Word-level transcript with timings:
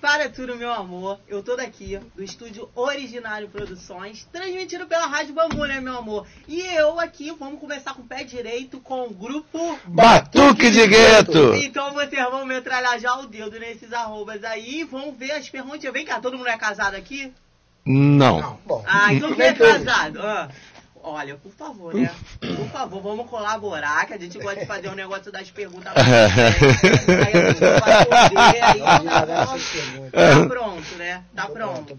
Para 0.00 0.28
tudo, 0.28 0.54
meu 0.56 0.72
amor. 0.72 1.18
Eu 1.26 1.42
tô 1.42 1.56
daqui 1.56 1.98
do 2.14 2.22
estúdio 2.22 2.70
Originário 2.74 3.48
Produções, 3.48 4.24
transmitido 4.32 4.86
pela 4.86 5.06
Rádio 5.06 5.34
Bambu, 5.34 5.64
né, 5.66 5.80
meu 5.80 5.98
amor? 5.98 6.24
E 6.46 6.60
eu 6.60 7.00
aqui, 7.00 7.32
vamos 7.36 7.58
começar 7.58 7.94
com 7.94 8.02
o 8.02 8.06
pé 8.06 8.22
direito 8.22 8.78
com 8.78 9.06
o 9.06 9.10
grupo 9.10 9.76
Batuque 9.86 10.70
de 10.70 10.86
Gueto. 10.86 11.52
Então 11.54 11.92
vocês 11.92 12.22
vão 12.30 12.46
metralhar 12.46 12.98
já 13.00 13.18
o 13.18 13.26
dedo 13.26 13.58
nesses 13.58 13.92
arrobas 13.92 14.44
aí 14.44 14.80
e 14.80 14.84
vão 14.84 15.12
ver 15.12 15.32
as 15.32 15.48
perguntas. 15.50 15.92
Vem 15.92 16.04
cá, 16.04 16.20
todo 16.20 16.38
mundo 16.38 16.48
é 16.48 16.56
casado 16.56 16.94
aqui? 16.94 17.32
Não. 17.84 18.58
Bom, 18.64 18.84
Ah, 18.86 19.12
então 19.12 19.34
quem 19.34 19.46
é 19.46 19.52
casado? 19.52 20.20
Ah, 20.22 20.48
olha, 21.08 21.36
por 21.36 21.52
favor, 21.52 21.94
né? 21.94 22.14
Por 22.40 22.68
favor, 22.70 23.02
vamos 23.02 23.28
colaborar, 23.28 24.06
que 24.06 24.14
a 24.14 24.18
gente 24.18 24.38
gosta 24.38 24.60
de 24.60 24.66
fazer 24.66 24.88
o 24.88 24.94
negócio 24.94 25.30
das 25.32 25.50
perguntas. 25.50 25.92
aí 25.96 27.32
a 27.32 27.48
gente 27.48 27.60
vai 27.60 28.04
poder, 28.06 28.62
aí 28.62 28.80
tá, 28.80 29.26
tá 30.10 30.46
pronto, 30.46 30.94
né? 30.96 31.24
Tá 31.34 31.46
pronto. 31.46 31.98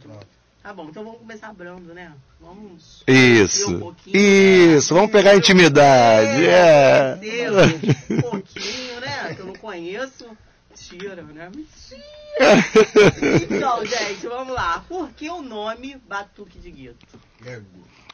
Tá 0.61 0.73
bom, 0.73 0.89
então 0.89 1.03
vamos 1.03 1.19
começar 1.19 1.53
brando, 1.53 1.93
né? 1.93 2.11
Vamos. 2.39 3.03
Isso. 3.07 3.71
Um 3.71 3.79
pouquinho, 3.79 4.15
Isso. 4.15 4.93
né? 4.93 4.99
Vamos 4.99 5.11
pegar 5.11 5.31
a 5.31 5.35
intimidade. 5.35 6.45
É. 6.45 7.17
conhecer 7.17 8.13
Um 8.13 8.21
pouquinho, 8.21 8.99
né? 8.99 9.33
Que 9.33 9.39
eu 9.39 9.45
não 9.45 9.55
conheço. 9.55 10.25
Mentira, 10.69 11.23
né? 11.23 11.49
Mentira. 11.55 12.19
Então, 13.49 13.85
gente, 13.85 14.27
vamos 14.27 14.53
lá. 14.53 14.85
Por 14.87 15.09
que 15.11 15.29
o 15.29 15.41
nome 15.41 15.97
Batuque 16.07 16.59
de 16.59 16.71
Gueto? 16.71 17.19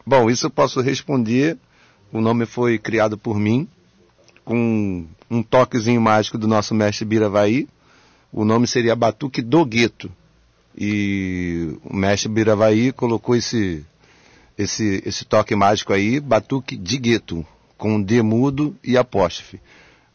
Bom, 0.05 0.30
isso 0.30 0.45
eu 0.45 0.50
posso 0.52 0.82
responder. 0.82 1.58
O 2.12 2.22
nome 2.22 2.46
foi 2.46 2.77
criado 2.77 3.18
por 3.18 3.40
mim, 3.40 3.68
com 4.44 5.05
um 5.30 5.41
toquezinho 5.41 6.00
mágico 6.00 6.38
do 6.38 6.48
nosso 6.48 6.76
mestre 6.76 7.05
Biravaí. 7.05 7.68
O 8.32 8.46
nome 8.46 8.68
seria 8.68 8.96
Batuque 8.96 9.41
do 9.41 9.66
Gueto. 9.66 10.12
E 10.77 11.77
o 11.84 11.96
mestre 11.96 12.30
Biravaí 12.30 12.91
colocou 12.91 13.35
esse, 13.35 13.84
esse, 14.57 15.02
esse 15.05 15.26
toque 15.26 15.55
mágico 15.55 15.91
aí, 15.91 16.20
Batuque 16.20 16.77
de 16.77 16.98
Gueto, 16.98 17.46
com 17.77 18.01
D 18.01 18.22
mudo 18.22 18.76
e 18.84 18.98
apóstrofe. 18.98 19.60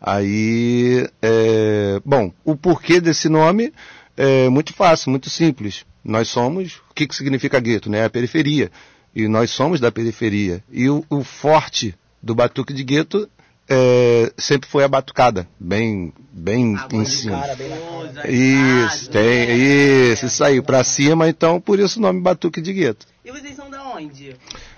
Aí, 0.01 1.07
é, 1.21 2.01
bom, 2.05 2.33
o 2.45 2.57
porquê 2.57 3.01
desse 3.01 3.29
nome 3.29 3.73
é 4.17 4.49
muito 4.49 4.73
fácil, 4.73 5.11
muito 5.11 5.29
simples. 5.29 5.85
Nós 6.05 6.29
somos, 6.29 6.77
o 6.91 6.95
que, 6.95 7.07
que 7.07 7.15
significa 7.15 7.61
gueto? 7.61 7.91
Né? 7.91 8.05
A 8.05 8.11
periferia. 8.11 8.71
E 9.15 9.27
nós 9.29 9.51
somos 9.51 9.81
da 9.81 9.91
periferia. 9.91 10.63
E 10.71 10.89
o, 10.89 11.05
o 11.11 11.23
forte 11.25 11.95
do 12.23 12.35
batuque 12.35 12.73
de 12.73 12.85
gueto 12.85 13.29
é, 13.69 14.33
sempre 14.37 14.69
foi 14.69 14.83
a 14.85 14.89
batucada, 14.89 15.47
bem, 15.59 16.13
bem 16.33 16.77
Ah, 16.77 16.89
em 16.93 17.05
cima. 17.05 17.41
cara, 17.41 17.55
bem 17.57 17.69
cara. 18.15 18.31
Isso, 18.31 18.87
agitado, 18.87 19.13
tem, 19.13 19.47
né? 19.47 19.55
isso, 19.55 20.27
isso 20.27 20.45
aí, 20.45 20.61
pra 20.61 20.83
cima, 20.85 21.29
então 21.29 21.61
por 21.61 21.79
isso 21.79 21.99
o 21.99 22.03
nome 22.03 22.21
batuque 22.21 22.61
de 22.61 22.73
gueto. 22.73 23.07
E 23.25 23.31
vocês 23.31 23.55
são 23.55 23.71
da 23.71 23.83
onde? 23.95 24.35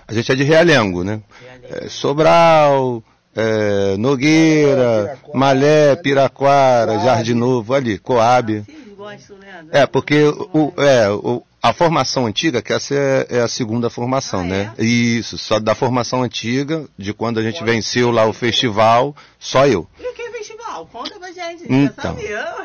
A 0.07 0.13
gente 0.13 0.31
é 0.31 0.35
de 0.35 0.43
Realengo, 0.43 1.03
né? 1.03 1.21
É, 1.63 1.87
Sobral, 1.89 3.03
é, 3.35 3.97
Nogueira, 3.97 5.17
Piraquara, 5.23 5.37
Malé, 5.39 5.95
Piraquara, 5.95 6.91
Coab. 6.93 7.05
Jardim 7.05 7.33
Novo, 7.33 7.73
ali, 7.73 7.97
Coab. 7.97 8.59
Vocês 8.59 8.77
gostam, 8.95 9.37
né? 9.37 9.65
É, 9.71 9.85
porque 9.87 10.23
o, 10.23 10.73
é, 10.77 11.09
o- 11.09 11.43
a 11.63 11.71
formação 11.71 12.25
antiga, 12.25 12.61
que 12.61 12.73
essa 12.73 12.93
é, 12.93 13.27
é 13.37 13.39
a 13.39 13.47
segunda 13.47 13.89
formação, 13.89 14.41
Ah, 14.41 14.43
né? 14.43 14.73
é? 14.77 14.83
Isso, 14.83 15.37
só 15.37 15.59
da 15.61 15.73
formação 15.73 16.21
antiga, 16.21 16.85
de 16.97 17.13
quando 17.13 17.39
a 17.39 17.43
gente 17.43 17.63
venceu 17.63 18.11
lá 18.11 18.25
o 18.27 18.33
festival, 18.33 19.15
só 19.39 19.65
eu. 19.65 19.87
E 19.97 20.05
o 20.05 20.13
que 20.13 20.21
é 20.23 20.29
festival? 20.31 20.85
Conta 20.91 21.17
pra 21.17 21.31
gente. 21.31 21.63
Então, 21.69 22.17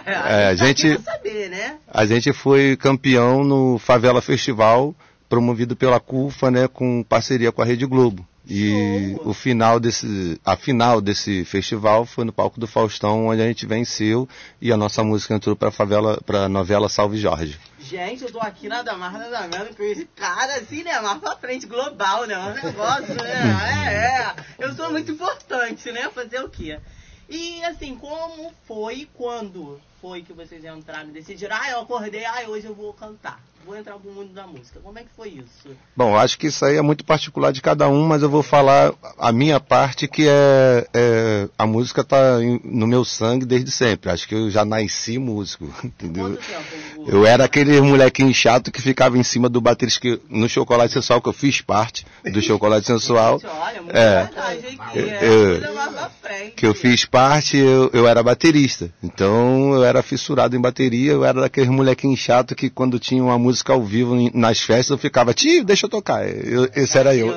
é, 0.04 0.10
a 0.12 0.48
tá 0.48 0.54
gente- 0.56 0.98
pra 0.98 1.12
saber, 1.12 1.48
né? 1.48 1.76
A 1.86 2.04
gente 2.04 2.32
foi 2.32 2.76
campeão 2.76 3.44
no 3.44 3.78
Favela 3.78 4.20
Festival, 4.20 4.92
promovido 5.28 5.76
pela 5.76 6.00
CUFA, 6.00 6.50
né, 6.50 6.66
com 6.66 7.04
parceria 7.04 7.52
com 7.52 7.62
a 7.62 7.64
Rede 7.64 7.86
Globo. 7.86 8.26
E 8.48 9.14
o 9.24 9.34
final 9.34 9.78
desse, 9.78 10.40
a 10.42 10.56
final 10.56 11.02
desse 11.02 11.44
festival 11.44 12.06
foi 12.06 12.24
no 12.24 12.32
palco 12.32 12.58
do 12.58 12.66
Faustão, 12.66 13.26
onde 13.26 13.42
a 13.42 13.46
gente 13.46 13.66
venceu 13.66 14.26
e 14.58 14.72
a 14.72 14.76
nossa 14.76 15.04
música 15.04 15.34
entrou 15.34 15.54
para 15.54 15.70
favela, 15.70 16.18
para 16.24 16.48
novela 16.48 16.88
Salve 16.88 17.18
Jorge. 17.18 17.60
Gente, 17.78 18.24
eu 18.24 18.32
tô 18.32 18.40
aqui 18.40 18.66
nada 18.66 18.96
mais 18.96 19.12
nada 19.12 19.46
menos 19.48 19.76
com 19.76 19.82
esse 19.82 20.06
cara 20.16 20.56
assim, 20.56 20.82
né? 20.82 20.98
Mais 21.00 21.18
pra 21.18 21.36
frente, 21.36 21.66
global, 21.66 22.26
né? 22.26 22.38
Um 22.38 22.54
negócio, 22.54 23.14
né? 23.14 23.28
É, 23.88 23.94
é. 23.94 24.34
Eu 24.58 24.74
sou 24.74 24.90
muito 24.90 25.12
importante, 25.12 25.92
né? 25.92 26.08
Fazer 26.14 26.40
o 26.42 26.48
quê? 26.48 26.80
E 27.28 27.62
assim, 27.64 27.94
como 27.96 28.52
foi 28.66 29.06
quando 29.14 29.78
foi 30.00 30.22
que 30.22 30.32
vocês 30.32 30.64
entraram 30.64 31.10
e 31.10 31.12
decidiram, 31.12 31.56
ah, 31.60 31.70
eu 31.70 31.80
acordei, 31.80 32.24
ah, 32.24 32.48
hoje 32.48 32.66
eu 32.66 32.74
vou 32.74 32.92
cantar, 32.92 33.40
vou 33.68 33.76
entrar 33.76 33.94
pro 33.98 34.10
mundo 34.10 34.32
da 34.32 34.46
música. 34.46 34.80
Como 34.82 34.98
é 34.98 35.02
que 35.02 35.08
foi 35.16 35.28
isso? 35.28 35.76
Bom, 35.96 36.16
acho 36.16 36.38
que 36.38 36.46
isso 36.46 36.64
aí 36.64 36.76
é 36.76 36.82
muito 36.82 37.04
particular 37.04 37.52
de 37.52 37.60
cada 37.60 37.88
um, 37.88 38.06
mas 38.06 38.22
eu 38.22 38.30
vou 38.30 38.42
falar 38.42 38.92
a 39.18 39.30
minha 39.30 39.60
parte 39.60 40.08
que 40.08 40.26
é, 40.26 40.86
é 40.94 41.48
a 41.58 41.66
música 41.66 42.02
tá 42.02 42.42
em- 42.42 42.60
no 42.64 42.86
meu 42.86 43.04
sangue 43.04 43.44
desde 43.44 43.70
sempre. 43.70 44.10
Acho 44.10 44.26
que 44.26 44.34
eu 44.34 44.50
já 44.50 44.64
nasci 44.64 45.18
músico, 45.18 45.66
entendeu? 45.84 46.36
Tempo? 46.36 47.04
Eu 47.10 47.26
era 47.26 47.44
aquele 47.44 47.80
molequinho 47.80 48.32
chato 48.34 48.72
que 48.72 48.80
ficava 48.82 49.18
em 49.18 49.22
cima 49.22 49.48
do 49.48 49.60
bateria 49.60 49.88
que 50.00 50.20
no 50.28 50.48
chocolate 50.48 50.92
sensual 50.94 51.20
que 51.20 51.28
eu 51.28 51.32
fiz 51.32 51.60
parte 51.60 52.04
do 52.32 52.40
chocolate 52.42 52.86
sensual. 52.88 53.40
Olha, 53.44 53.82
muito 53.82 53.96
É. 53.96 54.24
verdade 54.24 54.78
Eu- 54.94 55.08
é. 55.08 55.18
eu- 55.24 56.08
frente. 56.22 56.52
Que 56.56 56.66
eu 56.66 56.74
fiz 56.74 57.04
parte, 57.04 57.56
eu, 57.56 57.90
eu 57.92 58.06
era 58.06 58.22
baterista. 58.22 58.90
Então 59.02 59.72
eu 59.74 59.84
era 59.84 60.02
fissurado 60.02 60.56
em 60.56 60.60
bateria, 60.60 61.12
eu 61.12 61.24
era 61.24 61.40
daqueles 61.40 61.68
molequinho 61.70 62.16
chato 62.16 62.54
que 62.54 62.68
quando 62.70 62.98
tinha 62.98 63.22
uma 63.22 63.38
música 63.38 63.57
ao 63.66 63.82
vivo 63.82 64.14
em- 64.16 64.30
nas 64.34 64.60
festas 64.60 64.90
eu 64.90 64.98
ficava, 64.98 65.32
tio, 65.34 65.64
deixa 65.64 65.86
eu 65.86 65.90
tocar. 65.90 66.26
Eu- 66.28 66.70
esse 66.74 66.96
era 66.98 67.14
eu. 67.14 67.28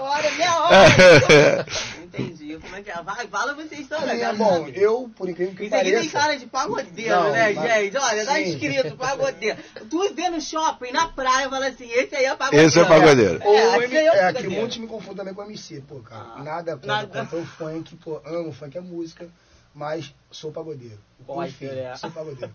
Hora. 0.00 1.66
Entendi. 2.04 2.58
Como 2.62 2.76
é 2.76 2.82
que 2.82 2.90
é? 2.90 3.02
Vai, 3.02 3.26
fala 3.26 3.54
vocês 3.54 3.88
também. 3.88 4.22
É, 4.22 4.32
bom, 4.32 4.68
eu, 4.68 5.10
por 5.16 5.28
incrível 5.28 5.54
que 5.56 5.64
Isso 5.64 5.74
aqui 5.74 5.84
tem 5.84 5.94
pareça, 5.94 6.18
cara 6.18 6.36
de 6.38 6.46
pagodeiro, 6.46 7.10
Não, 7.10 7.32
né, 7.32 7.52
mas- 7.52 7.72
gente? 7.82 7.96
Olha, 7.98 8.24
tá 8.24 8.34
sim. 8.34 8.42
escrito 8.44 8.96
pagodeiro. 8.96 9.58
Tu 9.90 10.14
vê 10.14 10.30
no 10.30 10.40
shopping, 10.40 10.92
na 10.92 11.08
praia, 11.08 11.50
fala 11.50 11.66
assim, 11.66 11.90
esse 11.90 12.14
aí 12.14 12.24
é 12.26 12.36
pagodeiro. 12.36 12.66
Esse 12.68 12.78
é 12.78 12.84
pagodeiro. 12.84 13.40
Ou 13.44 13.54
É, 13.56 13.76
M- 13.78 13.84
aqui 13.84 13.96
é 13.96 14.02
o 14.02 14.14
é, 14.14 14.20
aqui 14.20 14.34
pagodeiro. 14.34 14.50
muitos 14.60 14.78
me 14.78 14.86
confundem 14.86 15.16
também 15.16 15.34
com 15.34 15.42
MC, 15.42 15.80
pô, 15.80 15.96
cara. 16.00 16.24
Ah, 16.36 16.42
nada 16.44 16.72
contra, 16.74 16.86
nada. 16.86 17.06
cantor 17.08 17.44
funk, 17.46 17.96
pô, 17.96 18.20
amo 18.24 18.52
funk 18.52 18.78
é 18.78 18.80
música, 18.80 19.28
mas 19.74 20.14
sou 20.30 20.52
pagodeiro. 20.52 20.98
Pode 21.26 21.50
Enfim, 21.50 21.66
ser. 21.68 21.96
sou 21.98 22.10
pagodeiro. 22.12 22.54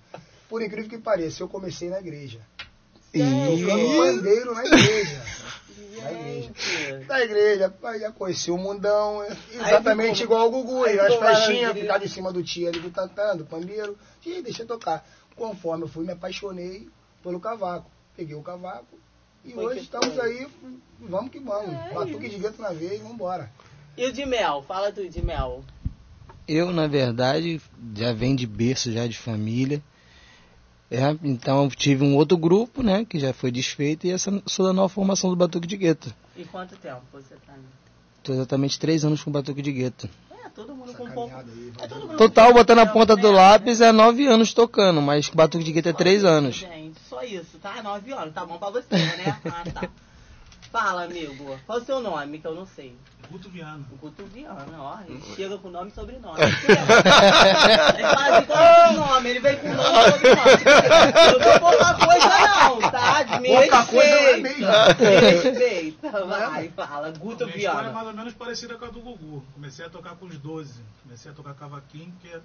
Por 0.49 0.61
incrível 0.61 0.89
que 0.89 0.97
pareça, 0.97 1.43
eu 1.43 1.47
comecei 1.47 1.89
na 1.89 1.99
igreja. 1.99 2.39
Ih, 3.13 3.21
Tocando 3.61 3.97
pandeiro 3.97 4.53
na 4.53 4.65
igreja. 4.65 5.21
Na 6.01 6.11
igreja. 6.11 6.51
Na 7.07 7.21
igreja, 7.21 7.73
aí 7.83 7.99
já 7.99 8.11
conheci 8.11 8.51
o 8.51 8.57
mundão, 8.57 9.23
é 9.23 9.29
exatamente 9.53 10.21
ficou- 10.21 10.37
igual 10.37 10.47
o 10.47 10.51
Gugu, 10.51 10.83
aí 10.85 10.99
as 10.99 11.15
festinhas, 11.15 11.73
ficava 11.73 12.03
em 12.03 12.07
cima 12.07 12.31
do 12.33 12.43
tio 12.43 12.67
ali, 12.67 12.79
cantando, 12.91 13.45
pandeiro, 13.45 13.97
e 14.25 14.41
deixa 14.41 14.63
eu 14.63 14.67
tocar. 14.67 15.07
Conforme 15.35 15.83
eu 15.85 15.87
fui, 15.87 16.05
me 16.05 16.11
apaixonei 16.11 16.87
pelo 17.23 17.39
cavaco. 17.39 17.89
Peguei 18.15 18.35
o 18.35 18.41
cavaco 18.41 18.97
e 19.45 19.53
Foi 19.53 19.65
hoje 19.65 19.79
estamos 19.81 20.13
foi. 20.15 20.25
aí, 20.25 20.47
vamos 20.99 21.31
que 21.31 21.39
vamos. 21.39 21.73
É 21.73 21.93
Batuque 21.93 22.27
de 22.29 22.37
gueto 22.37 22.61
na 22.61 22.71
vez, 22.73 22.99
vambora. 23.01 23.49
E 23.97 24.05
o 24.05 24.11
de 24.11 24.25
mel? 24.25 24.63
Fala 24.67 24.91
tu 24.91 25.07
de 25.07 25.21
mel. 25.21 25.63
Eu, 26.47 26.71
na 26.71 26.87
verdade, 26.87 27.61
já 27.95 28.11
venho 28.13 28.35
de 28.35 28.45
berço, 28.47 28.91
já 28.91 29.07
de 29.07 29.17
família. 29.17 29.81
É, 30.91 31.15
então 31.23 31.65
eu 31.65 31.69
tive 31.69 32.03
um 32.03 32.15
outro 32.15 32.35
grupo, 32.35 32.81
né, 32.81 33.05
que 33.05 33.19
já 33.19 33.31
foi 33.31 33.51
desfeito, 33.51 34.07
e 34.07 34.11
essa 34.11 34.31
sou 34.47 34.65
da 34.65 34.73
nova 34.73 34.89
formação 34.89 35.29
do 35.29 35.35
Batuque 35.35 35.67
de 35.67 35.77
Gueto. 35.77 36.11
E 36.35 36.43
quanto 36.45 36.75
tempo 36.77 37.01
você 37.13 37.35
tá 37.45 37.53
aí? 37.53 37.59
Tô 38.23 38.33
exatamente 38.33 38.79
três 38.79 39.05
anos 39.05 39.23
com 39.23 39.29
o 39.29 39.33
Batuque 39.33 39.61
de 39.61 39.71
Gueto. 39.71 40.09
É, 40.31 40.49
todo 40.49 40.73
mundo 40.73 40.89
Essa 40.89 40.97
com 40.97 41.03
um 41.03 41.11
pouco. 41.11 41.35
aí, 41.35 41.73
É 41.79 41.87
todo 41.87 42.07
mundo 42.07 42.17
Total, 42.17 42.53
botando 42.53 42.79
a 42.79 42.85
ponta 42.87 43.15
do 43.15 43.31
né? 43.31 43.37
lápis, 43.37 43.81
é 43.81 43.91
nove 43.91 44.25
anos 44.25 44.51
tocando, 44.51 44.99
mas 44.99 45.27
com 45.27 45.35
o 45.35 45.37
Batuque 45.37 45.63
de 45.63 45.71
Gueto 45.71 45.89
é 45.89 45.93
três 45.93 46.23
anos. 46.23 46.55
Gente, 46.55 46.99
só 47.07 47.21
isso, 47.21 47.59
tá? 47.61 47.83
Nove 47.83 48.11
anos, 48.11 48.33
tá 48.33 48.43
bom 48.45 48.57
pra 48.57 48.71
você, 48.71 48.95
né? 48.95 49.39
Ah, 49.45 49.63
tá. 49.71 49.89
Fala, 50.71 51.03
amigo. 51.05 51.59
Qual 51.65 51.79
o 51.79 51.83
seu 51.83 51.99
nome, 51.99 52.37
que 52.39 52.45
eu 52.45 52.53
não 52.53 52.65
sei? 52.65 52.95
Guto 53.31 53.49
Viana. 53.49 53.83
Guto 53.99 54.23
Viana, 54.25 54.77
ó. 54.77 54.99
Ele 55.07 55.19
chega 55.35 55.57
com 55.57 55.69
nome 55.69 55.89
e 55.89 55.93
sobrenome. 55.93 56.37
Ele 56.41 58.03
fala 58.07 58.37
assim, 58.37 58.45
qual 58.45 58.59
é 58.59 58.85
o 58.85 58.93
seu 58.93 58.97
nome? 59.05 59.29
Ele 59.29 59.39
vem 59.39 59.57
com 59.57 59.67
nome 59.67 59.89
e 59.89 60.11
sobrenome. 60.11 60.63
Eu 61.33 61.39
não 61.39 61.59
vou 61.59 61.59
pouca 61.59 61.93
coisa 61.95 62.29
não, 62.39 62.91
tá? 62.91 63.39
Me 63.39 63.47
Pouca 63.49 63.85
coisa 63.85 64.09
não 64.09 64.17
é 64.17 64.31
respeita. 64.35 64.59
mesmo. 64.59 64.65
Me 64.99 65.19
respeita. 65.49 66.25
Vai, 66.25 66.69
fala. 66.69 67.11
Guto 67.11 67.45
Minha 67.45 67.57
história 67.57 67.77
é 67.79 67.81
Viana. 67.81 67.91
mais 67.91 68.07
ou 68.07 68.13
menos 68.13 68.33
parecida 68.33 68.75
com 68.77 68.85
a 68.85 68.89
do 68.89 68.99
Gugu. 69.01 69.43
Comecei 69.53 69.85
a 69.85 69.89
tocar 69.89 70.15
com 70.15 70.25
os 70.25 70.37
12. 70.37 70.81
Comecei 71.03 71.31
a 71.31 71.33
tocar 71.33 71.53
cavaquinho 71.55 72.11
porque 72.19 72.39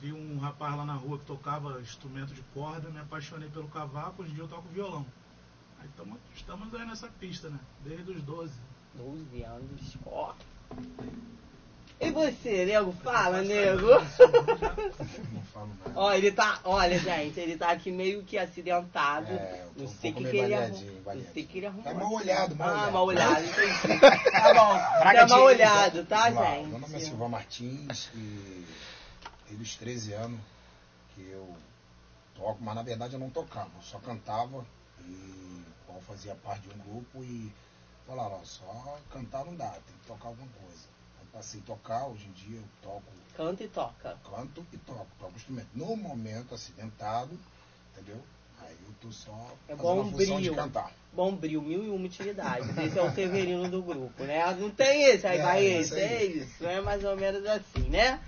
vi 0.00 0.12
um 0.12 0.38
rapaz 0.38 0.76
lá 0.76 0.84
na 0.84 0.94
rua 0.94 1.18
que 1.18 1.24
tocava 1.24 1.80
instrumento 1.80 2.34
de 2.34 2.42
corda, 2.54 2.88
me 2.90 3.00
apaixonei 3.00 3.48
pelo 3.48 3.68
cavaco, 3.68 4.22
hoje 4.22 4.30
em 4.32 4.34
dia 4.34 4.44
eu 4.44 4.48
toco 4.48 4.68
violão. 4.68 5.06
Aí 5.80 5.88
tamo, 5.96 6.18
estamos 6.34 6.74
aí 6.74 6.86
nessa 6.86 7.08
pista, 7.08 7.48
né? 7.48 7.58
Desde 7.84 8.10
os 8.10 8.22
12. 8.22 8.52
12 8.94 9.42
anos, 9.42 9.96
ó. 10.06 10.34
E 11.98 12.10
você, 12.10 12.66
nego? 12.66 12.92
Fala, 12.92 13.42
nego. 13.42 13.86
Não 15.32 15.42
falo 15.52 15.68
nada. 15.78 15.92
Ó, 15.94 16.12
ele 16.12 16.30
tá. 16.30 16.60
Olha, 16.64 16.98
gente, 16.98 17.40
ele 17.40 17.56
tá 17.56 17.70
aqui 17.70 17.90
meio 17.90 18.22
que 18.22 18.36
acidentado. 18.36 19.32
É, 19.32 19.64
não 19.74 19.86
um 19.86 19.88
sei 19.88 20.12
pouco 20.12 20.26
que, 20.26 20.30
que 20.30 20.36
ele 20.36 20.54
arrumou. 20.54 21.14
Não 21.14 21.32
sei 21.32 21.46
que 21.46 21.58
ele 21.58 21.66
arrumou. 21.66 21.84
Tá 21.84 21.94
mal 21.94 22.12
olhado, 22.12 22.56
mal 22.56 22.68
ah, 22.68 22.72
olhado. 22.72 22.92
mal 22.92 23.06
olhado, 23.06 23.44
entendi. 23.44 24.00
Tá 24.30 24.54
bom. 24.54 25.00
Braga 25.00 25.20
Tá 25.20 25.26
mal 25.26 25.44
olhado, 25.44 26.04
tá, 26.04 26.28
lá, 26.28 26.54
gente? 26.56 26.68
Meu 26.68 26.78
nome 26.80 26.94
é 26.96 27.00
Silva 27.00 27.28
Martins 27.28 28.10
e 28.14 28.66
desde 29.46 29.62
os 29.62 29.76
13 29.76 30.12
anos 30.12 30.40
que 31.14 31.22
eu 31.30 31.56
toco, 32.34 32.62
mas 32.62 32.74
na 32.74 32.82
verdade 32.82 33.14
eu 33.14 33.20
não 33.20 33.30
tocava, 33.30 33.70
eu 33.74 33.82
só 33.82 33.98
cantava 33.98 34.66
e 35.00 35.62
qual 35.86 36.00
fazia 36.02 36.34
parte 36.36 36.68
de 36.68 36.74
um 36.74 36.78
grupo 36.78 37.22
e 37.24 37.52
falaram, 38.06 38.36
ó, 38.40 38.44
só 38.44 38.98
cantar 39.12 39.44
não 39.44 39.54
dá, 39.54 39.68
tem 39.70 39.96
que 40.00 40.06
tocar 40.06 40.28
alguma 40.28 40.48
coisa. 40.60 40.84
Eu 41.20 41.26
passei 41.32 41.60
a 41.60 41.64
tocar, 41.64 42.06
hoje 42.06 42.26
em 42.26 42.32
dia 42.32 42.58
eu 42.58 42.64
toco, 42.82 43.02
Canta 43.36 43.64
e 43.64 43.68
toca. 43.68 44.16
canto 44.30 44.66
e 44.72 44.78
toco, 44.78 45.06
toco 45.18 45.32
instrumento. 45.36 45.68
No 45.74 45.94
momento 45.96 46.54
acidentado, 46.54 47.38
entendeu? 47.92 48.22
Aí 48.62 48.74
eu 48.86 48.94
tô 49.00 49.12
só 49.12 49.50
É 49.68 49.76
bom 49.76 50.04
função 50.10 50.36
de 50.40 50.48
brilho. 50.48 50.54
cantar. 50.54 50.90
Bombril, 51.12 51.60
mil 51.62 51.84
e 51.84 51.88
uma 51.90 52.06
utilidades. 52.06 52.76
Esse 52.76 52.98
é 52.98 53.02
o 53.02 53.14
Severino 53.14 53.68
do 53.70 53.82
grupo, 53.82 54.24
né? 54.24 54.42
Não 54.54 54.70
tem 54.70 55.04
esse, 55.04 55.26
aí 55.26 55.38
É, 55.38 55.42
vai 55.42 55.64
esse, 55.64 55.94
é 55.98 56.24
isso. 56.24 56.66
É 56.66 56.80
mais 56.80 57.04
ou 57.04 57.16
menos 57.16 57.44
assim, 57.46 57.88
né? 57.90 58.20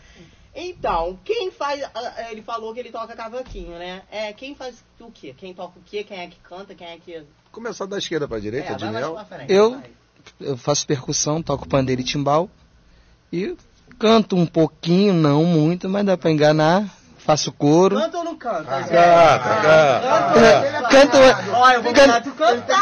Então, 0.60 1.16
quem 1.25 1.52
faz. 1.52 1.82
ah, 1.94 2.31
Ele 2.32 2.43
falou 2.43 2.75
que 2.75 2.81
ele 2.81 2.90
toca 2.90 3.14
cavaquinho, 3.14 3.78
né? 3.78 4.02
É, 4.10 4.32
quem 4.32 4.56
faz 4.56 4.82
o 4.99 5.08
quê? 5.08 5.32
Quem 5.37 5.55
toca 5.55 5.78
o 5.78 5.82
quê? 5.82 6.02
Quem 6.02 6.19
é 6.19 6.26
que 6.26 6.37
canta? 6.40 6.75
Quem 6.75 6.87
é 6.88 6.99
que. 6.99 7.22
Começar 7.52 7.87
da 7.87 7.96
esquerda 7.96 8.26
pra 8.26 8.40
direita, 8.40 8.72
é, 8.72 8.75
de 8.75 8.84
mel. 8.87 9.16
Eu- 9.49 9.70
vai. 9.70 9.90
Eu 10.40 10.56
faço 10.56 10.84
percussão, 10.84 11.40
toco 11.40 11.69
pandeiro 11.69 12.00
e 12.00 12.05
timbal. 12.05 12.50
E 13.32 13.56
canto 14.00 14.34
um 14.34 14.44
pouquinho, 14.46 15.14
não 15.14 15.44
muito, 15.44 15.88
mas 15.88 16.05
dá 16.05 16.16
pra 16.19 16.31
enganar. 16.31 16.93
Faço 17.28 17.52
coro. 17.52 17.94
Canta 18.00 18.16
ou 18.16 18.25
não 18.25 18.36
canta, 18.38 18.75
Ah? 18.75 19.38
Canta, 20.88 20.88
canta. 20.88 21.34
Canta. 21.42 22.22
Canto, 22.22 22.32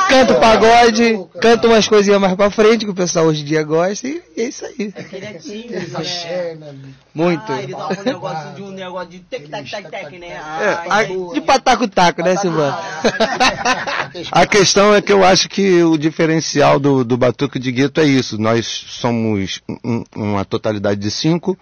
canto 0.09 0.35
pagode, 0.37 1.19
canto 1.41 1.67
umas 1.67 1.89
coisinhas 1.89 2.21
mais 2.21 2.35
pra 2.37 2.49
frente 2.49 2.85
que 2.85 2.91
o 2.93 2.95
pessoal 2.95 3.25
hoje 3.27 3.43
em 3.43 3.45
dia 3.45 3.65
gosta 3.65 4.07
e 4.07 4.23
é 4.37 4.43
isso 4.45 4.65
aí. 4.65 4.75
Ele 4.79 5.25
é 5.27 5.33
tímido, 5.33 5.75
Aquele 5.99 6.55
né? 6.55 6.55
né? 6.61 6.75
Muito. 7.13 7.53
Ah, 7.53 7.61
ele 7.61 7.75
dá 7.75 7.89
um 7.89 8.03
negócio 8.05 8.55
de 8.55 8.63
um 8.63 8.71
negócio 8.71 9.09
de 9.09 9.19
tac, 9.19 10.17
né? 10.17 10.29
É, 10.29 10.79
Ah. 10.89 11.03
De 11.35 11.41
pataco-taco, 11.41 12.23
né, 12.23 12.37
Silvana? 12.37 12.79
A 14.31 14.47
questão 14.47 14.95
é 14.95 15.03
que 15.03 15.13
eu 15.13 15.25
acho 15.25 15.49
que 15.49 15.83
o 15.83 15.99
diferencial 15.99 16.79
do, 16.79 17.05
do 17.05 17.17
Batuque 17.17 17.59
de 17.59 17.73
Gueto 17.73 18.01
é 18.01 18.05
isso. 18.05 18.39
Nós 18.41 18.65
somos 18.67 19.61
um- 19.85 20.05
uma 20.15 20.45
totalidade 20.45 21.01
de 21.01 21.11
cinco 21.11 21.59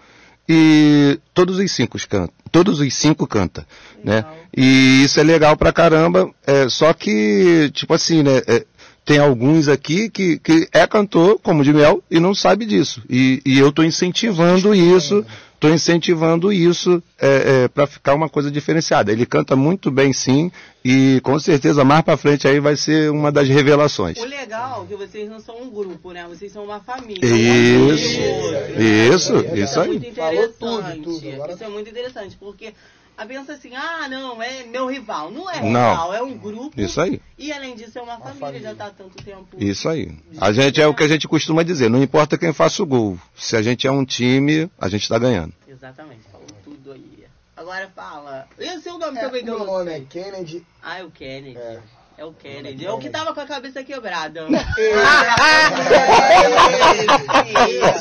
e 0.47 1.19
todos 1.33 1.59
os 1.59 1.71
cinco 1.71 1.97
cantam. 2.07 2.33
Todos 2.51 2.79
os 2.79 2.93
cinco 2.93 3.27
canta, 3.27 3.67
né? 4.03 4.23
E 4.55 5.03
isso 5.03 5.19
é 5.19 5.23
legal 5.23 5.57
pra 5.57 5.73
caramba. 5.73 6.29
É, 6.45 6.69
só 6.69 6.93
que, 6.93 7.69
tipo 7.73 7.93
assim, 7.93 8.23
né? 8.23 8.41
é, 8.47 8.65
tem 9.05 9.19
alguns 9.19 9.67
aqui 9.67 10.09
que, 10.09 10.39
que 10.39 10.67
é 10.73 10.87
cantor, 10.87 11.39
como 11.41 11.63
de 11.63 11.71
mel, 11.71 12.03
e 12.09 12.19
não 12.19 12.33
sabe 12.33 12.65
disso. 12.65 13.03
E, 13.07 13.39
e 13.45 13.59
eu 13.59 13.71
tô 13.71 13.83
incentivando 13.83 14.73
isso, 14.73 15.23
tô 15.67 15.73
incentivando 15.73 16.53
isso 16.53 17.01
é, 17.19 17.63
é, 17.63 17.67
para 17.67 17.87
ficar 17.87 18.13
uma 18.13 18.29
coisa 18.29 18.51
diferenciada. 18.51 19.11
Ele 19.11 19.25
canta 19.25 19.55
muito 19.55 19.89
bem 19.89 20.13
sim, 20.13 20.51
e 20.83 21.19
com 21.23 21.39
certeza 21.39 21.83
mais 21.83 22.01
pra 22.03 22.15
frente 22.17 22.47
aí 22.47 22.59
vai 22.59 22.75
ser 22.75 23.09
uma 23.11 23.31
das 23.31 23.47
revelações. 23.49 24.17
O 24.19 24.25
legal 24.25 24.83
é 24.83 24.87
que 24.87 24.95
vocês 24.95 25.27
não 25.29 25.39
são 25.39 25.59
um 25.61 25.69
grupo, 25.69 26.11
né? 26.11 26.25
Vocês 26.29 26.51
são 26.51 26.63
uma 26.65 26.79
família. 26.79 27.19
Isso, 27.25 28.19
Um 28.19 29.15
isso, 29.15 29.33
amigo. 29.33 29.55
isso 29.57 29.79
é 29.79 29.81
aí. 29.83 29.87
muito 29.89 30.13
Falou 30.13 30.31
interessante. 30.33 30.55
tudo, 30.59 31.03
tudo. 31.03 31.29
Agora- 31.33 31.53
Isso 31.53 31.63
é 31.63 31.69
muito 31.69 31.89
interessante, 31.89 32.35
porque 32.39 32.73
a 33.17 33.25
pensa 33.25 33.53
assim, 33.53 33.73
ah, 33.75 34.07
não, 34.09 34.41
é 34.41 34.63
meu 34.63 34.87
rival. 34.87 35.31
Não 35.31 35.49
é 35.49 35.61
Não. 35.61 35.89
rival, 35.91 36.13
é 36.13 36.21
um 36.21 36.37
grupo. 36.37 36.79
Isso 36.79 36.99
aí, 36.99 37.21
E 37.37 37.51
além 37.51 37.75
disso, 37.75 37.97
é 37.97 38.01
uma, 38.01 38.17
família, 38.17 38.39
família. 38.39 38.69
já 38.69 38.75
tá 38.75 38.85
há 38.87 38.89
tanto 38.91 39.23
tempo. 39.23 39.47
isso 39.57 39.87
aí. 39.89 40.11
A 40.39 40.51
gente 40.51 40.81
é 40.81 40.87
o 40.87 40.93
que 40.93 41.03
a 41.03 41.07
gente 41.07 41.27
costuma 41.27 41.63
dizer, 41.63 41.89
não 41.89 42.01
importa 42.03 42.37
quem 42.37 42.51
faça 42.53 42.81
o 42.83 42.85
gol. 42.85 43.17
Se 43.35 43.55
a 43.55 43.61
gente 43.61 43.87
é 43.87 43.91
um 43.91 44.03
time, 44.05 44.69
a 44.79 44.89
gente 44.89 45.07
tá 45.07 45.17
ganhando. 45.17 45.53
Exatamente, 45.67 46.21
falou 46.31 46.47
tudo 46.63 46.91
aí. 46.91 47.25
Agora 47.57 47.89
fala. 47.95 48.47
E 48.59 48.69
o 48.77 48.81
seu 48.81 48.97
nome 48.99 49.17
É, 49.17 49.21
também 49.21 49.43
que 49.43 49.49
eu 49.49 49.57
meu 49.59 49.65
nome 49.65 49.91
é? 49.91 49.99
Kennedy. 50.01 50.65
Ah, 50.83 50.99
é 50.99 51.03
o 51.03 51.09
Kennedy. 51.09 51.57
É. 51.57 51.79
É 52.17 52.23
o 52.23 52.31
Kennedy. 52.31 52.85
É 52.85 52.91
o 52.91 52.97
que 52.97 53.09
tava 53.09 53.33
com 53.33 53.41
a 53.41 53.45
cabeça 53.45 53.83
quebrada. 53.83 54.45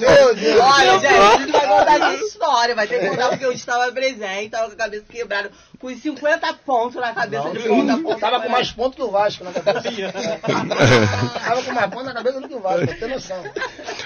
Meu 0.01 0.35
Deus. 0.35 0.61
Olha, 0.61 0.99
gente, 1.01 1.07
a 1.15 1.37
gente 1.39 1.53
vai 1.53 1.67
contar 1.67 1.95
essa 1.97 2.25
história. 2.25 2.75
Vai 2.75 2.87
ter 2.87 3.01
que 3.01 3.09
contar 3.09 3.29
porque 3.31 3.45
eu 3.45 3.53
estava 3.53 3.91
presente, 3.93 4.51
tava 4.51 4.67
com 4.69 4.73
a 4.75 4.77
cabeça 4.77 5.05
quebrada, 5.11 5.51
com 5.81 5.87
os 5.89 6.01
50 6.01 6.55
pontos 6.65 7.01
na 7.01 7.13
cabeça 7.13 7.51
de 7.51 7.59
ponta 7.61 7.93
a 7.95 7.99
ponta. 7.99 8.21
Tava 8.21 8.41
com 8.41 8.49
mais 8.49 8.71
pontos 8.71 8.99
do 8.99 9.11
Vasco 9.11 9.43
na 9.45 9.53
cabeça. 9.53 9.83
Tava 11.45 11.63
com 11.63 11.73
mais 11.73 11.91
pontos 11.91 12.07
na 12.07 12.15
cabeça 12.15 12.41
do 12.41 12.49
que 12.49 12.55
o 12.55 12.61
Vasco, 12.61 12.87
pra 12.87 12.97
ter 12.97 13.09
noção. 13.09 13.43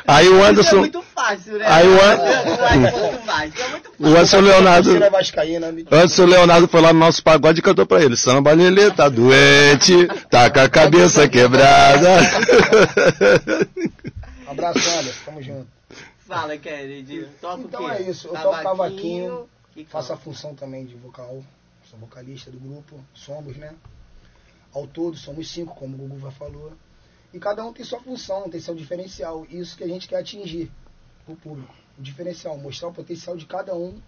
Aí 0.07 0.29
o 0.29 0.37
Isso 0.37 0.45
é 0.45 0.49
Anderson, 0.49 0.77
muito 0.79 1.03
fácil, 1.03 1.59
né? 1.59 1.67
Aí 1.69 1.87
o 1.87 2.03
An- 2.03 2.17
Muito 2.79 3.19
fácil. 3.27 3.53
É 3.63 3.69
muito 3.69 3.88
o 3.99 4.07
Anderson 4.07 4.41
Leonardo, 4.41 4.91
me- 4.93 5.87
Anderson 5.91 6.25
Leonardo 6.27 6.69
foi 6.69 6.81
lá 6.81 6.93
no 6.93 6.99
nosso 7.01 7.23
pagode 7.23 7.61
e 7.61 7.63
cantou 7.63 7.87
pra 7.87 8.03
ele, 8.03 8.17
samba 8.17 8.53
Lelê, 8.53 8.91
tá 8.91 9.09
doente, 9.09 10.07
tá 10.31 10.51
com 10.51 10.61
a 10.61 10.69
cabeça 10.69 11.29
quebrada. 11.29 12.09
Um 14.47 14.51
abraço, 14.53 14.79
Anderson, 14.79 15.25
tamo 15.25 15.43
junto. 15.43 15.67
Fala, 16.27 16.57
Kennedy. 16.59 17.27
Toca 17.41 17.63
Então 17.63 17.91
é 17.91 18.03
isso, 18.03 18.29
eu 18.29 18.33
toco 18.35 18.63
cavaquinho, 18.63 19.49
Faço 19.89 20.13
a 20.13 20.17
função 20.17 20.55
também 20.57 20.85
de 20.85 20.97
vocal, 20.97 21.43
sou 21.89 21.99
vocalista 22.01 22.51
do 22.51 22.59
grupo, 22.59 22.99
somos, 23.15 23.57
né? 23.57 23.73
Ao 24.75 24.87
todo 24.89 25.17
somos 25.17 25.49
cinco, 25.49 25.75
como 25.77 25.95
o 25.95 25.99
Gugu 25.99 26.21
já 26.21 26.31
falou. 26.33 26.73
E 27.33 27.39
cada 27.39 27.65
um 27.65 27.73
tem 27.73 27.85
sua 27.85 28.01
função, 28.01 28.49
tem 28.51 28.61
seu 28.61 28.75
diferencial. 28.75 29.47
Isso 29.49 29.77
que 29.77 29.85
a 29.85 29.87
gente 29.87 30.09
quer 30.09 30.17
atingir 30.17 30.69
o 31.29 31.37
público. 31.37 31.73
O 31.99 32.03
diferencial, 32.03 32.57
mostrar 32.57 32.89
o 32.89 32.93
potencial 32.93 33.37
de 33.37 33.45
cada 33.47 33.75
um 33.75 33.99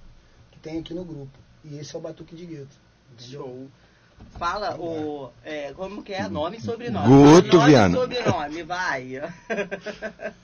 que 0.53 0.59
tem 0.61 0.79
aqui 0.79 0.95
no 0.95 1.05
grupo. 1.05 1.37
E 1.65 1.77
esse 1.79 1.95
é 1.95 1.99
o 1.99 2.03
Batuque 2.03 2.35
de 2.37 2.47
Gueto. 2.47 2.77
Entendeu? 3.13 3.41
Show. 3.43 3.69
Fala 4.39 4.77
o. 4.79 5.31
É, 5.45 5.73
como 5.73 6.03
que 6.03 6.13
é? 6.13 6.29
Nome 6.29 6.59
e 6.59 6.61
sobrenome. 6.61 7.09
Guto 7.09 7.57
nome 7.57 7.71
Viana. 7.71 7.97
e 7.97 8.01
sobrenome, 8.01 8.63
vai. 8.63 9.23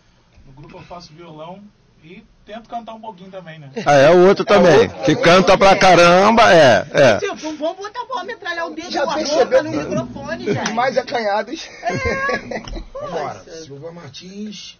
No 0.46 0.52
grupo 0.52 0.78
eu 0.78 0.82
faço 0.82 1.12
violão 1.12 1.60
e 2.04 2.24
tento 2.44 2.68
cantar 2.68 2.94
um 2.94 3.00
pouquinho 3.00 3.30
também, 3.30 3.58
né? 3.58 3.70
Ah, 3.84 3.94
é 3.94 4.10
o 4.14 4.26
outro 4.28 4.44
também, 4.44 4.88
que 5.04 5.16
canta 5.16 5.58
pra 5.58 5.76
caramba, 5.76 6.52
é, 6.54 6.86
é. 6.92 7.18
Tipo, 7.18 7.34
vamos 7.56 7.76
botar 7.76 8.04
pra 8.06 8.22
metralhar 8.24 8.68
o 8.68 8.74
dedo 8.74 8.90
Já 8.90 9.06
percebeu 9.12 9.44
boca 9.46 9.62
no 9.64 9.70
que- 9.72 9.76
microfone, 9.78 10.44
gente. 10.44 10.62
Os 10.68 10.70
mais 10.72 10.96
acanhados. 10.96 11.68
Vambora. 12.94 13.34
Nossa. 13.34 13.64
Silva 13.64 13.90
Martins, 13.92 14.78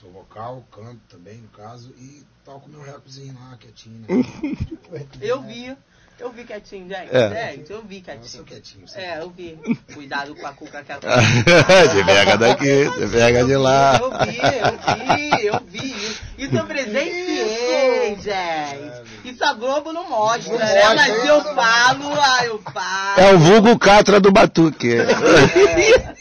sou 0.00 0.10
vocal, 0.10 0.64
canto 0.72 1.00
também, 1.08 1.36
no 1.38 1.48
caso, 1.48 1.92
e 1.98 2.22
toco 2.44 2.68
meu 2.70 2.80
rapzinho 2.80 3.34
lá, 3.38 3.56
quietinho, 3.58 4.00
né? 4.00 4.06
Eu 5.20 5.42
vi. 5.42 5.76
Eu 6.18 6.30
vi 6.30 6.44
quietinho, 6.44 6.86
gente. 6.86 7.16
É. 7.16 7.52
Gente, 7.54 7.72
eu 7.72 7.82
vi 7.82 7.96
Eu 7.96 8.02
quietinho. 8.02 8.28
sou 8.28 8.44
quietinho. 8.44 8.86
sou 8.86 9.00
É, 9.00 9.20
eu 9.20 9.30
vi. 9.30 9.58
Cuidado 9.94 10.34
com 10.34 10.46
a 10.46 10.52
cuca 10.52 10.84
que 10.84 10.92
a 10.92 10.98
Você 10.98 12.04
pega 12.04 12.36
daqui, 12.36 12.84
você 12.84 13.08
pega 13.08 13.42
de 13.42 13.56
lá. 13.56 13.98
Eu 13.98 14.10
vi, 14.10 14.38
eu 14.38 15.16
vi, 15.16 15.46
eu 15.46 15.60
vi. 15.66 16.16
Isso 16.36 16.56
eu 16.58 16.66
presenciei, 16.66 18.16
gente. 18.20 19.30
Isso 19.30 19.42
a 19.42 19.54
Globo 19.54 19.94
não 19.94 20.10
mostra, 20.10 20.52
Não 20.52 20.58
né? 20.58 20.74
mostra, 20.74 20.94
Mas 20.94 21.18
hein? 21.20 21.26
eu 21.26 21.42
falo, 21.54 22.20
ah, 22.20 22.44
eu 22.44 22.58
falo. 22.58 23.20
É 23.20 23.32
o 23.32 23.38
vulgo 23.38 23.78
Catra 23.78 24.20
do 24.20 24.30
Batuque. 24.30 24.96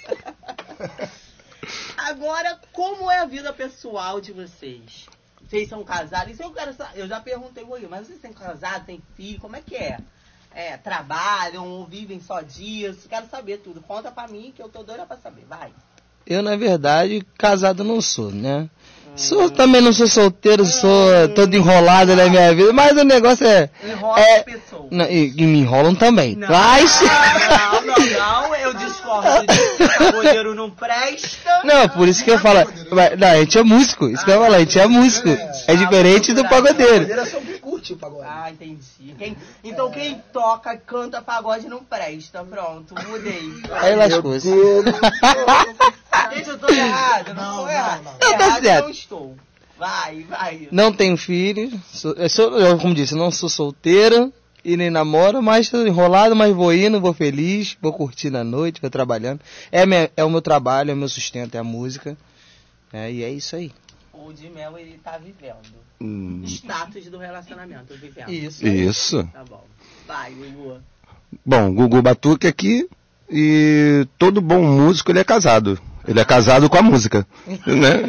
Agora, 2.10 2.60
como 2.74 3.12
é 3.12 3.20
a 3.20 3.26
vida 3.26 3.54
pessoal 3.54 4.20
de 4.20 4.32
vocês? 4.32 5.06
Vocês 5.48 5.70
são 5.70 5.84
casados? 5.84 6.34
Isso 6.34 6.42
eu 6.42 6.52
quero 6.52 6.74
saber. 6.74 7.00
Eu 7.00 7.08
já 7.08 7.20
perguntei 7.20 7.64
o 7.64 7.70
mas 7.88 8.08
vocês 8.08 8.20
são 8.20 8.34
casados, 8.34 8.88
têm 8.88 9.00
filho, 9.16 9.40
como 9.40 9.56
é 9.56 9.62
que 9.62 9.76
é? 9.76 10.00
É, 10.52 10.76
trabalham 10.78 11.68
ou 11.68 11.86
vivem 11.86 12.20
só 12.20 12.42
dias? 12.42 13.06
Quero 13.08 13.30
saber 13.30 13.60
tudo. 13.60 13.80
Conta 13.82 14.12
pra 14.12 14.28
mim 14.28 14.52
que 14.56 14.60
eu 14.60 14.70
tô 14.70 14.82
doida 14.82 15.06
pra 15.06 15.18
saber. 15.18 15.46
Vai. 15.46 15.72
Eu, 16.26 16.42
na 16.42 16.56
verdade, 16.56 17.24
casado 17.38 17.84
não 17.84 18.02
sou, 18.02 18.32
né? 18.32 18.68
Sou, 19.16 19.50
também 19.50 19.82
não 19.82 19.92
sou 19.92 20.08
solteiro, 20.08 20.66
sou 20.66 21.28
todo 21.36 21.54
enrolado 21.54 22.16
na 22.16 22.30
minha 22.30 22.54
vida, 22.56 22.72
mas 22.72 22.92
o 22.92 23.04
negócio 23.04 23.46
é. 23.46 23.70
Enrola 23.84 24.20
é 24.20 24.38
as 24.38 24.44
pessoas. 24.44 24.86
não, 24.92 25.06
e, 25.06 25.34
e 25.36 25.44
me 25.44 25.60
enrolam 25.60 25.94
também. 25.94 26.36
Não, 26.36 26.48
Mas. 26.48 27.02
não, 27.02 27.82
não, 27.86 27.96
não, 27.96 28.56
eu 28.56 28.74
discordo 28.74 29.46
disso. 29.48 30.08
O 30.08 30.12
goleiro 30.14 30.56
não 30.56 30.70
presta. 30.70 31.62
Não, 31.66 31.90
por 31.90 32.08
isso 32.08 32.24
que 32.24 32.32
eu 32.32 32.40
falo. 32.40 32.60
Não, 33.18 33.28
a 33.28 33.36
gente 33.38 33.58
é 33.58 33.64
músico, 33.64 34.08
isso 34.08 34.24
que 34.24 34.32
eu 34.32 34.36
ia 34.36 34.42
falar, 34.42 34.56
a 34.56 34.60
gente 34.60 34.80
é 34.80 34.88
músico. 34.88 35.30
É 35.68 35.76
diferente 35.76 36.34
do 36.34 36.48
pagodeiro. 36.48 37.08
É 37.80 37.82
curte 37.82 37.94
o 37.94 37.98
pagode. 37.98 38.28
Ah, 38.28 38.52
entendi. 38.52 39.16
Quem- 39.18 39.38
então 39.64 39.90
quem 39.90 40.22
toca, 40.34 40.76
canta 40.78 41.22
pagode 41.22 41.68
não 41.68 41.84
presta. 41.84 42.44
Pronto, 42.44 42.94
mudei. 43.08 43.42
Aí 43.82 43.96
lascou-se. 43.96 44.50
Gente, 46.34 46.50
eu 46.50 46.58
tô 46.60 46.68
errado, 46.70 47.34
não, 47.34 47.44
Não, 47.44 47.56
tô 47.58 47.62
não, 47.64 47.70
errado. 47.72 48.04
não. 48.04 48.12
Não, 48.12 48.20
tá 48.20 48.30
Errado 48.46 48.64
certo. 48.64 48.84
não 48.86 48.92
estou. 48.92 49.36
Vai, 49.78 50.24
vai. 50.24 50.68
Não 50.72 50.92
tenho 50.92 51.16
filho, 51.16 51.72
sou, 51.92 52.12
eu 52.14 52.30
sou- 52.30 52.58
eu, 52.60 52.78
como 52.78 52.94
disse, 52.94 53.16
não 53.16 53.32
sou 53.32 53.48
solteira 53.48 54.30
e 54.64 54.76
nem 54.76 54.90
namoro, 54.90 55.42
mas 55.42 55.70
tô 55.70 55.86
enrolado, 55.88 56.36
mas 56.36 56.54
vou 56.54 56.74
indo, 56.74 57.00
vou 57.00 57.14
feliz, 57.14 57.78
vou 57.82 57.94
curtindo 57.94 58.38
a 58.38 58.44
noite, 58.44 58.82
vou 58.82 58.90
trabalhando. 58.90 59.40
É, 59.72 59.86
minha- 59.86 60.12
é 60.18 60.24
o 60.24 60.30
meu 60.30 60.42
trabalho, 60.42 60.92
é 60.92 60.94
o 60.94 60.98
meu 60.98 61.08
sustento, 61.08 61.56
é 61.56 61.60
a 61.60 61.64
música. 61.64 62.18
É, 62.92 63.10
e 63.10 63.24
é 63.24 63.30
isso 63.30 63.56
aí. 63.56 63.72
O 64.26 64.34
de 64.34 64.50
Mel, 64.50 64.78
ele 64.78 65.00
tá 65.04 65.18
vivendo. 65.18 65.56
Hum, 66.02 66.44
Status 66.46 67.06
do 67.08 67.18
relacionamento, 67.18 67.94
vivendo. 67.96 68.30
Isso. 68.30 68.68
isso. 68.68 69.30
Tá 69.34 69.44
bom. 69.50 69.64
Vai, 70.08 70.32
Gugu. 70.32 70.80
Bom, 71.46 71.74
Gugu 71.74 72.02
Batuque 72.02 72.48
aqui 72.48 72.90
e 73.30 74.08
todo 74.18 74.42
bom 74.42 74.62
músico 74.64 75.12
ele 75.12 75.20
é 75.20 75.24
casado. 75.24 75.80
Ele 76.08 76.20
é 76.20 76.26
casado 76.26 76.70
com 76.70 76.78
a 76.78 76.82
música, 76.82 77.26
né? 77.68 78.02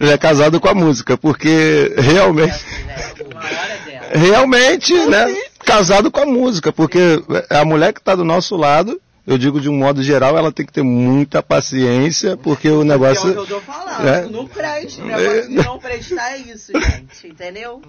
Ele 0.00 0.10
é 0.10 0.18
casado 0.18 0.60
com 0.60 0.68
a 0.68 0.74
música, 0.74 1.16
porque 1.16 1.94
realmente, 1.96 2.50
Essa, 2.50 2.84
né? 2.86 2.96
Uma 3.30 3.40
hora 3.40 3.78
dela. 3.86 4.18
realmente, 4.18 4.92
né? 5.06 5.26
Casado 5.64 6.10
com 6.10 6.20
a 6.20 6.26
música, 6.26 6.72
porque 6.72 7.22
a 7.48 7.64
mulher 7.64 7.92
que 7.92 8.00
está 8.00 8.14
do 8.14 8.24
nosso 8.24 8.56
lado, 8.56 9.00
eu 9.26 9.38
digo 9.38 9.60
de 9.60 9.68
um 9.68 9.74
modo 9.76 10.02
geral, 10.02 10.36
ela 10.36 10.52
tem 10.52 10.66
que 10.66 10.72
ter 10.72 10.82
muita 10.82 11.42
paciência, 11.42 12.36
porque 12.36 12.68
o 12.68 12.72
É 12.72 12.76
o 12.76 12.80
que 12.82 12.84
negócio, 12.88 13.28
eu 13.30 13.46
tô 13.46 13.60
falando. 13.60 14.06
É. 14.06 14.22
Não. 14.26 14.44
O 14.44 15.06
negócio 15.06 15.48
de 15.48 15.54
não 15.56 15.78
prestar 15.78 16.32
é 16.32 16.38
isso, 16.38 16.72
gente. 16.72 17.26
Entendeu? 17.28 17.80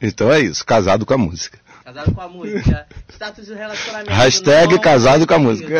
então 0.00 0.30
é 0.32 0.40
isso, 0.40 0.64
casado 0.64 1.06
com 1.06 1.14
a 1.14 1.18
música. 1.18 1.58
Casado 1.84 2.14
com 2.14 2.20
a 2.20 2.28
música. 2.28 2.86
Status 3.12 3.46
do 3.46 3.54
relacionamento. 3.54 4.10
Hashtag 4.10 4.74
não- 4.74 4.80
casado 4.80 5.26
com 5.26 5.34
a 5.34 5.38
música. 5.38 5.74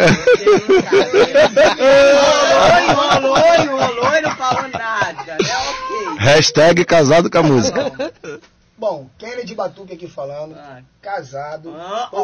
Enrolou 2.83 4.15
e 4.17 4.21
não 4.21 4.37
falou 4.37 4.69
nada. 4.69 5.33
É 5.33 5.57
ok. 5.57 6.19
Hashtag 6.19 6.85
casado 6.85 7.31
com 7.31 7.39
a 7.39 7.43
música. 7.43 7.93
Bom, 8.77 9.09
Kennedy 9.19 9.55
Batuque 9.55 9.95
aqui 9.95 10.09
falando, 10.09 10.55
Ah, 10.57 10.83
casado. 11.01 11.73
Ah, 11.77 12.09
Você 12.11 12.17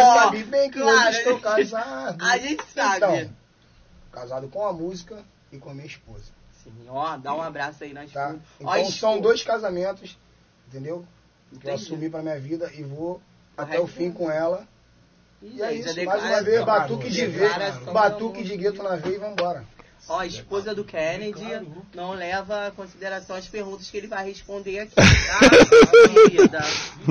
ó, 0.00 0.14
sabe 0.14 0.44
bem 0.44 0.70
que 0.70 0.80
claro. 0.80 1.08
hoje 1.08 1.18
estou 1.18 1.38
casado. 1.40 2.24
A 2.24 2.38
gente 2.38 2.64
sabe. 2.72 2.96
Então, 2.96 3.30
casado 4.10 4.48
com 4.48 4.66
a 4.66 4.72
música 4.72 5.22
e 5.52 5.58
com 5.58 5.70
a 5.70 5.74
minha 5.74 5.86
esposa. 5.86 6.24
Sim, 6.64 6.72
ó, 6.88 7.16
dá 7.18 7.34
um 7.34 7.42
abraço 7.42 7.84
aí 7.84 7.92
nas 7.92 8.10
Tá? 8.10 8.34
Então 8.58 8.72
Ó, 8.72 8.84
são 8.90 9.20
dois 9.20 9.42
casamentos, 9.42 10.18
entendeu? 10.66 11.04
Que 11.50 11.54
eu 11.54 11.58
Entendi. 11.72 11.84
assumi 11.84 12.10
pra 12.10 12.22
minha 12.22 12.38
vida 12.40 12.70
e 12.74 12.82
vou 12.82 13.20
até 13.56 13.78
o 13.80 13.86
fim 13.86 14.10
com 14.10 14.30
ela. 14.30 14.66
Ih, 15.42 15.56
E 15.56 15.62
é 15.62 15.72
isso, 15.72 16.04
mais 16.04 16.22
uma 16.24 16.42
vez, 16.42 16.64
batuque 16.64 17.10
de 17.10 17.26
ver, 17.26 17.50
do 17.84 17.92
batuque 17.92 18.42
de 18.42 18.56
gueto 18.56 18.82
na 18.82 18.96
veia 18.96 19.14
e 19.16 19.18
vambora. 19.18 19.64
Ó, 20.08 20.18
a 20.20 20.26
esposa 20.26 20.74
do 20.74 20.84
Kennedy 20.84 21.44
não 21.94 22.12
leva 22.12 22.68
em 22.68 22.70
consideração 22.72 23.36
as 23.36 23.46
perguntas 23.46 23.90
que 23.90 23.96
ele 23.96 24.06
vai 24.06 24.24
responder 24.26 24.80
aqui, 24.80 24.94
tá? 24.94 25.04
Querida. 26.28 26.60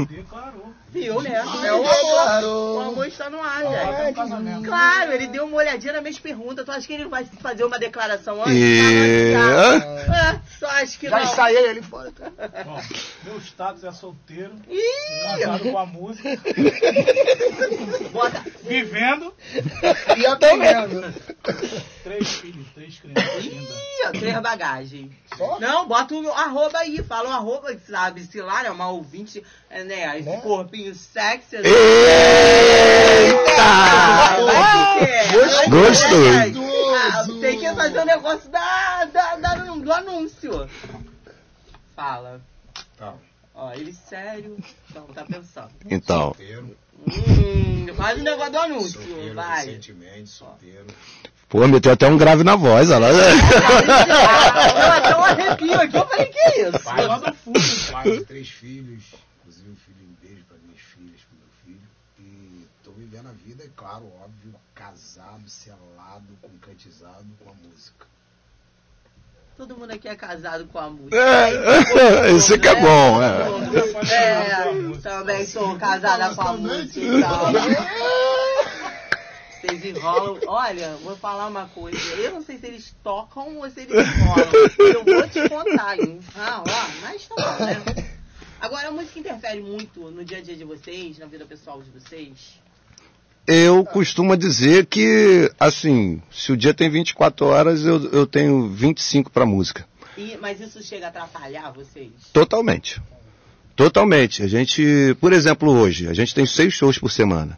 Declarou. 0.09 0.73
Viu, 0.89 1.21
né? 1.21 1.35
É 1.63 1.73
o 1.73 1.87
amor. 1.87 2.43
O 2.45 2.79
amor 2.91 3.07
está 3.07 3.29
no 3.29 3.41
ar, 3.41 3.63
Vai 3.63 3.97
gente. 3.97 4.09
um 4.09 4.13
casamento. 4.13 4.63
Claro, 4.63 5.11
ele 5.13 5.27
deu 5.27 5.45
uma 5.45 5.57
olhadinha 5.57 5.93
nas 5.93 6.01
minhas 6.01 6.17
perguntas. 6.19 6.65
Tu 6.65 6.71
acha 6.71 6.87
que 6.87 6.93
ele 6.93 7.03
não 7.03 7.11
vai 7.11 7.25
fazer 7.25 7.63
uma 7.65 7.77
declaração 7.77 8.41
antes? 8.41 8.55
E- 8.55 9.33
Ah, 10.09 10.39
só 10.59 10.67
acho 10.67 10.97
que 10.99 11.09
Já 11.09 11.19
não. 11.19 11.25
ensaiei 11.25 11.69
ali 11.69 11.81
fora. 11.83 12.11
tá? 12.11 12.31
Ó, 12.67 12.81
meu 13.25 13.39
status 13.41 13.83
é 13.83 13.91
solteiro, 13.91 14.53
Ih, 14.69 15.37
casado 15.37 15.71
com 15.71 15.77
a 15.77 15.85
música, 15.85 16.29
bota. 18.11 18.43
vivendo, 18.63 19.33
E 20.17 20.25
aprendendo. 20.25 21.13
três 22.03 22.27
filhos, 22.35 22.65
três 22.77 22.99
crianças 22.99 23.43
lindas. 23.43 23.69
Ih, 23.75 24.05
ó, 24.07 24.11
três 24.11 24.39
bagagens. 24.39 25.11
Só? 25.35 25.59
Não, 25.59 25.87
bota 25.87 26.13
o 26.13 26.31
arroba 26.31 26.77
aí, 26.77 27.01
fala 27.03 27.29
o 27.29 27.31
arroba, 27.33 27.75
sabe? 27.89 28.23
Se 28.23 28.39
lá, 28.39 28.61
né, 28.61 28.69
uma 28.69 28.89
ouvinte, 28.89 29.43
é, 29.69 29.83
né, 29.83 30.19
esse 30.19 30.29
Né? 30.29 30.37
corpinho 30.41 30.93
sexy. 30.93 31.55
Eita! 31.55 31.67
Ser. 34.99 35.69
Gostoso. 35.69 35.69
Gostoso. 35.69 36.67
Ah, 36.95 37.25
tem 37.41 37.59
que 37.59 37.73
fazer 37.73 37.99
o 37.99 38.05
negócio 38.05 38.49
da, 38.49 39.05
da, 39.05 39.35
da- 39.37 39.55
do 39.55 39.91
anúncio. 39.93 40.69
Fala. 41.95 42.41
Tá. 42.95 43.13
Ó, 43.59 43.73
ele 43.73 43.91
sério. 43.91 44.55
Então, 44.89 45.03
tá 45.07 45.25
pensando. 45.25 45.71
Então, 45.89 46.25
Solteiro, 46.25 46.77
Hum, 47.07 47.87
faz 47.95 48.19
o 48.19 48.23
negócio 48.23 48.51
do 48.51 48.57
anúncio, 48.59 49.01
solteiro 49.01 49.35
vai. 49.35 49.65
recentemente, 49.65 50.29
solteiro. 50.29 50.85
pô, 51.47 51.67
meteu 51.67 51.91
até 51.91 52.07
um 52.07 52.17
grave 52.17 52.43
na 52.43 52.55
voz, 52.55 52.89
olha 52.89 53.07
lá. 53.07 53.09
Eu 53.09 54.91
até 54.91 55.15
um 55.17 55.23
arrepio 55.23 55.73
aqui, 55.79 55.95
eu 55.97 56.07
falei, 56.07 56.25
que 56.27 56.39
é 56.39 56.69
isso? 56.69 56.79
Vai 56.83 57.05
lá 57.07 57.17
do 57.19 57.33
fundo. 57.35 57.59
Pai 57.91 58.11
de 58.11 58.25
três 58.25 58.49
filhos, 58.49 59.03
inclusive 59.39 59.69
um 59.71 59.75
filho 59.75 60.01
em 60.01 60.27
beijo 60.27 60.43
para 60.45 60.57
minhas 60.57 60.81
filhas, 60.81 61.21
pro 61.21 61.37
meu 61.37 61.47
filho. 61.63 61.87
E 62.19 62.65
tô 62.83 62.91
vivendo 62.91 63.27
a 63.27 63.31
vida, 63.31 63.63
é 63.63 63.69
claro, 63.75 64.11
óbvio, 64.23 64.53
casado, 64.75 65.47
selado, 65.47 66.27
concretizado 66.41 67.25
com 67.43 67.49
a 67.49 67.53
música. 67.53 68.05
Todo 69.57 69.75
mundo 69.75 69.91
aqui 69.91 70.07
é 70.07 70.15
casado 70.15 70.67
com 70.67 70.77
a 70.77 70.87
música. 70.87 71.17
É, 71.17 72.31
esse 72.31 72.59
que 72.59 72.67
é 72.67 72.75
bom, 72.75 73.21
é. 73.23 73.47
É, 74.13 74.97
também 75.01 75.43
sou 75.47 75.75
casada 75.79 76.35
com 76.35 76.41
a 76.43 76.53
música 76.53 76.99
e 76.99 77.21
tal. 77.21 77.47
Vocês 79.59 79.83
enrolam. 79.83 80.39
Olha, 80.45 80.95
vou 81.03 81.17
falar 81.17 81.47
uma 81.47 81.65
coisa. 81.69 81.97
Eu 82.17 82.33
não 82.33 82.43
sei 82.43 82.59
se 82.59 82.67
eles 82.67 82.95
tocam 83.03 83.57
ou 83.57 83.67
se 83.71 83.81
eles 83.81 83.95
enrolam. 83.95 84.51
Eu 84.77 85.03
vou 85.03 85.27
te 85.27 85.49
contar, 85.49 85.99
hein? 85.99 86.19
Ah, 86.35 86.61
ó, 86.61 86.87
mas 87.01 87.27
tá 87.27 87.35
bom, 87.35 87.65
né? 87.65 87.83
Agora, 88.61 88.89
a 88.89 88.91
música 88.91 89.19
interfere 89.19 89.61
muito 89.61 90.11
no 90.11 90.23
dia 90.23 90.37
a 90.37 90.41
dia 90.41 90.55
de 90.55 90.63
vocês, 90.63 91.17
na 91.17 91.25
vida 91.25 91.45
pessoal 91.45 91.81
de 91.81 91.89
vocês? 91.89 92.59
Eu 93.47 93.85
costumo 93.85 94.35
dizer 94.35 94.87
que, 94.87 95.49
assim, 95.57 96.21
se 96.29 96.51
o 96.51 96.57
dia 96.57 96.73
tem 96.73 96.89
24 96.89 97.45
horas, 97.45 97.85
eu, 97.85 98.11
eu 98.11 98.27
tenho 98.27 98.67
25 98.67 99.31
para 99.31 99.45
música. 99.45 99.85
E, 100.17 100.37
mas 100.41 100.59
isso 100.59 100.83
chega 100.83 101.05
a 101.05 101.09
atrapalhar 101.09 101.71
vocês? 101.71 102.09
Totalmente. 102.33 103.01
Totalmente. 103.75 104.43
A 104.43 104.47
gente, 104.47 105.15
por 105.21 105.31
exemplo, 105.31 105.71
hoje, 105.71 106.09
a 106.09 106.13
gente 106.13 106.35
tem 106.35 106.45
seis 106.45 106.73
shows 106.73 106.97
por 106.97 107.09
semana. 107.09 107.57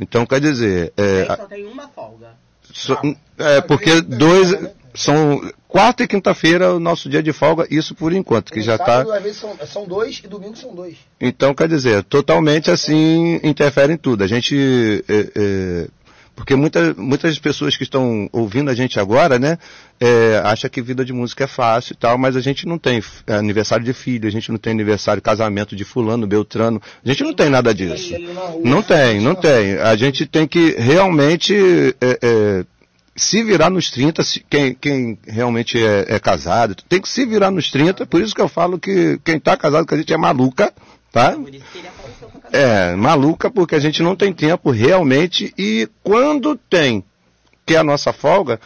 Então, 0.00 0.26
quer 0.26 0.40
dizer, 0.40 0.92
é, 0.96 1.26
só 1.26 1.36
tem 1.44 1.64
uma 1.66 1.86
folga. 1.88 2.30
So- 2.72 2.98
é, 3.38 3.60
porque 3.60 4.00
dois 4.00 4.52
são 4.94 5.40
quarta 5.68 6.02
e 6.02 6.08
quinta-feira 6.08 6.74
o 6.74 6.80
nosso 6.80 7.08
dia 7.08 7.22
de 7.22 7.32
folga, 7.32 7.66
isso 7.70 7.94
por 7.94 8.12
enquanto, 8.12 8.52
que 8.52 8.58
No 8.58 8.64
já 8.64 8.74
está. 8.76 9.04
São, 9.32 9.56
são 9.66 9.86
dois 9.86 10.20
e 10.24 10.28
domingo 10.28 10.56
são 10.56 10.74
dois. 10.74 10.96
Então, 11.20 11.54
quer 11.54 11.68
dizer, 11.68 12.02
totalmente 12.04 12.70
assim 12.70 13.40
interfere 13.42 13.92
em 13.92 13.96
tudo. 13.96 14.24
A 14.24 14.26
gente 14.26 15.04
é, 15.08 15.30
é, 15.34 15.88
porque 16.40 16.56
muita, 16.56 16.94
muitas 16.94 17.38
pessoas 17.38 17.76
que 17.76 17.82
estão 17.82 18.26
ouvindo 18.32 18.70
a 18.70 18.74
gente 18.74 18.98
agora, 18.98 19.38
né, 19.38 19.58
é, 20.00 20.40
acha 20.42 20.70
que 20.70 20.80
vida 20.80 21.04
de 21.04 21.12
música 21.12 21.44
é 21.44 21.46
fácil 21.46 21.92
e 21.92 21.96
tal, 21.96 22.16
mas 22.16 22.34
a 22.34 22.40
gente 22.40 22.66
não 22.66 22.78
tem 22.78 23.02
é, 23.26 23.34
aniversário 23.34 23.84
de 23.84 23.92
filho, 23.92 24.26
a 24.26 24.30
gente 24.30 24.50
não 24.50 24.58
tem 24.58 24.72
aniversário, 24.72 25.20
casamento 25.20 25.76
de 25.76 25.84
fulano, 25.84 26.26
beltrano, 26.26 26.80
a 27.04 27.08
gente 27.08 27.22
não 27.22 27.34
tem 27.34 27.50
nada 27.50 27.74
disso. 27.74 28.14
Não 28.64 28.82
tem, 28.82 29.20
não 29.20 29.34
na 29.34 29.40
tem. 29.40 29.74
A 29.74 29.94
gente 29.96 30.24
tem 30.24 30.46
que 30.46 30.76
realmente 30.78 31.54
é, 32.00 32.18
é, 32.22 32.64
se 33.24 33.42
virar 33.42 33.70
nos 33.70 33.90
30, 33.90 34.22
se- 34.22 34.44
quem, 34.48 34.74
quem 34.74 35.18
realmente 35.26 35.82
é, 35.82 36.06
é 36.08 36.18
casado, 36.18 36.74
tem 36.88 37.00
que 37.00 37.08
se 37.08 37.24
virar 37.26 37.50
nos 37.50 37.70
30, 37.70 38.06
por 38.06 38.20
isso 38.20 38.34
que 38.34 38.40
eu 38.40 38.48
falo 38.48 38.78
que 38.78 39.18
quem 39.24 39.36
está 39.36 39.56
casado 39.56 39.86
com 39.86 39.94
a 39.94 39.98
gente 39.98 40.12
é 40.12 40.16
maluca, 40.16 40.72
tá? 41.12 41.32
Cabeça. 41.32 41.64
É, 42.52 42.94
maluca 42.96 43.50
porque 43.50 43.74
a 43.74 43.78
gente 43.80 44.02
não 44.02 44.16
tem 44.16 44.32
tempo 44.32 44.70
realmente 44.70 45.52
e 45.58 45.88
quando 46.02 46.56
tem, 46.56 47.04
que 47.66 47.74
é 47.74 47.78
a 47.78 47.84
nossa 47.84 48.12
folga, 48.12 48.60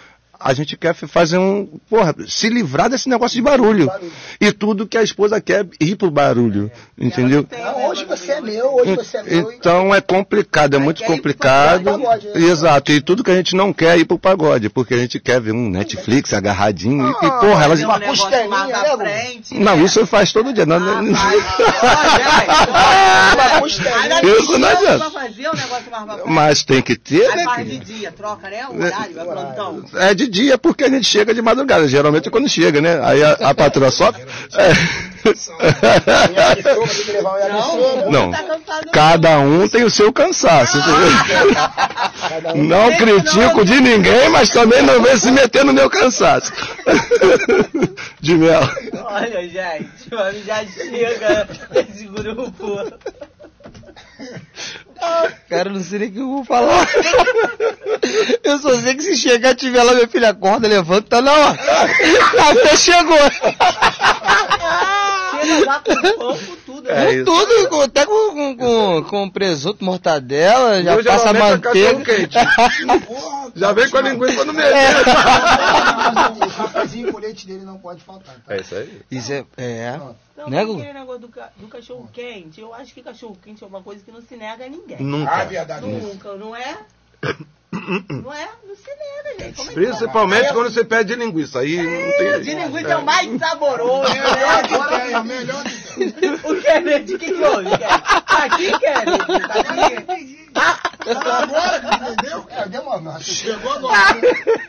a 0.45 0.53
gente 0.53 0.77
quer 0.77 0.95
fazer 0.95 1.39
um, 1.39 1.67
porra, 1.89 2.15
se 2.29 2.51
livrar 2.51 2.91
desse 2.91 3.09
negócio 3.09 3.35
de 3.35 3.41
barulho. 3.43 3.87
Barulho. 3.87 4.13
E 4.39 4.53
tudo 4.53 4.87
que 4.87 4.99
a 4.99 5.03
esposa 5.03 5.41
quer 5.41 5.65
é 5.65 5.69
ir 5.85 5.97
pro 5.97 6.11
barulho, 6.11 6.71
entendeu? 6.99 7.47
Não, 7.51 7.89
hoje 7.89 8.05
você 8.05 8.33
é 8.33 8.41
meu, 8.43 8.75
hoje 8.75 8.95
você 8.95 9.17
é 9.17 9.23
meu. 9.23 9.51
e- 9.51 9.55
Então 9.55 9.95
é 9.95 10.03
complicado, 10.03 10.75
é 10.75 10.79
muito 10.79 11.03
complicado. 11.05 11.85
pagode, 11.85 12.27
né? 12.29 12.41
Exato, 12.43 12.93
e 12.93 13.01
tudo 13.01 13.25
que 13.25 13.31
a 13.31 13.37
gente 13.37 13.57
não 13.57 13.73
quer 13.73 13.97
é 13.97 14.01
ir 14.01 14.05
pro 14.05 14.19
pagode, 14.19 14.69
porque 14.69 14.93
a 14.93 14.99
gente 14.99 15.19
quer 15.19 15.41
ver 15.41 15.53
um 15.53 15.71
Netflix 15.71 16.35
agarradinho. 16.35 17.09
e, 17.11 17.15
Ah, 17.27 17.31
porra, 17.41 17.65
elas. 17.65 17.81
Um 17.81 17.85
uma 17.87 18.01
costelinha, 18.01 18.67
né, 18.67 18.97
frente. 18.99 19.55
Não, 19.59 19.77
né? 19.79 19.83
isso 19.85 20.07
faz 20.07 20.31
todo 20.33 20.53
dia. 20.53 20.67
Não, 20.67 20.77
Ah, 20.77 21.01
não- 21.01 21.13
daqui 21.13 21.25
Isso 24.39 24.59
não 24.59 24.69
adianta. 24.69 26.25
um. 26.25 26.31
Mas 26.31 26.63
tem 26.63 26.83
que 26.83 26.97
ter, 26.97 27.29
né? 27.35 27.45
faz 27.45 27.69
de 27.69 27.79
dia, 27.79 28.13
troca, 28.13 28.49
né? 28.49 28.67
O 28.69 28.77
horário, 28.77 29.19
é 29.21 29.25
plantão. 29.25 29.85
É 29.95 30.15
de 30.15 30.27
dia 30.35 30.59
porque 30.59 30.83
a 30.85 30.91
gente 30.91 31.07
chega 31.07 31.33
de 31.33 31.41
madrugada, 31.41 31.87
geralmente 31.87 32.27
é 32.27 32.31
quando 32.31 32.49
chega, 32.49 32.81
né? 32.81 33.01
Aí 33.05 33.23
a, 33.23 33.33
a 33.33 33.55
patroa 33.55 33.91
só. 33.91 34.13
Um 38.07 38.11
Não. 38.11 38.33
Cada 38.93 39.39
um 39.39 39.69
tem 39.69 39.85
o 39.85 39.91
seu 39.91 40.13
cansaço. 40.13 40.77
Não 42.57 42.95
critico 42.97 43.65
de 43.65 43.81
ninguém, 43.81 44.29
mas 44.31 44.51
também 44.51 44.83
não 44.83 45.01
vem 45.01 45.17
se 45.17 45.31
meter 45.31 45.65
no 45.65 45.73
meu 45.73 45.89
cansaço. 45.89 46.53
De 48.21 48.35
mel. 48.35 48.61
Olha, 49.05 49.49
gente, 49.49 49.89
já 50.45 50.65
chega 50.67 51.49
desse 51.71 52.07
grupo. 52.07 52.93
Cara, 55.49 55.71
não 55.71 55.83
sei 55.83 55.99
nem 56.01 56.09
o 56.09 56.13
que 56.13 56.19
eu 56.19 56.29
vou 56.29 56.45
falar. 56.45 56.87
Eu 58.43 58.59
só 58.59 58.75
sei 58.81 58.95
que 58.95 59.03
se 59.03 59.17
chegar 59.17 59.53
e 59.53 59.55
tiver 59.55 59.83
lá, 59.83 59.95
minha 59.95 60.09
filha, 60.09 60.31
acorda, 60.31 60.69
levanta, 60.69 61.09
tá 61.09 61.23
na 61.23 61.33
hora. 61.33 61.59
Até 62.51 62.77
chegou. 62.77 63.19
Chega 65.31 65.67
lá 65.67 65.81
com 65.81 65.95
tudo. 65.95 66.39
É 66.87 67.15
isso. 67.15 67.25
Tudo, 67.25 67.69
com- 67.69 67.81
até 67.81 68.05
com, 68.07 68.31
com, 68.35 68.57
com, 68.57 69.03
com 69.05 69.31
presunto, 69.31 69.85
mortadela, 69.85 70.83
já 70.83 70.95
Eu 70.95 71.05
passa 71.05 71.31
é 71.31 71.33
manteiga. 71.33 72.29
Porra, 73.07 73.53
Já 73.57 73.73
vem 73.73 73.89
com 73.91 73.97
a 73.97 74.01
linguiça 74.03 74.45
no 74.45 74.53
meio. 74.53 74.69
O 76.47 76.57
cafezinho 76.57 77.13
com 77.13 77.19
leite 77.19 77.47
dele 77.47 77.65
não 77.65 77.79
pode 77.79 78.03
faltar, 78.03 78.35
tá? 78.47 78.55
É 78.55 78.61
isso 78.61 78.75
aí. 78.75 79.03
Isso 79.11 79.33
é. 79.33 79.45
É. 79.57 80.01
Não, 80.37 80.49
Né, 80.49 80.61
aquele 80.63 80.93
negócio 80.93 81.21
do, 81.21 81.29
ca- 81.29 81.51
do 81.57 81.69
cachorro 81.69 82.09
quente, 82.13 82.61
eu 82.61 82.75
acho 82.75 82.93
que 82.93 83.03
cachorro 83.03 83.37
quente 83.43 83.63
é 83.63 83.67
uma 83.67 83.83
coisa 83.83 84.03
que 84.05 84.11
não 84.11 84.21
se 84.21 84.37
nega 84.37 84.65
a 84.65 84.69
ninguém. 84.69 84.97
Ah, 84.99 85.03
Nunca. 85.03 85.45
verdade. 85.45 85.87
Nunca, 85.87 86.35
não 86.35 86.55
é? 86.57 86.77
Não 88.09 88.33
é? 88.33 88.49
Não 88.67 88.75
se 88.77 88.91
nega, 88.91 89.35
gente. 89.45 89.57
Como 89.57 89.71
é 89.71 89.75
Principalmente 89.75 90.53
quando 90.53 90.71
você 90.71 90.85
pede 90.85 91.15
linguiça. 91.15 91.61
Aí 91.61 91.77
não 91.77 92.13
tem. 92.19 92.41
De 92.41 92.55
linguiça 92.55 92.89
é 92.89 92.97
o 92.97 93.05
mais 93.05 93.39
saboroso, 93.39 94.13
Melhor 94.13 94.63
que 94.63 94.79
né? 94.79 94.87
tem, 94.89 95.13
é 95.13 95.19
o 95.19 95.25
melhor 95.25 95.63
que 95.65 96.13
tem. 96.13 96.35
O 96.35 96.63
Kennedy, 96.63 97.15
o 97.15 97.19
que 97.19 97.33
que 97.33 97.43
houve, 97.43 97.65
Kennedy? 97.71 97.79
Tá 97.79 98.45
aqui, 98.45 98.73
Kennedy? 98.79 99.49
Tá 99.49 99.61
aqui? 99.61 100.45
Agora 101.07 101.81
que 101.81 101.87
entendeu? 101.97 102.47
É, 102.51 102.67
demorou. 102.69 103.21
Chegou 103.21 103.73
agora. 103.73 104.21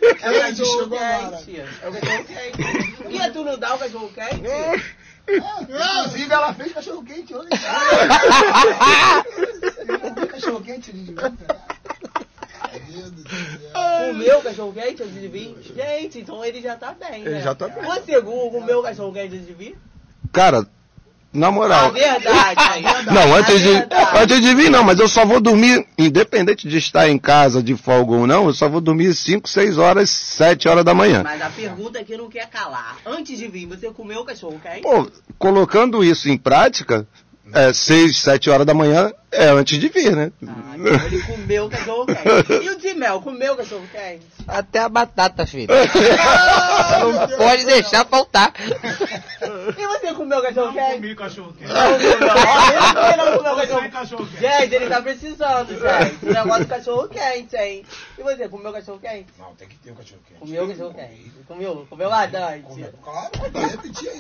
É 0.02 0.12
o 0.12 0.16
Kennedy 0.16 0.66
chegou 0.66 0.84
agora. 0.84 1.38
quente. 1.38 1.60
É 1.60 1.64
o 1.88 1.92
cachorro 1.94 2.26
quente. 2.26 2.58
Por 2.98 3.08
que 3.08 3.30
tu 3.32 3.44
não 3.44 3.58
dá 3.58 3.76
o 3.76 3.80
cachorro 3.80 4.10
quente? 4.14 4.42
Inclusive, 5.28 6.32
ela 6.34 6.54
fez 6.54 6.72
cachorro 6.74 7.04
quente 7.04 7.34
hoje. 7.34 7.50
Cachorro 10.30 10.62
quente 10.62 10.92
de 10.92 11.12
Meu 11.12 11.32
Deus 12.96 13.12
do 13.12 13.22
céu. 13.30 14.08
Comeu 14.08 14.40
o 14.40 14.42
cachorro 14.42 14.74
quente 14.74 15.04
antes 15.04 15.22
de 15.22 15.28
vir? 15.28 15.56
Gente, 15.76 16.20
então 16.20 16.44
ele 16.46 16.62
já 16.62 16.76
tá 16.76 16.94
bem, 16.94 17.24
né? 17.24 17.32
Ele 17.32 17.42
já 17.42 17.54
tá 17.56 17.68
bem. 17.68 17.84
Você, 17.84 18.18
o 18.18 18.82
cachorro 18.82 19.14
quente 19.14 19.36
antes 19.36 19.48
de 19.48 19.54
vir? 19.54 19.78
Cara, 20.32 20.66
na 21.36 21.48
A 21.48 21.52
moral. 21.52 21.92
verdade, 21.92 22.56
aí. 22.72 22.84
Não, 23.14 23.36
antes 23.36 23.60
de, 23.62 23.72
verdade. 23.74 24.18
antes 24.20 24.42
de 24.42 24.56
vir 24.56 24.70
não, 24.70 24.84
mas 24.84 25.00
eu 25.00 25.08
só 25.08 25.26
vou 25.26 25.42
dormir, 25.42 25.86
independente 25.98 26.68
de 26.68 26.78
estar 26.78 27.10
em 27.10 27.18
casa 27.18 27.62
de 27.62 27.76
folga 27.76 28.14
ou 28.14 28.26
não, 28.26 28.48
eu 28.48 28.54
só 28.54 28.70
vou 28.70 28.80
dormir 28.82 29.14
5, 29.14 29.48
6 29.48 29.78
horas, 29.78 30.10
7 30.10 30.68
horas 30.68 30.86
da 30.86 30.94
manhã. 30.94 31.22
Mas 31.24 31.42
a 31.42 31.50
pergunta 31.50 32.00
aqui 32.00 32.16
não 32.18 32.30
quer 32.30 32.50
calar. 32.50 32.98
Antes 33.06 33.38
de 33.38 33.48
vir, 33.48 33.66
você 33.66 33.92
comeu 33.92 34.22
o 34.22 34.26
cachorro 34.26 34.60
quente? 34.64 34.82
Pô, 34.82 35.08
colocando 35.38 36.04
isso 36.04 36.30
em 36.30 36.38
prática, 36.38 37.06
é 37.54 37.72
6, 37.74 38.18
7 38.18 38.50
horas 38.50 38.66
da 38.66 38.74
manhã 38.74 39.12
é 39.32 39.48
antes 39.50 39.78
de 39.80 39.90
vir, 39.90 40.16
né? 40.16 40.32
Ah, 40.48 40.76
então 40.78 41.06
ele 41.08 41.22
comeu 41.24 41.66
o 41.66 41.70
cachorro 41.70 42.06
quente. 42.06 42.64
E 42.64 42.70
o 42.70 42.78
de 42.78 42.94
mel, 42.94 43.22
comeu 43.22 43.54
o 43.54 43.58
cachorro 43.58 43.84
quente? 43.92 44.26
Até 44.48 44.80
a 44.80 44.90
batata, 44.90 45.46
filho. 45.46 45.68
Não 45.70 47.38
pode 47.38 47.66
deixar 47.66 48.06
faltar. 48.06 48.54
E 49.78 49.88
você 49.88 50.14
comeu 50.14 50.40
o 50.40 50.42
cachorro 50.42 50.68
Não 50.68 50.74
quente? 50.74 50.96
comi 50.96 51.16
cachorro 51.16 51.54
quente. 51.58 51.72
Não 51.72 51.98
comeu. 51.98 53.18
Não 53.18 53.38
comeu 53.38 53.92
cachorro 53.92 54.28
quente. 54.28 54.42
Gente, 54.42 54.76
ele 54.76 54.88
tá 54.88 55.02
precisando, 55.02 55.68
gente. 55.70 56.26
O 56.26 56.34
negócio 56.34 56.64
do 56.64 56.70
cachorro 56.70 57.08
quente, 57.10 57.56
hein? 57.58 57.84
E 58.18 58.24
você, 58.24 58.48
comeu 58.48 58.72
cachorro 58.72 59.00
quente? 59.00 59.28
Não, 59.38 59.54
tem 59.56 59.68
que 59.68 59.76
ter 59.76 59.92
o 59.92 59.96
cachorro 59.96 60.22
quente. 60.28 60.40
Comeu 60.40 60.68
cachorro 60.70 60.94
quente? 60.94 61.32
Comeu? 61.48 61.86
Comeu 61.90 62.10
bastante? 62.10 62.64
Comeu, 62.64 62.94
Claro, 63.04 63.30
vai 63.52 63.68
repetir 63.68 64.10
aí. 64.10 64.20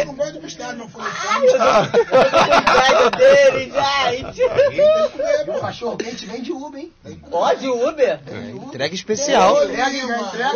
Eu 0.00 0.06
não 0.06 0.14
gosto 0.14 0.32
de 0.32 0.40
mostarda, 0.40 0.74
não 0.74 0.88
foi 0.88 1.02
Ai, 1.02 1.46
inveja 1.46 3.10
dele, 3.10 3.72
gente. 3.72 5.50
O 5.50 5.60
cachorro 5.60 5.96
quente 5.96 6.26
vem 6.26 6.42
de 6.42 6.52
Uber, 6.52 6.80
hein? 6.80 6.92
Pode 7.30 7.66
Uber? 7.66 8.20
Entrega 8.66 8.94
especial. 8.94 9.64
Entrega, 9.64 9.96
entrega. 9.96 10.52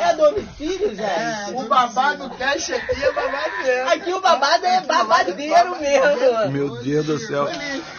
É 0.00 0.14
domicílio, 0.14 0.94
gente? 0.94 1.54
O 1.54 1.62
babado 1.68 2.28
teste 2.30 2.72
aqui 2.72 3.04
é 3.04 3.12
babado 3.12 3.56
mesmo. 3.62 3.90
Aqui 3.90 4.12
o 4.12 4.20
babado 4.20 4.66
é 4.66 4.80
babadeiro 4.80 5.80
mesmo. 5.80 6.50
Meu 6.50 6.82
Deus 6.82 7.06
do 7.06 7.18
céu. 7.18 7.46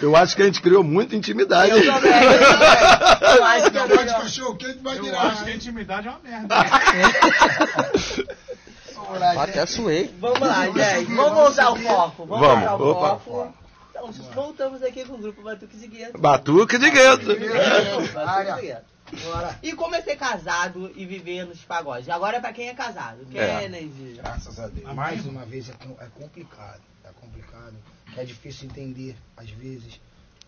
Eu 0.01 0.15
acho 0.15 0.35
que 0.35 0.48
gente 0.51 0.61
criou 0.61 0.83
muita 0.83 1.15
intimidade. 1.15 1.71
Eu 1.71 1.93
também, 1.93 2.11
eu 2.11 2.39
também. 2.39 2.69
Eu 3.37 3.43
acho 3.43 3.71
que 3.71 3.77
é 3.77 3.87
melhor. 3.87 4.21
cachorro 4.21 4.55
quente, 4.55 4.79
vai 4.79 4.97
Eu 4.97 5.03
virar. 5.03 5.21
acho 5.21 5.43
que 5.43 5.51
a 5.51 5.55
intimidade 5.55 6.07
é 6.07 6.11
uma 6.11 6.19
merda. 6.19 6.55
Até 9.41 9.65
suei. 9.65 10.13
Vamos 10.19 10.39
lá, 10.39 10.65
gente. 10.65 11.13
Vamos 11.13 11.33
voltar 11.33 11.65
ao 11.65 11.75
foco. 11.75 12.25
Vamos, 12.25 12.47
Vamos. 12.47 12.77
voltar 12.79 13.07
ao 13.07 13.15
Opa. 13.15 13.19
foco. 13.19 13.53
Então, 13.89 14.11
voltamos 14.33 14.81
aqui 14.83 15.03
com 15.05 15.15
o 15.15 15.17
grupo 15.17 15.41
Batuque 15.41 15.77
de 15.77 15.87
Gueto. 15.87 16.17
Batuque 16.17 16.77
de 16.77 16.89
gueto. 16.89 17.25
Batuque 18.13 18.55
de 18.55 18.61
Gueto. 18.61 18.89
E 19.63 19.73
comecei 19.73 20.15
casado 20.15 20.91
e 20.95 21.05
viver 21.05 21.45
nos 21.45 21.59
pagodes. 21.59 22.07
Agora 22.09 22.37
é 22.37 22.39
pra 22.39 22.53
quem 22.53 22.69
é 22.69 22.73
casado. 22.73 23.25
É. 23.33 23.61
Kennedy. 23.61 24.19
Graças 24.21 24.59
a 24.59 24.67
Deus. 24.67 24.93
Mais 24.93 25.25
uma 25.25 25.43
vez 25.45 25.69
é, 25.69 25.73
é 26.03 26.07
complicado. 26.15 26.81
É 27.03 27.09
complicado. 27.19 27.73
É 28.15 28.23
difícil 28.23 28.67
entender, 28.69 29.15
às 29.35 29.49
vezes. 29.49 29.99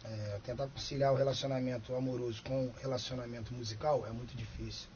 É, 0.04 0.40
tentar 0.44 0.68
conciliar 0.68 1.14
o 1.14 1.16
relacionamento 1.16 1.96
amoroso 1.96 2.42
com 2.44 2.68
o 2.68 2.72
relacionamento 2.82 3.54
musical 3.54 4.06
é 4.08 4.12
muito 4.12 4.36
difícil. 4.36 4.90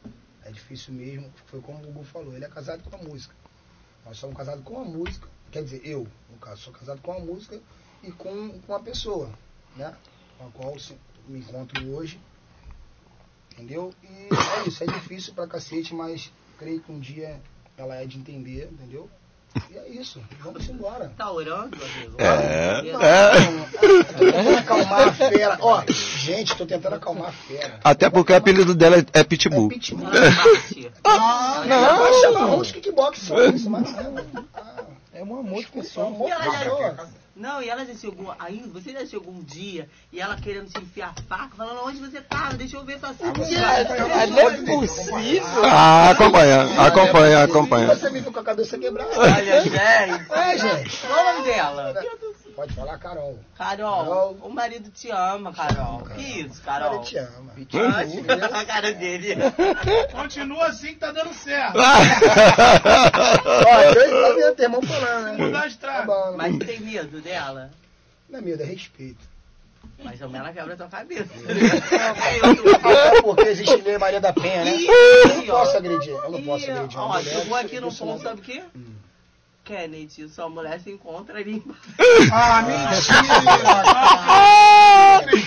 É 0.43 0.51
difícil 0.51 0.93
mesmo. 0.93 1.31
Foi 1.45 1.61
como 1.61 1.79
o 1.79 1.81
Gugu 1.81 2.03
falou, 2.03 2.35
ele 2.35 2.45
é 2.45 2.49
casado 2.49 2.83
com 2.89 2.95
a 2.95 2.99
música. 2.99 3.35
Nós 4.05 4.17
somos 4.17 4.35
casados 4.35 4.63
com 4.63 4.79
a 4.79 4.85
música. 4.85 5.27
Quer 5.51 5.63
dizer, 5.63 5.81
eu, 5.85 6.07
no 6.29 6.37
caso, 6.37 6.61
sou 6.61 6.73
casado 6.73 7.01
com 7.01 7.13
a 7.13 7.19
música 7.19 7.59
e 8.03 8.11
com, 8.11 8.59
com 8.61 8.75
a 8.75 8.79
pessoa, 8.79 9.31
né? 9.75 9.95
Com 10.37 10.47
a 10.47 10.51
qual 10.51 10.75
me 11.27 11.39
encontro 11.39 11.87
hoje. 11.91 12.19
Entendeu? 13.53 13.93
E 14.03 14.07
é 14.07 14.67
isso, 14.67 14.83
é 14.83 14.87
difícil 14.87 15.33
pra 15.33 15.47
cacete, 15.47 15.93
mas 15.93 16.31
creio 16.57 16.81
que 16.81 16.91
um 16.91 16.99
dia 16.99 17.41
ela 17.77 17.95
é 17.95 18.05
de 18.05 18.17
entender, 18.17 18.69
entendeu? 18.71 19.09
E 19.71 19.77
é 19.77 19.89
isso, 19.89 20.21
vamos 20.43 20.67
embora. 20.69 21.11
Tá 21.17 21.31
orando, 21.31 21.77
amigo? 21.81 22.15
É. 22.17 22.81
Não. 22.81 23.01
É. 23.01 23.31
Tô 23.79 24.25
tentando 24.25 24.57
acalmar 24.57 25.07
a 25.07 25.13
fera. 25.13 25.57
Ó, 25.61 25.83
gente, 25.87 26.55
tô 26.55 26.65
tentando 26.65 26.95
acalmar 26.95 27.29
a 27.29 27.31
fera. 27.31 27.79
Até 27.83 28.09
porque 28.09 28.33
o 28.33 28.35
apelido 28.35 28.75
dela 28.75 28.97
é 28.97 29.05
É 29.13 29.23
Pitbull. 29.23 29.69
pitbull. 29.69 30.07
Ela 30.13 30.31
bate. 30.31 30.91
Ah, 31.03 31.63
não, 31.65 32.05
não. 32.05 32.21
chama 32.21 32.55
uns 32.55 32.71
kickbox 32.71 33.19
só 33.19 33.45
isso, 33.45 33.69
mas 33.69 33.83
não. 33.91 34.15
Ah, 34.53 34.83
É 35.13 35.23
um 35.23 35.39
amor 35.39 35.59
de 35.61 35.65
é 35.65 35.69
um 35.69 35.81
pessoa. 35.81 36.07
amor 36.07 36.29
de 36.29 36.35
pessoa. 36.35 37.09
Não, 37.35 37.61
e 37.61 37.67
ela 37.67 37.85
já 37.85 37.93
chegou 37.93 38.33
aí, 38.39 38.63
você 38.73 38.93
já 38.93 39.05
chegou 39.05 39.33
um 39.33 39.43
dia 39.43 39.89
e 40.11 40.21
ela 40.21 40.37
querendo 40.37 40.69
te 40.69 40.81
enfiar 40.81 41.13
a 41.17 41.21
faca, 41.23 41.53
falando 41.57 41.81
onde 41.83 41.99
você 41.99 42.21
tá, 42.21 42.53
deixa 42.53 42.77
eu 42.77 42.85
ver 42.85 42.97
sua 42.97 43.09
cintura. 43.09 43.45
Mas 44.07 44.29
não 44.29 44.39
é 44.39 44.61
possível. 44.61 45.65
Ah, 45.65 46.11
acompanha, 46.11 46.61
acompanha, 46.81 47.43
acompanha. 47.43 47.87
Você 47.87 48.09
me 48.09 48.21
viu 48.21 48.31
com 48.31 48.39
a 48.39 48.43
cabeça 48.43 48.77
quebrada. 48.77 49.11
Olha, 49.19 49.61
gente. 49.61 49.75
É, 49.75 50.57
gente. 50.57 51.05
Qual 51.05 51.19
o 51.19 51.33
nome 51.33 51.45
dela? 51.45 51.93
Pode 52.55 52.73
falar, 52.73 52.97
Carol. 52.97 53.37
Carol, 53.57 54.05
Carol. 54.05 54.37
o 54.43 54.49
marido 54.49 54.89
te 54.89 55.11
ama, 55.11 55.53
Carol. 55.53 56.01
Que 56.15 56.21
isso, 56.41 56.61
Carol? 56.61 56.95
Ele 56.95 57.03
te 57.03 57.17
ama. 57.17 57.51
a 58.59 58.65
cara 58.65 58.93
dele. 58.93 59.35
Continua 60.11 60.67
assim 60.67 60.87
que 60.93 60.99
tá 60.99 61.11
dando 61.11 61.33
certo. 61.33 61.77
Ó, 61.77 63.93
dois 63.93 64.09
pra 64.09 64.33
minha 64.35 64.55
irmão 64.57 64.81
falando, 64.81 65.25
né? 65.25 65.37
Mudar 65.45 65.57
a 65.57 65.61
Tá 65.61 65.67
estrada. 65.67 66.05
bom. 66.05 66.33
Mas 66.37 66.57
tem 66.59 66.79
medo 66.79 67.19
dela? 67.21 67.69
Não 68.29 68.39
é 68.39 68.41
medo, 68.41 68.63
é 68.63 68.65
respeito. 68.65 69.19
Mas 70.03 70.19
também 70.19 70.39
ela 70.39 70.51
quebra 70.51 70.73
a 70.73 70.77
tua 70.77 70.87
cabeça. 70.87 71.29
Até 72.83 73.21
porque 73.21 73.47
existe 73.49 73.75
lei 73.77 73.97
Maria 73.97 74.19
da 74.21 74.33
Penha, 74.33 74.63
né? 74.65 74.75
Eu 74.81 75.27
não 75.37 75.45
posso 75.45 75.77
agredir, 75.77 76.13
eu 76.13 76.31
não 76.31 76.43
posso 76.43 76.69
agredir 76.71 76.99
Ó, 76.99 77.21
chegou 77.21 77.55
aqui 77.57 77.79
no 77.79 77.93
ponto, 77.93 78.21
sabe 78.23 78.41
o 78.41 78.43
quê? 78.43 78.63
Kennedy, 79.65 80.29
sua 80.29 80.47
mulher 80.47 80.79
se 80.79 80.91
encontra 80.91 81.39
ali 81.39 81.53
embaixo. 81.53 81.81
Ah, 82.31 82.61
mentira! 82.61 84.15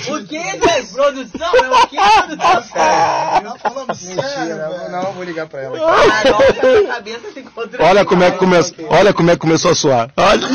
O 0.08 0.26
que, 0.26 0.40
gente? 0.40 0.92
Produção? 0.92 1.54
É 1.56 1.70
o 1.70 1.86
que, 1.86 1.96
produção? 1.96 2.68
Tá 2.72 3.56
falando 3.60 3.94
sério, 3.94 4.90
não, 4.90 5.12
vou 5.12 5.22
ligar 5.22 5.46
pra 5.46 5.62
ela. 5.62 5.78
A 5.78 7.38
encontra 7.38 7.84
Olha 7.84 8.04
como 8.04 8.24
é 8.24 8.30
que 8.30 8.38
começou, 8.38 8.86
olha 8.88 9.14
como 9.14 9.30
é 9.30 9.34
que 9.34 9.40
começou 9.40 9.70
a 9.70 9.74
suar. 9.74 10.10
Olha. 10.16 10.48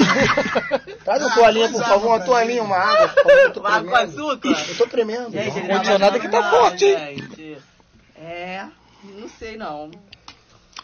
Traz 1.06 1.22
uma 1.22 1.34
toalhinha, 1.34 1.70
por 1.70 1.84
favor, 1.84 2.08
uma 2.08 2.20
toalhinha, 2.20 2.64
uma 2.64 2.78
água. 2.78 3.08
tô 3.54 3.66
Água 3.66 4.00
açúcar? 4.00 4.50
Eu 4.68 4.76
tô 4.78 4.88
tremendo. 4.88 5.32
Gente, 5.32 5.60
O 5.60 5.68
condicionado 5.68 6.18
aqui 6.18 6.28
tá 6.28 6.50
forte, 6.50 6.86
hein? 6.86 7.58
É, 8.18 8.66
não 9.04 9.30
sei 9.30 9.58
não. 9.58 9.92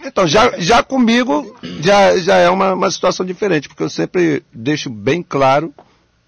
Então, 0.04 0.28
já, 0.28 0.58
já 0.58 0.82
comigo, 0.82 1.56
já, 1.82 2.18
já 2.18 2.38
é 2.38 2.50
uma, 2.50 2.74
uma 2.74 2.92
situação 2.92 3.26
diferente, 3.26 3.68
porque 3.68 3.84
eu 3.84 3.90
sempre 3.90 4.44
deixo 4.54 4.90
bem 4.90 5.22
claro 5.22 5.74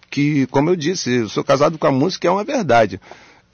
que, 0.10 0.45
como 0.47 0.69
eu 0.69 0.75
disse, 0.75 1.10
eu 1.10 1.29
sou 1.29 1.43
casado 1.43 1.77
com 1.77 1.88
a 1.88 1.91
música, 1.91 2.27
é 2.27 2.31
uma 2.31 2.43
verdade. 2.43 2.99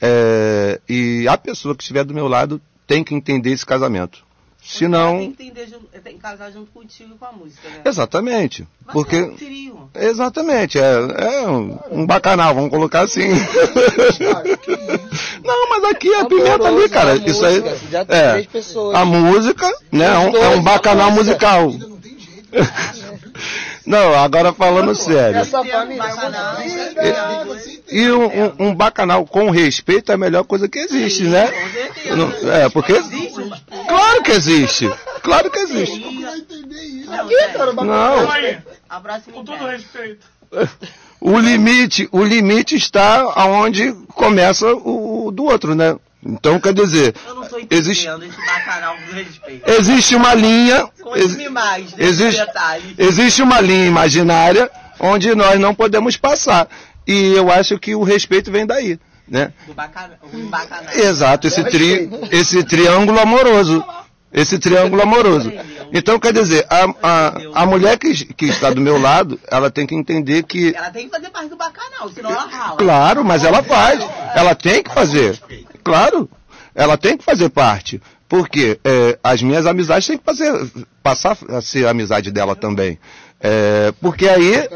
É, 0.01 0.82
e 0.89 1.27
a 1.27 1.38
pessoa 1.38 1.75
que 1.75 1.84
estiver 1.84 2.03
do 2.03 2.13
meu 2.13 2.27
lado 2.27 2.60
tem 2.88 3.03
que 3.03 3.13
entender 3.13 3.51
esse 3.51 3.65
casamento. 3.65 4.25
Tem 4.69 4.80
Senão. 4.80 5.17
que 5.19 5.23
entender, 5.23 5.67
junto- 5.67 5.88
tem 6.03 6.15
que 6.15 6.19
casar 6.19 6.51
junto 6.51 6.69
contigo 6.71 7.13
e 7.15 7.17
com 7.17 7.25
a 7.25 7.32
música, 7.32 7.69
né? 7.69 7.82
Exatamente. 7.86 8.67
Mas 8.86 8.93
Porque. 8.93 9.15
é 9.15 9.21
um 9.23 9.36
trio. 9.36 9.89
Exatamente, 9.95 10.77
é, 10.77 10.91
é 11.43 11.47
um, 11.47 11.80
um 11.89 12.06
bacanal, 12.06 12.53
vamos 12.53 12.69
colocar 12.69 13.01
assim. 13.01 13.30
Não, 15.43 15.69
mas 15.69 15.84
aqui 15.86 16.13
é 16.13 16.25
pimenta 16.25 16.67
ali, 16.67 16.89
cara. 16.89 17.13
a 17.13 17.15
Isso 17.15 17.45
aí. 17.45 17.62
tem 17.62 17.71
É. 18.10 18.32
três 18.34 18.47
pessoas. 18.47 18.95
A 18.95 19.06
música, 19.06 19.67
né? 19.91 20.06
É 20.06 20.17
um, 20.17 20.36
é 20.36 20.49
um 20.49 20.62
bacanal 20.62 21.12
musical. 21.12 21.69
Ainda 21.69 21.88
não 21.88 21.97
tem 21.97 22.17
jeito. 22.19 22.47
Não, 23.88 24.13
agora 24.19 24.52
falando 24.54 24.93
sério. 24.93 25.39
Entende. 26.62 27.82
E 27.89 28.12
um, 28.12 28.26
um- 28.26 28.54
um 28.67 28.76
bacanal 28.76 29.26
com 29.26 29.50
respeito 29.50 30.12
é 30.12 30.15
a 30.15 30.17
melhor 30.17 30.43
coisa 30.43 30.67
que 30.67 30.78
existe, 30.78 31.23
né? 31.23 31.47
Com 31.50 31.69
certeza. 31.69 32.15
Não- 32.15 32.52
é, 32.54 32.69
porque. 32.69 32.91
Existe 32.93 33.50
Claro 33.88 34.23
que 34.23 34.32
existe. 34.32 34.91
Claro 35.23 35.50
que 35.50 35.60
existe. 35.60 36.00
Como 36.00 36.21
vai 36.21 36.38
entender 36.38 36.82
isso? 36.82 37.10
Não, 37.10 37.28
com 39.32 39.43
todo 39.45 39.65
respeito. 39.65 40.26
O 41.19 41.39
limite, 41.39 42.08
o 42.12 42.23
limite 42.23 42.76
está 42.76 43.34
aonde 43.36 43.91
começa 44.13 44.71
o, 44.76 45.26
o 45.26 45.32
do 45.32 45.45
outro, 45.45 45.73
né? 45.73 45.95
Então, 46.25 46.60
quer 46.60 46.73
dizer, 46.73 47.13
Eu 47.27 47.36
não 47.36 47.41
tô 47.47 47.58
entendendo 47.60 47.73
existe, 47.80 48.08
esse 48.08 48.45
bacanal 48.45 48.95
com 48.97 49.13
respeito. 49.15 49.69
existe 49.69 50.15
uma 50.15 50.34
linha. 50.34 50.89
ex- 51.15 51.36
desse 51.36 51.93
existe, 52.03 52.45
detalhe. 52.45 52.95
existe 52.97 53.41
uma 53.41 53.62
linha 53.62 53.86
imaginária 53.86 54.69
onde 54.99 55.34
nós 55.36 55.60
não 55.60 55.73
podemos 55.75 56.17
passar. 56.17 56.67
E 57.08 57.34
eu 57.34 57.51
acho 57.51 57.77
que 57.80 57.95
o 57.95 58.03
respeito 58.03 58.51
vem 58.51 58.65
daí, 58.65 58.99
né? 59.27 59.53
Do 59.65 59.73
bacanal. 59.73 60.17
Exato, 60.93 61.47
esse, 61.47 61.63
tri, 61.65 62.10
esse 62.32 62.63
triângulo 62.63 63.19
amoroso. 63.19 63.86
Esse 64.38 64.60
triângulo 64.60 65.02
amoroso. 65.02 65.52
Então, 65.91 66.19
quer 66.19 66.32
dizer, 66.32 66.63
a, 66.69 66.86
a, 67.02 67.63
a 67.63 67.65
mulher 67.65 67.97
que, 67.97 68.13
que 68.34 68.45
está 68.45 68.69
do 68.69 68.80
meu 68.80 69.00
lado, 69.00 69.39
ela 69.50 69.71
tem 69.71 69.88
que 69.88 69.95
entender 69.95 70.43
que. 70.43 70.76
Ela 70.76 70.91
tem 70.91 71.06
que 71.06 71.12
fazer 71.12 71.32
parte 71.32 71.50
do 71.50 71.58
bacanal, 71.58 72.08
senão 72.10 72.30
ela 72.30 72.45
rala. 72.45 72.78
Claro, 72.78 73.26
mas 73.26 73.43
ela 73.43 73.63
faz. 73.63 74.00
Ela 74.36 74.54
tem 74.54 74.84
que 74.84 74.93
fazer. 74.93 75.39
Claro, 75.84 76.30
ela 76.76 76.97
tem 76.97 77.17
que 77.17 77.23
fazer 77.23 77.50
parte. 77.50 78.00
Porque 78.30 78.80
é, 78.84 79.17
as 79.23 79.41
minhas 79.41 79.65
amizades 79.65 80.06
têm 80.06 80.17
que 80.17 80.23
fazer, 80.23 80.54
passar 81.02 81.36
a 81.50 81.62
ser 81.62 81.88
a 81.88 81.91
amizade 81.91 82.30
dela 82.30 82.56
também. 82.56 83.00
É, 83.39 83.93
porque 84.02 84.28
aí, 84.28 84.67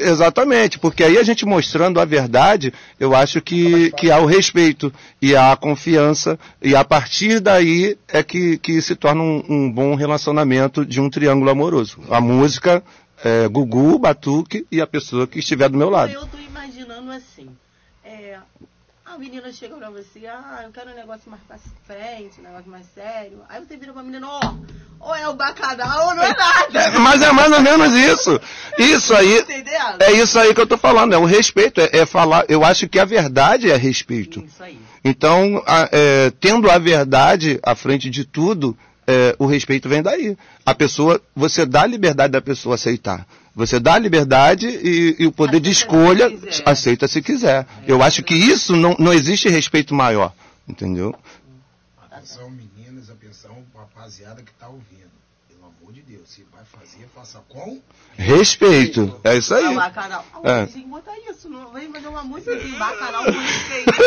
exatamente, 0.00 0.78
porque 0.78 1.04
aí 1.04 1.18
a 1.18 1.22
gente 1.22 1.44
mostrando 1.44 2.00
a 2.00 2.04
verdade, 2.04 2.72
eu 2.98 3.14
acho 3.14 3.42
que, 3.42 3.90
que 3.92 4.10
há 4.10 4.18
o 4.18 4.24
respeito 4.24 4.92
e 5.20 5.36
há 5.36 5.52
a 5.52 5.56
confiança, 5.56 6.38
e 6.62 6.74
a 6.74 6.82
partir 6.82 7.40
daí 7.40 7.98
é 8.08 8.22
que, 8.22 8.56
que 8.56 8.80
se 8.80 8.96
torna 8.96 9.22
um, 9.22 9.44
um 9.48 9.70
bom 9.70 9.94
relacionamento 9.94 10.84
de 10.84 10.98
um 10.98 11.10
triângulo 11.10 11.50
amoroso. 11.50 11.98
A 12.08 12.18
música, 12.18 12.82
é, 13.22 13.46
Gugu, 13.48 13.98
Batuque 13.98 14.66
e 14.72 14.80
a 14.80 14.86
pessoa 14.86 15.26
que 15.26 15.40
estiver 15.40 15.68
do 15.68 15.76
meu 15.76 15.90
lado. 15.90 16.12
Eu 16.12 16.26
tô 16.26 16.38
imaginando 16.38 17.10
assim. 17.10 17.50
É, 18.02 18.38
a 19.16 19.18
menina 19.18 19.50
chega 19.52 19.74
pra 19.76 19.88
você, 19.90 20.26
ah, 20.26 20.60
eu 20.64 20.70
quero 20.70 20.90
um 20.90 20.94
negócio 20.94 21.30
mais 21.30 21.42
pra 21.48 21.56
frente, 21.86 22.38
um 22.38 22.42
negócio 22.44 22.70
mais 22.70 22.84
sério. 22.94 23.38
Aí 23.48 23.64
você 23.64 23.76
vira 23.76 23.92
pra 23.92 24.02
menina, 24.02 24.26
ó, 24.28 24.54
ou 25.00 25.14
é 25.14 25.26
o 25.28 25.32
bacanal 25.34 26.08
ou 26.08 26.14
não 26.14 26.22
é 26.22 26.34
nada. 26.34 26.90
Mas 27.00 27.22
é 27.22 27.32
mais 27.32 27.50
ou 27.50 27.60
menos 27.62 27.94
isso. 27.94 28.38
Isso 28.78 29.14
aí, 29.14 29.38
Entendendo? 29.38 30.02
é 30.02 30.12
isso 30.12 30.38
aí 30.38 30.54
que 30.54 30.60
eu 30.60 30.66
tô 30.66 30.76
falando, 30.76 31.14
é 31.14 31.18
o 31.18 31.24
respeito, 31.24 31.80
é, 31.80 31.88
é 31.92 32.06
falar, 32.06 32.44
eu 32.48 32.62
acho 32.64 32.86
que 32.88 32.98
a 32.98 33.04
verdade 33.06 33.70
é 33.70 33.76
respeito. 33.76 34.40
Isso 34.44 34.62
aí. 34.62 34.78
Então, 35.02 35.62
a- 35.66 35.88
é, 35.92 36.30
tendo 36.38 36.70
a 36.70 36.78
verdade 36.78 37.58
à 37.62 37.74
frente 37.74 38.10
de 38.10 38.24
tudo, 38.24 38.76
é, 39.06 39.36
o 39.38 39.46
respeito 39.46 39.88
vem 39.88 40.02
daí. 40.02 40.36
A 40.64 40.74
pessoa, 40.74 41.20
você 41.34 41.64
dá 41.64 41.82
a 41.82 41.86
liberdade 41.86 42.32
da 42.32 42.40
pessoa 42.42 42.74
aceitar. 42.74 43.26
Você 43.54 43.80
dá 43.80 43.94
a 43.94 43.98
liberdade 43.98 44.66
e, 44.68 45.16
e 45.18 45.26
o 45.26 45.32
poder 45.32 45.60
de 45.60 45.70
Aceita 45.70 45.74
se 45.74 45.94
escolha, 45.96 46.30
quiser. 46.30 46.62
aceita 46.66 47.08
se 47.08 47.22
quiser. 47.22 47.66
Eu 47.86 48.02
acho 48.02 48.22
que 48.22 48.34
isso 48.34 48.76
não, 48.76 48.94
não 48.98 49.12
existe 49.12 49.48
respeito 49.48 49.94
maior. 49.94 50.32
Entendeu? 50.68 51.14
Atenção, 52.10 52.50
meninas, 52.50 53.08
atenção, 53.08 53.64
rapaziada 53.74 54.42
que 54.42 54.52
tá 54.54 54.68
ouvindo. 54.68 55.10
Pelo 55.48 55.64
amor 55.64 55.92
de 55.92 56.02
Deus, 56.02 56.25
se 56.36 56.44
vai 56.52 56.62
fazer, 56.66 57.08
faça 57.14 57.42
com. 57.48 57.80
Respeito. 58.14 59.18
É 59.24 59.38
isso 59.38 59.54
É 59.54 59.68
aí. 59.68 59.74
bacanal. 59.74 60.22
Ah, 60.44 60.50
É. 60.50 60.66
Tem 60.66 60.82
que 60.82 60.88
botar 60.88 61.12
isso, 61.30 61.48
não 61.48 61.72
vem 61.72 61.90
fazer 61.90 62.08
uma 62.08 62.22
música 62.24 62.54
de 62.54 62.68
bacanal 62.76 63.24
com 63.24 63.30
respeito. 63.30 63.92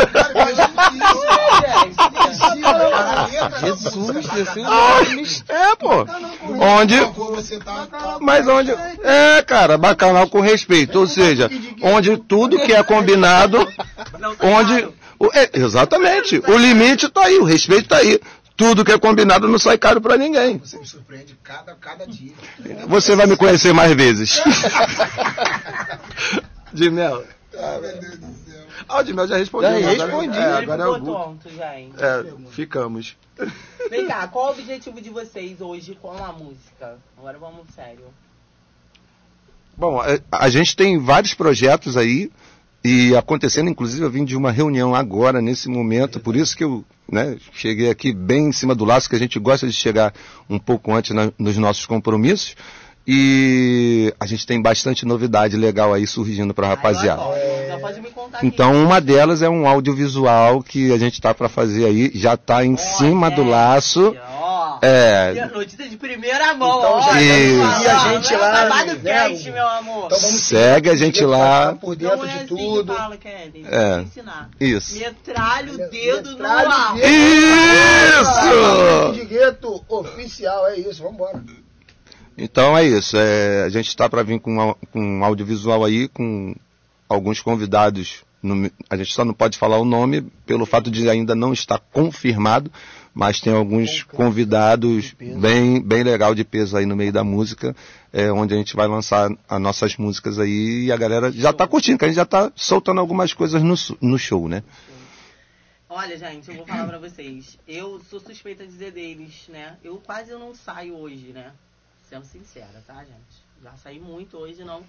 Jesus, 3.62 4.26
Jesus. 4.26 5.44
É, 5.50 5.76
pô. 5.76 6.06
Onde. 6.60 6.96
Mas 8.22 8.48
onde. 8.48 8.72
É, 9.04 9.42
cara, 9.42 9.76
bacanal 9.76 10.30
com 10.30 10.40
respeito. 10.40 11.00
Ou 11.00 11.08
seja, 11.08 11.50
onde 11.82 12.16
tudo 12.18 12.60
que 12.60 12.74
é 12.74 12.84
combinado. 12.84 13.58
Onde. 14.40 14.88
é, 15.34 15.50
exatamente. 15.54 16.42
O 16.48 16.58
limite 16.58 17.10
tá 17.10 17.24
aí, 17.26 17.40
o 17.40 17.44
respeito 17.44 17.90
tá 17.90 17.98
aí. 17.98 18.20
Tudo 18.60 18.84
que 18.84 18.92
é 18.92 19.00
combinado 19.00 19.48
não 19.48 19.58
sai 19.58 19.78
caro 19.78 20.02
pra 20.02 20.18
ninguém. 20.18 20.58
Você 20.58 20.78
me 20.78 20.86
surpreende 20.86 21.34
cada, 21.42 21.74
cada 21.76 22.06
dia. 22.06 22.34
Você 22.90 23.16
vai 23.16 23.26
me 23.26 23.38
conhecer 23.38 23.72
mais 23.74 23.94
vezes. 23.94 24.38
de 26.74 26.90
mel. 26.90 27.24
Ah, 27.58 27.80
meu 27.80 28.00
Deus 28.02 28.18
do 28.18 28.52
céu. 28.52 28.66
Ah, 28.90 29.00
o 29.00 29.04
de 29.04 29.14
mel 29.14 29.26
já 29.30 29.38
respondeu. 29.38 29.72
Já 29.72 29.78
agora- 29.92 30.06
respondi. 30.06 30.38
É, 30.38 30.52
agora 30.58 30.84
é 30.84 30.88
o 30.88 30.96
Ele 30.96 31.00
ficou 31.00 31.18
Gu. 31.18 31.24
tonto, 31.24 31.50
gente. 31.50 32.04
É, 32.04 32.26
ficamos. 32.52 33.16
Vem 33.90 34.08
cá, 34.08 34.28
qual 34.32 34.48
o 34.48 34.52
objetivo 34.52 35.00
de 35.00 35.10
vocês 35.10 35.62
hoje 35.62 35.98
com 36.02 36.22
a 36.22 36.34
música? 36.34 36.98
Agora 37.18 37.38
vamos 37.38 37.66
sério. 37.74 38.04
Bom, 39.78 40.02
a, 40.02 40.20
a 40.32 40.50
gente 40.50 40.76
tem 40.76 41.00
vários 41.00 41.34
projetos 41.34 41.96
aí 41.96 42.30
e 42.84 43.16
acontecendo, 43.16 43.70
inclusive 43.70 44.04
eu 44.06 44.10
vim 44.10 44.24
de 44.24 44.36
uma 44.38 44.52
reunião 44.52 44.96
agora, 44.96 45.42
nesse 45.42 45.68
momento, 45.68 46.20
por 46.20 46.36
isso 46.36 46.56
que 46.56 46.64
eu 46.64 46.84
né, 47.12 47.36
cheguei 47.54 47.90
aqui 47.90 48.14
bem 48.14 48.48
em 48.48 48.52
cima 48.52 48.74
do 48.74 48.86
laço, 48.86 49.10
que 49.10 49.16
a 49.16 49.20
gente 49.20 49.38
gosta 49.40 49.68
de 49.68 49.74
chegar 49.74 50.14
um 50.50 50.58
pouco 50.60 50.94
antes 50.94 51.12
na- 51.12 51.32
nos 51.38 51.58
nossos 51.58 51.86
compromissos. 51.86 52.56
E 53.12 54.14
a 54.20 54.26
gente 54.28 54.46
tem 54.46 54.62
bastante 54.62 55.04
novidade 55.06 55.58
legal 55.58 55.92
aí 55.94 56.06
surgindo 56.06 56.54
para 56.54 56.68
a 56.68 56.70
rapaziada. 56.70 57.22
Então, 58.44 58.72
uma 58.86 59.02
delas 59.02 59.42
é 59.42 59.50
um 59.50 59.68
audiovisual 59.68 60.62
que 60.62 60.92
a 60.94 60.98
gente 60.98 61.14
está 61.14 61.34
para 61.34 61.50
fazer 61.50 61.86
aí, 61.86 62.12
já 62.14 62.36
está 62.36 62.64
em 62.64 62.78
cima 62.78 63.32
do 63.32 63.44
gente, 63.44 64.16
É, 64.82 65.46
Notícia 65.54 65.88
de 65.90 65.98
primeira 65.98 66.54
mão, 66.54 66.80
Então, 66.80 66.92
ó. 66.94 67.02
já 67.02 67.22
Isso. 67.22 67.84
E 67.84 67.88
a 67.88 67.98
gente 68.14 68.36
lá, 68.36 68.52
Babado 68.52 68.94
né, 69.00 69.00
cast, 69.30 69.52
meu 69.52 69.68
amor. 69.68 70.06
Então 70.06 70.20
vamos 70.20 70.42
segue 70.42 70.90
a 70.90 70.96
gente 70.96 71.24
lá. 71.26 71.76
Por 71.76 71.90
Não 71.90 72.10
dentro 72.10 72.26
é 72.26 72.30
de 72.30 72.38
assim 72.38 72.46
tudo. 72.48 72.94
que 72.94 72.98
fala. 73.00 73.18
É. 73.26 74.02
Ensinar. 74.02 74.50
Isso. 74.60 74.98
Metralha 75.00 75.74
o 75.74 75.78
dedo 75.90 76.38
no 76.38 76.46
ar. 76.46 76.96
Isso! 78.10 79.12
De 79.14 79.26
gueto 79.26 79.84
oficial, 79.88 80.68
é 80.68 80.78
isso, 80.80 81.02
vambora. 81.04 81.44
Então 82.38 82.78
é 82.78 82.86
isso. 82.86 83.18
é, 83.18 83.64
a 83.64 83.70
gente 83.70 83.88
está 83.90 84.08
para 84.10 84.24
vir 84.24 84.40
com, 84.40 84.74
com 84.92 85.00
um 85.20 85.24
audiovisual 85.24 85.84
aí, 85.84 86.08
com 86.08 86.56
alguns 87.08 87.42
convidados. 87.42 88.24
no- 88.42 88.72
a 88.90 88.96
gente 88.96 89.14
só 89.14 89.26
não 89.26 89.34
pode 89.34 89.58
falar 89.58 89.78
o 89.80 89.84
nome 89.86 90.22
pelo 90.46 90.66
fato 90.66 90.90
de 90.90 91.10
ainda 91.10 91.36
não 91.36 91.52
estar 91.52 91.78
confirmado, 91.92 92.72
mas 93.14 93.40
tem 93.40 93.54
alguns 93.54 94.04
convidados 94.04 95.14
bem, 95.14 95.82
bem 95.82 96.04
legal 96.04 96.34
de 96.34 96.44
peso 96.44 96.78
aí 96.78 96.86
no 96.86 96.96
meio 96.96 97.12
da 97.12 97.24
música, 97.24 97.76
é, 98.14 98.32
onde 98.32 98.54
a 98.54 98.58
gente 98.58 98.76
vai 98.76 98.88
lançar 98.88 99.30
as 99.48 99.62
nossas 99.62 99.98
músicas 99.98 100.40
aí 100.40 100.86
e 100.86 100.92
a 100.92 100.98
galera 100.98 101.32
já 101.32 101.50
está 101.50 101.68
curtindo, 101.68 101.98
que 101.98 102.06
a 102.06 102.08
gente 102.08 102.18
já 102.18 102.24
está 102.24 102.52
soltando 102.56 103.00
algumas 103.00 103.34
coisas 103.34 103.62
no, 103.62 103.76
no 104.02 104.18
show, 104.18 104.48
né? 104.48 104.64
Olha, 105.92 106.16
gente, 106.18 106.48
eu 106.50 106.56
vou 106.56 106.68
falar 106.68 106.86
pra 106.86 107.00
vocês. 107.00 107.58
Eu 107.68 108.00
sou 108.10 108.20
suspeita 108.20 108.64
de 108.64 108.72
dizer 108.72 108.92
deles, 108.92 109.48
né? 109.48 109.76
Eu 109.84 109.98
quase 109.98 110.32
não 110.32 110.54
saio 110.54 110.96
hoje, 110.96 111.32
né? 111.34 111.52
Sendo 112.08 112.26
sincera, 112.26 112.84
tá, 112.86 113.00
gente? 113.00 113.44
Já 113.64 113.72
saí 113.74 114.00
muito 114.00 114.38
hoje, 114.38 114.64
não. 114.64 114.84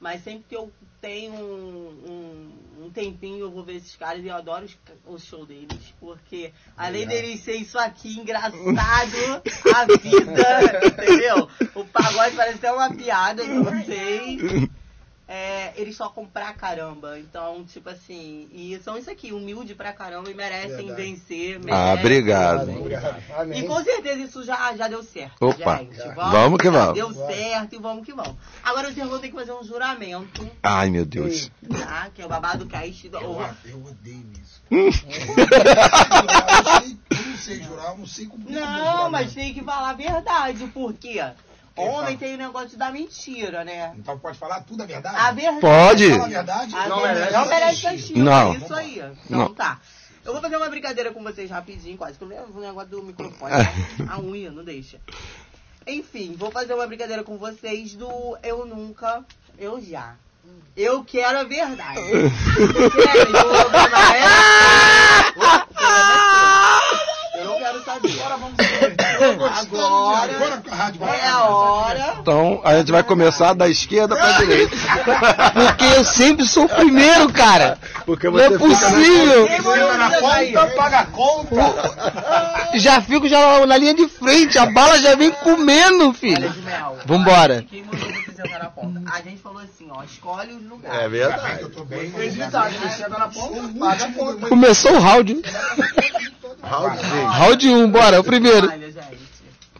Mas 0.00 0.24
sempre 0.24 0.44
que 0.48 0.56
eu 0.56 0.72
tenho 0.98 1.34
um, 1.34 2.52
um, 2.80 2.84
um 2.86 2.90
tempinho, 2.90 3.40
eu 3.40 3.50
vou 3.50 3.62
ver 3.62 3.76
esses 3.76 3.94
caras 3.96 4.24
e 4.24 4.28
eu 4.28 4.34
adoro 4.34 4.64
os, 4.64 4.78
o 5.06 5.18
show 5.18 5.44
deles. 5.44 5.94
Porque, 6.00 6.52
além 6.74 7.06
deles 7.06 7.40
ser 7.40 7.56
isso 7.56 7.78
aqui, 7.78 8.18
engraçado, 8.18 8.56
a 9.74 9.84
vida, 9.98 10.80
entendeu? 10.86 11.48
O 11.74 11.84
pagode 11.84 12.34
parece 12.34 12.56
até 12.56 12.72
uma 12.72 12.90
piada 12.94 13.44
pra 13.44 13.60
vocês. 13.60 14.40
É, 14.42 14.79
é, 15.32 15.72
eles 15.76 15.96
tocam 15.96 16.26
pra 16.26 16.52
caramba. 16.52 17.16
Então, 17.20 17.64
tipo 17.64 17.88
assim, 17.88 18.48
e 18.52 18.76
são 18.82 18.98
isso 18.98 19.08
aqui, 19.08 19.32
humilde 19.32 19.76
pra 19.76 19.92
caramba 19.92 20.28
e 20.28 20.34
merecem 20.34 20.86
Verdade. 20.88 21.02
vencer. 21.02 21.56
Ah, 21.56 21.60
merecem. 21.64 21.92
obrigado. 22.00 22.70
Obrigado. 22.76 23.22
Amém. 23.38 23.60
E 23.60 23.66
com 23.66 23.82
certeza 23.84 24.20
isso 24.20 24.42
já, 24.44 24.74
já 24.76 24.88
deu 24.88 25.04
certo. 25.04 25.40
Opa, 25.46 25.76
gente. 25.78 25.96
vamos 26.16 26.58
que 26.58 26.64
já 26.64 26.70
vamos. 26.72 26.94
Deu 26.94 27.12
certo 27.14 27.76
e 27.76 27.78
vamos 27.78 28.04
que 28.04 28.12
vamos. 28.12 28.34
Agora 28.64 28.90
vocês 28.92 29.08
vão 29.08 29.20
ter 29.20 29.28
que 29.28 29.34
fazer 29.36 29.52
um 29.52 29.62
juramento, 29.62 30.50
Ai, 30.62 30.90
meu 30.90 31.06
Deus. 31.06 31.48
tá? 31.78 32.10
Que 32.12 32.22
é 32.22 32.26
o 32.26 32.28
babado 32.28 32.66
cast. 32.66 33.08
do- 33.08 33.18
Eu, 33.18 33.30
o- 33.30 33.54
eu 33.64 33.84
odeio 33.84 34.26
isso. 34.42 34.60
eu, 34.70 34.92
sei, 34.92 36.98
eu 37.10 37.22
não 37.26 37.36
sei 37.36 37.62
jurar, 37.62 37.90
eu 37.92 37.98
não 37.98 38.06
sei 38.06 38.26
como. 38.26 38.50
Não, 38.50 39.10
mas 39.10 39.32
tem 39.32 39.54
que 39.54 39.62
falar 39.62 39.90
a 39.90 39.94
verdade, 39.94 40.66
porque 40.72 41.20
homem 41.80 42.16
tem 42.16 42.34
o 42.34 42.38
negócio 42.38 42.76
da 42.78 42.90
mentira, 42.90 43.64
né? 43.64 43.92
Então 43.96 44.18
pode 44.18 44.38
falar 44.38 44.60
tudo 44.62 44.82
a 44.82 44.86
verdade? 44.86 45.16
A 45.16 45.32
verdade. 45.32 45.60
Pode. 45.60 46.10
Fala 46.10 46.24
a 46.24 46.28
verdade? 46.28 46.74
A 46.76 46.88
Não 46.88 47.00
verdade 47.02 47.18
merece 47.20 47.32
não 47.36 47.46
merece 47.48 47.82
castigo. 47.82 48.18
Não. 48.20 48.52
É 48.52 48.56
isso 48.56 48.74
aí. 48.74 48.98
Então 48.98 49.38
Não. 49.38 49.54
tá. 49.54 49.78
Eu 50.24 50.32
vou 50.32 50.42
fazer 50.42 50.56
uma 50.56 50.68
brincadeira 50.68 51.12
com 51.12 51.22
vocês 51.22 51.50
rapidinho, 51.50 51.96
quase 51.96 52.18
que 52.18 52.24
eu 52.24 52.28
levo 52.28 52.58
o 52.58 52.60
negócio 52.60 52.90
do 52.90 53.02
microfone. 53.02 53.52
A 54.08 54.20
unha, 54.20 54.50
não 54.50 54.62
deixa. 54.62 54.98
Enfim, 55.86 56.34
vou 56.38 56.50
fazer 56.50 56.74
uma 56.74 56.86
brincadeira 56.86 57.24
com 57.24 57.38
vocês 57.38 57.94
do 57.94 58.36
eu 58.42 58.66
nunca, 58.66 59.24
eu 59.58 59.80
já. 59.80 60.14
Eu 60.76 61.02
quero 61.04 61.38
a 61.38 61.44
verdade. 61.44 62.00
Sério, 62.00 63.36
eu 63.36 63.48
vou 63.48 63.70
na 63.90 64.10
Eu 67.34 67.44
não 67.44 67.58
quero 67.58 67.84
saber. 67.84 68.12
Agora 68.20 68.36
vamos 68.36 68.56
ver. 68.56 68.96
Eu 69.20 69.36
gostando 69.36 69.48
de- 69.48 69.49
Agora 69.60 70.34
Agora 70.34 70.56
com 70.58 70.70
a 70.72 70.76
rádio 70.76 71.00
vai 71.00 71.20
é 71.20 71.28
a 71.28 71.44
hora. 71.44 72.14
Então, 72.20 72.60
a 72.64 72.74
gente 72.78 72.90
vai 72.90 73.02
começar 73.02 73.52
da 73.54 73.68
esquerda 73.68 74.16
pra 74.16 74.32
direita. 74.38 74.76
Porque 75.54 75.84
eu 75.84 76.04
sempre 76.04 76.46
sou 76.46 76.64
o 76.64 76.68
primeiro, 76.68 77.30
cara. 77.32 77.78
Porque 78.06 78.28
Não 78.28 78.38
é 78.38 78.50
possível. 78.50 79.48
Na 79.98 80.10
conta, 80.18 80.66
paga 80.76 80.98
a 81.00 81.06
conta. 81.06 81.50
Já 82.74 83.00
fico 83.02 83.28
já 83.28 83.66
na 83.66 83.76
linha 83.76 83.94
de 83.94 84.08
frente, 84.08 84.56
a 84.58 84.66
bala 84.66 84.98
já 85.00 85.14
vem 85.16 85.30
comendo, 85.30 86.12
filho. 86.12 86.54
Vambora. 87.04 87.64
Quem 87.68 87.82
mandou 87.82 88.08
você 88.12 88.32
sentar 88.32 88.60
na 88.60 88.70
ponta? 88.70 89.02
A 89.12 89.20
gente 89.22 89.38
falou 89.38 89.58
assim, 89.60 89.88
ó, 89.90 90.02
escolhe 90.04 90.52
os 90.52 90.62
lugares. 90.68 91.00
É 91.00 91.06
Eu 91.06 91.10
verdade. 91.10 91.68
tô 91.70 91.84
bem. 91.84 92.12
Começou 94.48 94.92
o 94.92 94.98
round. 95.00 95.42
Round 96.62 97.68
1, 97.68 97.76
um, 97.76 97.90
bora, 97.90 98.20
o 98.20 98.24
primeiro. 98.24 98.68
Olha, 98.68 98.90
gente, 98.90 99.18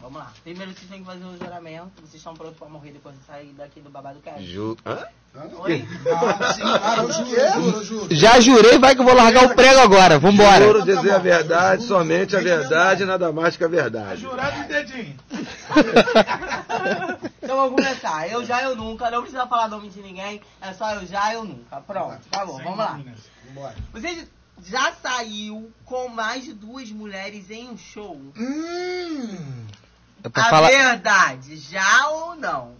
vamos 0.01 0.19
lá. 0.19 0.31
Primeiro 0.71 0.79
vocês 0.79 0.89
têm 0.89 0.99
que 0.99 1.05
fazer 1.05 1.25
um 1.25 1.37
juramento. 1.37 1.91
Vocês 2.01 2.15
estão 2.15 2.33
prontos 2.33 2.57
pra 2.57 2.69
morrer 2.69 2.91
depois 2.91 3.15
de 3.17 3.25
sair 3.25 3.53
daqui 3.53 3.81
do 3.81 3.89
babado 3.89 4.19
cast? 4.21 4.43
Ju... 4.45 4.77
Hã? 4.85 5.05
Oi? 5.59 5.87
Ah, 6.13 6.53
sim, 6.53 6.61
claro, 6.61 7.01
eu 7.03 7.13
juro, 7.13 7.29
eu 7.29 7.51
juro, 7.53 7.77
eu 7.77 7.83
juro. 7.83 8.15
Já 8.15 8.39
jurei, 8.39 8.77
vai 8.77 8.95
que 8.95 9.01
eu 9.01 9.05
vou 9.05 9.15
largar 9.15 9.45
o 9.45 9.55
prego 9.55 9.79
agora. 9.79 10.19
Vambora. 10.19 10.65
Juro 10.65 10.83
dizer 10.83 11.11
a 11.11 11.17
verdade, 11.17 11.83
somente 11.83 12.35
a 12.35 12.41
verdade, 12.41 13.05
nada 13.05 13.31
mais 13.31 13.55
que 13.55 13.63
a 13.63 13.67
verdade. 13.67 14.21
Jurado 14.21 14.61
de 14.61 14.67
dedinho. 14.67 15.17
Então 17.43 17.57
vamos 17.57 17.83
começar. 17.83 18.29
Eu 18.29 18.45
já, 18.45 18.61
eu 18.63 18.75
nunca. 18.77 19.11
Não 19.11 19.21
precisa 19.23 19.45
falar 19.45 19.67
nome 19.67 19.89
de 19.89 19.99
ninguém. 19.99 20.41
É 20.61 20.73
só 20.73 20.93
eu 20.93 21.05
já, 21.05 21.33
eu 21.33 21.43
nunca. 21.43 21.81
Pronto, 21.81 22.21
tá 22.29 22.45
bom, 22.45 22.57
vamos 22.59 22.77
lá. 22.77 22.99
Vambora. 23.47 23.75
Você 23.91 24.27
já 24.63 24.93
saiu 24.93 25.69
com 25.83 26.07
mais 26.07 26.45
de 26.45 26.53
duas 26.53 26.89
mulheres 26.91 27.49
em 27.49 27.69
um 27.69 27.77
show? 27.77 28.15
Hum. 28.37 29.67
É 30.23 30.29
pra 30.29 30.43
a 30.43 30.49
falar. 30.49 30.67
verdade, 30.69 31.57
já 31.57 32.07
ou 32.09 32.35
não? 32.35 32.71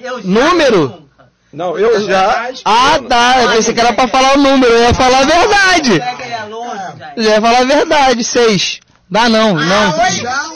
Eu 0.00 0.20
já, 0.20 0.28
Número? 0.28 1.08
Não, 1.52 1.78
eu 1.78 2.04
já. 2.06 2.50
Ah, 2.64 2.98
tá. 3.08 3.42
Eu 3.42 3.50
pensei 3.52 3.72
que 3.72 3.80
era 3.80 3.92
pra 3.92 4.08
falar 4.08 4.36
o 4.36 4.40
número. 4.40 4.72
Eu 4.72 4.82
ia 4.82 4.94
falar 4.94 5.20
a 5.20 5.24
verdade. 5.24 6.00
É 6.00 6.44
louco, 6.48 6.76
gente? 6.76 7.12
Eu 7.16 7.22
ia 7.22 7.40
falar 7.40 7.58
a 7.60 7.64
verdade. 7.64 8.24
Seis. 8.24 8.80
Dá 9.08 9.28
não, 9.28 9.54
não. 9.54 9.94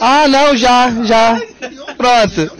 Ah, 0.00 0.26
não, 0.26 0.56
já, 0.56 0.90
já. 1.04 1.40
Pronto. 1.96 2.50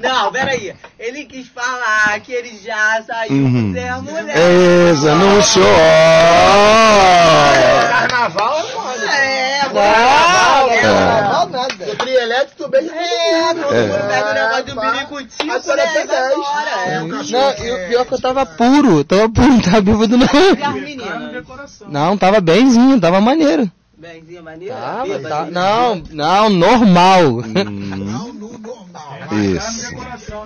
Não, 0.00 0.30
peraí. 0.30 0.74
Ele 0.98 1.24
quis 1.26 1.46
falar 1.48 2.18
que 2.20 2.32
ele 2.32 2.58
já 2.58 3.00
saiu 3.06 3.32
Uhum. 3.44 3.68
com 3.68 3.72
Zé 3.72 3.92
Mulher. 4.00 4.36
Exa, 4.90 5.14
no 5.14 5.40
show. 5.42 5.62
Carnaval 7.90 8.58
é 8.58 8.62
foda. 8.64 9.04
É, 9.14 9.58
Carnaval, 9.60 10.68
carnaval, 10.68 10.70
é. 10.70 10.76
é. 10.76 10.80
Carnaval 10.82 11.48
nada. 11.50 11.74
O 11.92 11.96
trio 11.96 12.18
elétrico 12.20 12.62
também 12.64 12.88
É, 12.88 13.54
todo 13.54 13.74
É. 13.74 13.86
mundo 13.86 14.08
pega 14.08 14.30
o 14.30 14.34
negócio 14.34 14.64
do 14.64 14.72
Agora 15.52 15.76
né? 15.76 15.92
é. 15.94 16.26
Agora, 16.26 16.70
é. 16.86 17.00
Não, 17.00 17.64
e 17.64 17.70
o 17.70 17.88
pior 17.88 18.02
é 18.02 18.04
que 18.04 18.14
eu 18.14 18.20
tava 18.20 18.44
puro. 18.46 19.04
Tava 19.04 19.28
puro, 19.28 19.48
não 19.48 19.60
tava 19.60 19.80
bêbado 19.80 20.16
não. 20.18 21.28
decoração. 21.32 21.88
Não, 21.88 22.16
tava 22.18 22.40
benzinho, 22.40 23.00
tava 23.00 23.20
maneiro. 23.20 23.70
Benzinha 23.96 24.42
maneira? 24.42 24.74
Tava, 24.76 25.18
tá, 25.20 25.46
não, 25.50 26.02
não, 26.10 26.48
normal. 26.50 27.22
Hum, 27.24 27.42
Não, 27.98 28.32
no 28.32 28.48
normal. 28.58 28.87
Isso. 29.36 29.94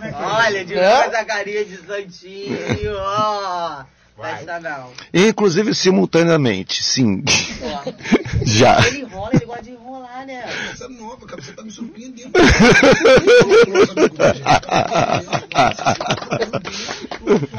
né? 0.00 0.12
Olha, 0.14 0.64
de 0.64 0.74
É? 0.78 1.24
carinha 1.24 1.64
de 1.64 1.76
santinho, 1.78 2.94
ó. 2.96 3.84
Festa 4.20 4.60
não. 4.60 4.90
Inclusive 5.12 5.74
simultaneamente, 5.74 6.82
sim. 6.84 7.24
Ó. 7.62 7.82
Já. 8.44 8.78
Ele 8.86 9.00
enrola, 9.00 9.30
ele 9.32 9.46
gosta 9.46 9.62
de 9.62 9.70
enrolar, 9.72 10.26
né? 10.26 10.44
Essa 10.70 10.84
é 10.84 10.88
nova, 10.88 11.26
cara. 11.26 11.40
Você 11.42 11.52
tá 11.52 11.62
me 11.62 11.70
surpreendendo. 11.70 12.30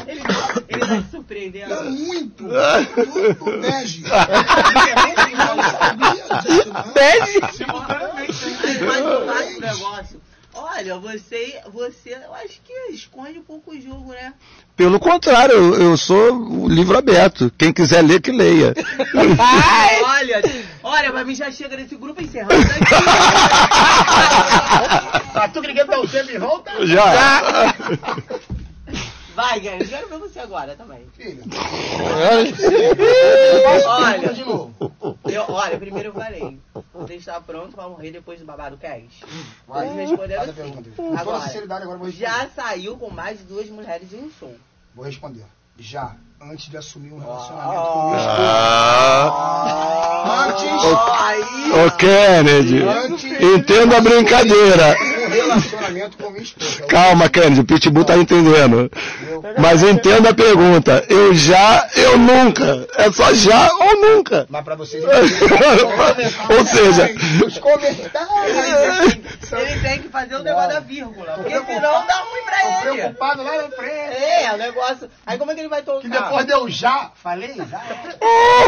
Ele, 0.08 0.22
ele 0.70 0.80
tá 0.80 1.02
te 1.02 1.12
surpreendendo. 1.12 1.70
Tá 1.76 1.84
muito. 1.84 2.44
Muito 2.44 3.46
bege. 3.62 4.04
Pede. 6.94 7.58
Simultaneamente? 7.58 8.46
Ele 8.64 8.86
faz 8.86 9.04
faz 9.26 9.56
um 9.56 9.60
negócio. 9.60 10.22
Olha, 10.84 10.98
você, 10.98 11.62
você, 11.72 12.10
eu 12.10 12.36
acho 12.36 12.60
que 12.62 12.74
esconde 12.94 13.40
um 13.40 13.44
pouco 13.44 13.72
o 13.72 13.80
jogo, 13.80 14.12
né? 14.12 14.34
Pelo 14.76 15.00
contrário, 15.00 15.56
eu, 15.56 15.76
eu 15.76 15.98
sou 15.98 16.36
o 16.36 16.68
livro 16.68 16.98
aberto. 16.98 17.50
Quem 17.58 17.72
quiser 17.72 18.02
ler, 18.02 18.22
que 18.22 18.34
leia. 18.34 18.74
Olha, 20.04 20.42
olha, 20.84 21.12
pra 21.12 21.24
mim 21.24 21.36
já 21.36 21.50
chega 21.52 21.78
nesse 21.78 21.96
grupo 21.96 22.22
encerrando 22.22 22.54
aqui. 22.54 22.96
Ah, 25.36 25.48
tu 25.48 25.62
queria 25.62 25.86
dar 25.86 26.02
o 26.02 26.08
tempo 26.08 26.32
e 26.32 26.38
volta? 26.38 26.86
Já. 26.86 27.74
Vai, 29.36 29.60
Guilherme, 29.60 29.88
quero 29.88 30.08
ver 30.10 30.18
você 30.20 30.40
agora 30.40 30.76
também. 30.76 31.08
Filho, 31.18 31.42
Olha, 33.88 34.32
de 34.34 34.46
novo. 34.46 34.92
eu, 35.26 35.46
olha, 35.50 35.78
primeiro 35.80 36.10
eu 36.10 36.14
falei, 36.14 36.60
você 36.94 37.16
está 37.16 37.42
pronto 37.42 37.74
pra 37.76 37.88
morrer 37.90 38.12
depois 38.12 38.40
do 38.40 38.46
babado 38.46 38.78
cash? 38.78 39.22
Vai. 39.68 39.88
Vocês 39.88 40.10
responderam 40.10 40.46
sim. 40.46 40.54
pergunta. 40.54 40.90
Agora, 41.20 41.42
sinceridade, 41.42 41.82
agora 41.84 41.98
vou 41.98 42.08
responder. 42.08 42.32
já 42.32 42.48
saiu 42.56 42.96
com 42.98 43.10
mais 43.10 43.40
de 43.40 43.46
duas 43.46 43.68
mulheres 43.70 44.14
em 44.14 44.18
um 44.18 44.30
show. 44.40 44.54
Vou 44.96 45.04
responder. 45.06 45.46
Já, 45.80 46.16
antes 46.40 46.70
de 46.70 46.78
assumir 46.78 47.12
um 47.14 47.20
Ah. 47.20 47.24
relacionamento 47.24 47.82
com 47.92 48.06
minha 48.06 48.18
esposa. 48.20 48.38
Ah. 48.40 50.44
Antes, 50.46 50.84
Ô 51.74 51.90
Kennedy, 51.98 52.84
entenda 53.56 53.98
a 53.98 54.02
brincadeira. 54.02 54.96
Relacionamento 55.34 56.18
com 56.18 56.30
minha 56.30 56.44
esposa. 56.44 56.84
Calma, 56.88 57.30
Kennedy, 57.30 57.62
o 57.62 57.66
Pitbull 57.66 58.06
tá 58.06 58.18
entendendo. 58.18 58.92
Mas 59.60 59.84
entenda 59.84 60.30
a 60.30 60.34
pergunta. 60.34 61.04
Eu 61.10 61.34
já, 61.34 61.88
eu 61.96 62.18
nunca. 62.18 62.88
É 62.98 63.12
só 63.12 63.34
já 63.34 63.70
ou 63.74 64.02
nunca. 64.02 64.46
Mas 64.50 64.64
pra 64.64 64.76
vocês 64.76 65.04
Ou 65.04 66.66
seja, 66.66 67.10
os 67.46 67.58
comentários. 67.58 68.24
Ele 69.52 69.80
tem 69.82 70.02
que 70.02 70.10
fazer 70.10 70.36
o 70.36 70.44
negócio 70.44 70.70
da 70.70 70.80
vírgula, 70.80 71.34
porque 71.34 71.52
senão 71.66 72.06
dá 72.06 72.16
ruim 72.16 72.44
pra 72.46 72.66
ele. 72.66 72.82
preocupado 72.82 73.44
lá 73.44 73.58
na 73.58 73.70
frente. 73.70 73.94
É, 73.94 74.54
o 74.54 74.58
negócio. 74.58 75.10
Aí 75.26 75.38
como 75.38 75.52
é 75.52 75.54
que 75.54 75.62
ele 75.62 75.70
vai 75.70 75.82
tocar? 75.82 76.02
Que 76.02 76.10
depois 76.10 76.46
deu 76.46 76.70
já. 76.70 77.12
Falei? 77.16 77.56
Já. 77.56 77.64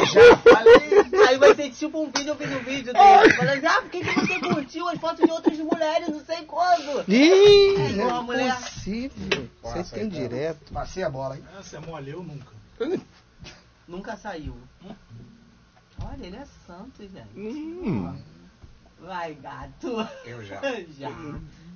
Já 0.06 0.38
falei. 0.38 1.28
Aí 1.28 1.38
vai 1.38 1.56
ser 1.56 1.70
tipo 1.72 2.02
um 2.02 2.06
vídeo, 2.06 2.30
eu 2.30 2.36
fiz 2.36 2.52
um 2.52 2.60
vídeo 2.60 2.94
dele. 2.94 3.34
Falando 3.34 3.58
assim, 3.58 3.66
ah, 3.66 3.82
por 3.82 3.90
que, 3.90 4.02
que 4.02 4.20
você 4.20 4.40
curtiu 4.40 4.88
as 4.90 5.00
fotos 5.00 5.26
de 5.26 5.32
outras 5.32 5.58
mulheres, 5.58 6.08
não 6.10 6.20
sei 6.26 6.38
quando? 6.56 7.04
Ih, 7.12 7.76
É, 7.76 7.90
não 7.98 8.08
uma 8.08 8.22
mulher. 8.24 8.48
é 8.50 8.56
possível. 8.56 9.50
Você 9.62 9.96
tem 9.96 10.08
direto. 10.08 10.72
Passei 10.72 11.04
a 11.04 11.10
bola, 11.10 11.36
hein? 11.36 11.44
Essa 11.60 11.76
é 11.76 11.80
mole, 11.82 12.12
eu 12.12 12.24
nunca. 12.24 12.54
Nunca 13.88 14.18
saiu. 14.18 14.56
Olha, 16.02 16.26
ele 16.26 16.38
é 16.38 16.46
santo, 16.66 17.04
gente. 17.04 17.28
Hum. 17.38 18.18
Vai, 19.00 19.36
gato. 19.36 20.08
Eu 20.26 20.44
já. 20.44 20.60
já. 20.98 21.12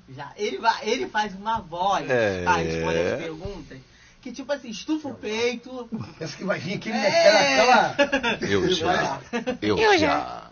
Já. 0.09 0.31
Ele, 0.35 0.57
vai, 0.57 0.89
ele 0.89 1.07
faz 1.07 1.35
uma 1.35 1.59
voz 1.59 2.09
É. 2.09 2.41
pra 2.43 2.55
responder 2.55 3.13
as 3.13 3.21
perguntas. 3.21 3.79
Que 4.21 4.31
tipo 4.31 4.51
assim, 4.51 4.69
estufa 4.69 5.09
o 5.09 5.13
peito. 5.13 5.87
Pensa 6.17 6.35
que 6.35 6.43
vai 6.43 6.57
vir 6.59 6.75
aquele 6.75 6.97
É. 6.97 7.59
aquela. 7.61 8.37
eu 8.49 8.69
já. 8.71 9.21
Eu 9.61 9.97
já. 9.99 10.49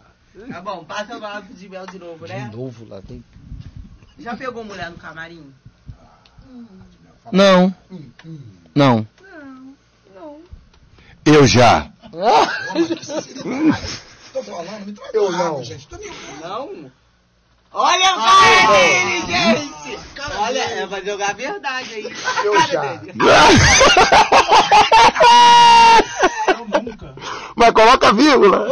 Tá 0.51 0.61
bom, 0.61 0.83
passa 0.85 1.17
o 1.17 1.19
lado 1.19 1.51
de 1.53 1.67
mel 1.67 1.87
de 1.87 1.97
novo, 1.97 2.27
né? 2.27 2.47
De 2.49 2.55
novo 2.55 2.85
lá 2.87 3.01
tem. 3.01 3.23
Já 4.19 4.35
pegou 4.35 4.63
mulher 4.63 4.89
no 4.89 4.97
camarim? 4.97 5.53
Não, 7.31 7.71
hum. 7.91 8.09
não. 8.73 9.07
Eu 11.25 11.45
já. 11.45 11.89
Tô 14.33 14.41
falando, 14.43 14.85
me 14.85 14.93
troca 14.93 15.11
Eu 15.13 15.27
água, 15.27 15.37
não. 15.37 15.63
gente. 15.63 15.87
Tô. 15.87 15.97
Não. 16.41 16.91
Olha 17.73 18.09
a 18.09 18.15
cara 18.15 18.67
dele, 18.71 19.21
gente! 19.27 19.99
Olha, 20.39 20.59
é, 20.59 20.85
vai 20.87 21.05
jogar 21.05 21.29
a 21.31 21.33
verdade 21.33 21.93
aí. 21.93 22.15
Eu 22.43 22.53
A 22.53 22.57
cara 22.57 22.73
já. 22.73 22.95
dele. 22.95 23.13
Eu 26.47 26.81
nunca. 26.81 27.13
Mas 27.55 27.71
coloca 27.73 28.13
vírgula. 28.13 28.67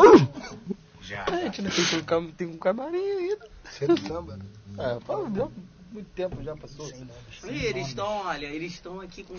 A 1.27 1.35
gente 1.38 1.61
não 1.61 1.71
tem, 1.71 2.17
um 2.17 2.31
tem 2.31 2.47
um 2.47 2.57
camarim 2.57 2.97
ainda. 2.97 3.47
Você 3.63 3.88
do 3.88 3.97
samba. 3.99 4.38
É, 4.77 4.99
fala, 5.05 5.29
muito 5.29 6.09
tempo 6.13 6.43
já 6.43 6.53
passou. 6.57 6.91
E 7.45 7.65
eles 7.65 7.88
estão, 7.88 8.05
olha, 8.25 8.45
eles 8.47 8.73
estão 8.73 8.99
aqui 8.99 9.23
com 9.23 9.35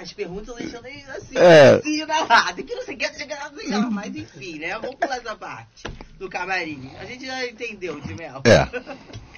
as 0.00 0.12
perguntas 0.14 0.56
deixando 0.56 0.86
eles 0.86 1.06
assim, 1.10 1.36
É. 1.36 1.72
assim 1.74 2.06
na 2.06 2.20
lata. 2.24 2.62
Que 2.62 2.74
não 2.74 2.82
sei 2.82 2.94
o 2.94 2.98
que, 2.98 3.10
que, 3.10 3.68
não. 3.68 3.90
Mas 3.90 4.16
enfim, 4.16 4.58
né? 4.58 4.78
Vamos 4.78 4.96
pular 4.96 5.18
essa 5.18 5.36
parte 5.36 5.84
do 6.18 6.30
camarim. 6.30 6.90
A 6.98 7.04
gente 7.04 7.26
já 7.26 7.44
entendeu, 7.44 8.00
de 8.00 8.14
mel. 8.14 8.40
É. 8.46 8.98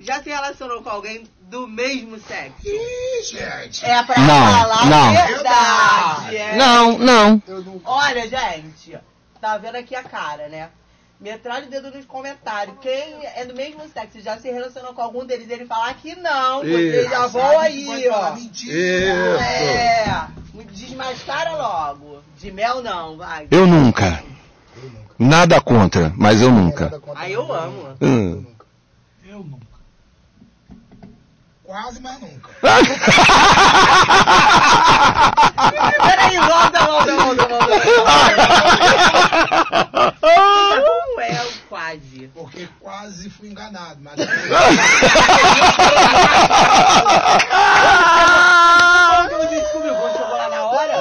Já 0.00 0.20
se 0.22 0.28
relacionou 0.28 0.82
com 0.82 0.90
alguém 0.90 1.24
do 1.42 1.68
mesmo 1.68 2.18
sexo? 2.18 2.66
Ih, 2.66 3.22
gente. 3.22 3.84
É 3.86 4.02
pra 4.02 4.18
Não, 4.18 4.52
falar 4.52 4.86
não. 4.86 5.08
a 5.16 5.26
verdade. 5.26 6.36
é. 6.36 6.56
Não, 6.56 6.98
não. 6.98 7.42
Não. 7.46 7.80
Olha, 7.84 8.28
gente, 8.28 8.98
tá 9.40 9.56
vendo 9.56 9.76
aqui 9.76 9.94
a 9.94 10.02
cara, 10.02 10.48
né? 10.48 10.68
Metralha 11.24 11.66
o 11.66 11.70
dedo 11.70 11.90
nos 11.90 12.04
comentários. 12.04 12.76
Quem 12.82 13.24
é 13.34 13.46
do 13.46 13.54
mesmo 13.54 13.80
sexo 13.88 14.20
já 14.20 14.36
se 14.36 14.50
relacionou 14.50 14.92
com 14.92 15.00
algum 15.00 15.24
deles, 15.24 15.48
ele 15.48 15.64
falar 15.64 15.94
que 15.94 16.14
não, 16.16 16.60
vocês 16.60 17.08
já 17.08 17.26
vão 17.28 17.58
aí, 17.58 18.06
ó. 18.10 18.34
Mentira. 18.34 19.42
É, 19.42 20.26
desmascara 20.70 21.56
logo. 21.56 22.22
De 22.36 22.52
mel 22.52 22.82
não, 22.82 23.16
vai. 23.16 23.48
Eu 23.50 23.66
nunca. 23.66 24.22
Nada 25.18 25.62
contra, 25.62 26.12
mas 26.14 26.42
eu 26.42 26.52
nunca. 26.52 26.84
Nada 26.84 27.00
contra 27.00 27.22
Aí 27.22 27.32
eu 27.32 27.50
amo. 27.50 27.96
Hum. 28.02 28.44
Eu 29.26 29.38
nunca. 29.38 29.64
Quase, 31.64 32.02
mas 32.02 32.20
nunca. 32.20 32.50
Peraí, 36.04 36.36
volta, 36.36 36.84
volta, 36.84 37.16
volta, 37.16 37.48
volta. 37.48 37.74
Como 40.20 41.20
é 41.20 41.46
quase? 41.94 42.28
Porque 42.34 42.68
quase 42.80 43.30
fui 43.30 43.48
enganado, 43.48 44.00
mas 44.02 44.16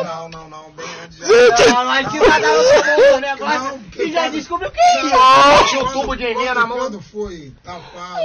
não, 0.03 0.29
não, 0.29 0.49
não, 0.49 0.71
bem 0.71 0.85
antes. 1.03 1.19
Não, 1.19 1.85
mas 1.85 2.07
que 2.07 2.19
lá 2.19 2.39
tava 2.39 2.63
chamando 2.63 3.15
o 3.15 3.19
negócio 3.19 3.82
E 3.97 4.11
já 4.11 4.27
descobriu 4.29 4.71
que 4.71 4.79
é 4.79 5.05
isso. 5.05 5.65
Tinha 5.69 5.83
um 5.83 5.91
tubo 5.91 6.15
de 6.15 6.23
energia 6.23 6.53
na 6.53 6.65
mão. 6.65 6.77
Quando 6.77 7.01
foi 7.01 7.51
tal 7.63 7.81
pau, 7.93 8.17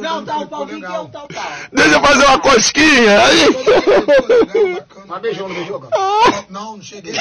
Não, 0.00 0.24
tal 0.24 0.46
pau, 0.46 0.66
quem 0.66 0.80
que 0.80 0.86
é 0.86 0.98
o 0.98 1.08
tal 1.08 1.28
pau? 1.28 1.44
Deixa 1.72 1.94
eu 1.94 2.00
fazer 2.00 2.24
uma 2.26 2.38
cosquinha. 2.38 3.24
Aí. 3.24 3.46
Mas 5.06 5.20
beijou, 5.22 5.48
não 5.48 5.54
beijou, 5.54 5.80
cara? 5.80 6.44
Não, 6.50 6.76
não 6.76 6.82
cheguei. 6.82 7.12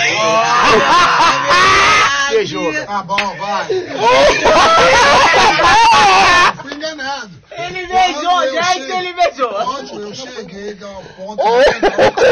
Beijou. 2.31 2.73
Tá 2.85 3.03
bom, 3.03 3.15
vai. 3.37 3.65
Fui 6.61 6.73
enganado. 6.73 7.31
Ele 7.67 7.87
beijou, 7.87 8.43
eu 8.43 8.63
gente, 8.63 8.91
ele 8.91 9.13
beijou. 9.13 9.49
Quando 9.49 10.01
eu 10.01 10.15
cheguei 10.15 10.77
ao 10.83 11.03
ponto 11.15 11.43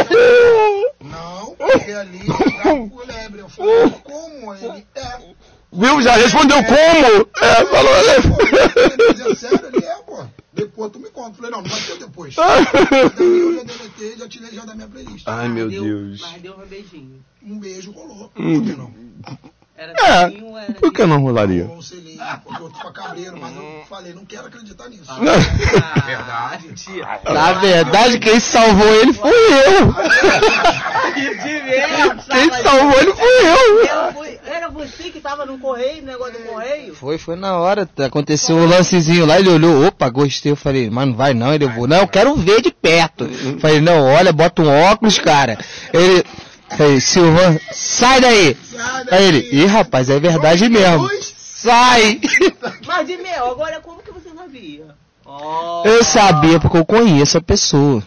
de 0.09 1.05
Não, 1.07 1.55
porque 1.55 1.91
ali 1.91 2.27
eu 2.65 2.89
com 2.89 2.99
lebre. 3.05 3.41
Eu 3.41 3.49
falei, 3.49 3.89
como 4.03 4.53
ele 4.55 4.85
é? 4.95 5.19
Viu? 5.71 6.01
Já 6.01 6.15
respondeu 6.15 6.57
como? 6.63 7.29
É, 7.41 7.65
falou. 7.65 7.95
Ele 7.97 9.13
dizia 9.13 9.35
sério, 9.35 9.67
ele 9.73 9.83
é, 9.85 9.95
pô. 10.05 10.23
Depois 10.53 10.91
tu 10.91 10.99
me 10.99 11.09
conta. 11.09 11.29
Eu 11.31 11.33
Falei, 11.35 11.51
não, 11.51 11.61
não 11.63 11.69
vai 11.69 11.81
ter 11.81 11.97
depois. 11.97 12.35
Daí 12.35 12.63
eu 13.19 13.55
já 13.55 13.63
deletei, 13.63 14.17
já 14.17 14.29
tirei 14.29 14.51
já 14.51 14.65
da 14.65 14.75
minha 14.75 14.87
playlist. 14.87 15.23
Ai, 15.27 15.47
meu 15.49 15.67
Deu- 15.67 15.83
Deus. 15.83 16.21
Mas 16.21 16.41
deu 16.43 16.53
um 16.53 16.65
beijinho. 16.65 17.25
Um 17.41 17.57
beijo 17.59 17.91
rolou. 17.91 18.31
Hum. 18.37 18.59
Por 18.59 18.63
que 18.69 18.75
não? 18.77 18.93
Era 19.83 19.93
É, 19.97 20.29
selinho 20.29 20.57
era 20.57 20.73
por 20.73 20.93
que 20.93 21.05
não 21.05 21.19
rolaria? 21.21 21.65
Um 21.65 21.81
selinho, 21.81 22.21
eu 22.61 22.69
tô 22.69 22.91
cabreiro, 22.91 23.37
mas 23.37 23.53
eu 23.53 23.83
falei, 23.89 24.13
não 24.13 24.25
quero 24.25 24.47
acreditar 24.47 24.87
nisso. 24.87 25.03
Ah, 25.09 25.99
Verdade. 26.05 26.75
Na 27.33 27.53
verdade, 27.53 28.19
quem 28.19 28.39
salvou 28.39 28.87
ele 28.95 29.11
foi 29.11 29.31
eu. 29.31 29.93
Quem 32.31 32.63
salvou 32.63 33.01
ele 33.01 33.13
foi 33.13 33.47
eu. 33.47 33.85
Eu 33.85 34.39
Era 34.45 34.69
você 34.69 35.03
que 35.09 35.19
tava 35.19 35.45
no 35.45 35.57
correio, 35.59 36.01
no 36.01 36.07
negócio 36.07 36.33
do 36.33 36.39
correio? 36.45 36.95
Foi, 36.95 37.17
foi 37.17 37.35
na 37.35 37.57
hora. 37.57 37.87
Aconteceu 38.05 38.55
um 38.55 38.65
lancezinho 38.65 39.25
lá, 39.25 39.39
ele 39.39 39.49
olhou, 39.49 39.85
opa, 39.85 40.09
gostei. 40.09 40.51
Eu 40.53 40.55
falei, 40.55 40.89
mas 40.89 41.07
não 41.07 41.15
vai 41.15 41.33
não, 41.33 41.53
ele 41.53 41.67
vou. 41.67 41.87
Não, 41.87 41.97
eu 41.97 42.07
quero 42.07 42.35
ver 42.35 42.61
de 42.61 42.71
perto. 42.71 43.27
Falei, 43.59 43.81
não, 43.81 44.01
olha, 44.05 44.31
bota 44.31 44.61
um 44.61 44.69
óculos, 44.91 45.19
cara. 45.19 45.57
Ele. 45.93 46.23
Falei, 46.77 46.99
Silvan, 46.99 47.59
sai 47.71 48.21
daí! 48.21 48.57
Sai 48.63 49.05
Aí 49.11 49.25
ele, 49.25 49.49
ih 49.51 49.65
rapaz, 49.65 50.09
é 50.09 50.19
verdade 50.19 50.67
mesmo. 50.69 51.07
Sai! 51.21 52.19
Mas 52.85 53.07
de 53.07 53.17
mel, 53.17 53.51
agora 53.51 53.79
como 53.79 54.01
que 54.01 54.11
você 54.11 54.29
sabia? 54.29 54.85
Oh. 55.25 55.83
Eu 55.85 56.03
sabia 56.03 56.59
porque 56.59 56.77
eu 56.77 56.85
conheço 56.85 57.37
a 57.37 57.41
pessoa. 57.41 58.03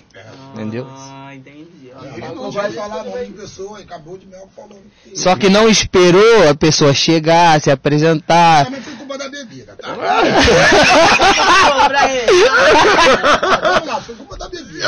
Entendeu? 0.53 0.87
Ah, 0.89 1.35
entendi. 1.35 1.91
Ele 2.15 2.35
não 2.35 2.51
vai 2.51 2.71
falar 2.73 3.05
nome 3.05 3.27
de 3.27 3.33
pessoa, 3.33 3.79
acabou 3.79 4.19
de 4.19 4.27
mel 4.27 4.49
falando. 4.55 4.83
Só 5.15 5.35
que 5.37 5.49
não 5.49 5.69
esperou 5.69 6.49
a 6.49 6.55
pessoa 6.55 6.93
chegar, 6.93 7.61
se 7.61 7.71
apresentar. 7.71 8.67
Da 9.27 9.33
bebida, 9.33 9.77
tá? 9.77 9.89
Ele. 12.09 12.45
Vamos 13.63 13.87
lá, 13.89 14.01
foi 14.01 14.15
culpa 14.15 14.37
da 14.37 14.49
bebida. 14.49 14.87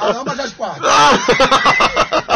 Ah, 0.00 0.12
não, 0.14 0.24
mas 0.24 0.40
as 0.40 0.50
partes. 0.52 0.82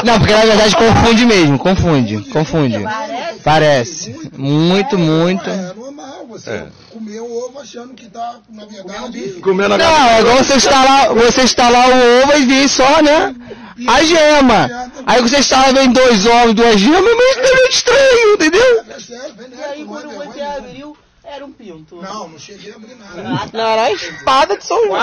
Não, 0.04 0.18
porque 0.18 0.34
na 0.34 0.44
verdade 0.44 0.76
confunde 0.76 1.24
mesmo, 1.24 1.58
confunde, 1.58 2.18
confunde. 2.30 2.80
Parece. 2.82 3.40
Parece. 3.42 4.30
Muito, 4.36 4.98
muito. 4.98 5.48
É 5.48 5.72
normal 5.74 6.26
você 6.28 6.50
É. 6.50 6.66
comer 6.90 7.20
o 7.20 7.46
ovo 7.46 7.60
achando 7.60 7.94
que 7.94 8.06
tá, 8.10 8.34
na 8.50 8.66
verdade. 8.66 9.40
Comendo 9.42 9.74
a 9.74 9.78
Não, 9.78 10.08
é 10.08 10.20
igual 10.20 10.36
você 10.36 10.54
instalar, 10.56 11.14
você 11.14 11.42
instalar 11.42 11.88
o 11.88 12.22
ovo 12.22 12.36
e 12.36 12.44
vir 12.46 12.68
só, 12.68 13.00
né? 13.02 13.34
A 13.88 14.02
gema. 14.04 14.68
Aí 15.06 15.20
você 15.22 15.38
instala, 15.38 15.72
vem 15.72 15.90
dois 15.92 16.26
ovos, 16.26 16.54
duas 16.54 16.78
gemas, 16.78 17.02
mas 17.16 17.36
é 17.36 17.54
meio 17.54 17.68
estranho, 17.68 18.34
entendeu? 18.34 18.84
É 18.88 19.58
E 19.58 19.62
aí 19.64 19.84
não 19.84 19.98
é 19.98 20.02
quando 20.02 20.10
você 20.32 20.40
abriu, 20.40 20.96
era 21.24 21.44
um 21.46 21.52
pinto. 21.52 21.96
Não, 22.02 22.28
não 22.28 22.38
cheguei 22.38 22.72
a 22.72 22.76
abrir 22.76 22.94
nada. 22.96 23.22
Ah, 23.26 23.38
tá. 23.48 23.50
Não, 23.58 23.66
era 23.66 23.82
a 23.84 23.92
espada 23.92 24.56
de 24.56 24.64
São 24.64 24.84
João. 24.86 25.00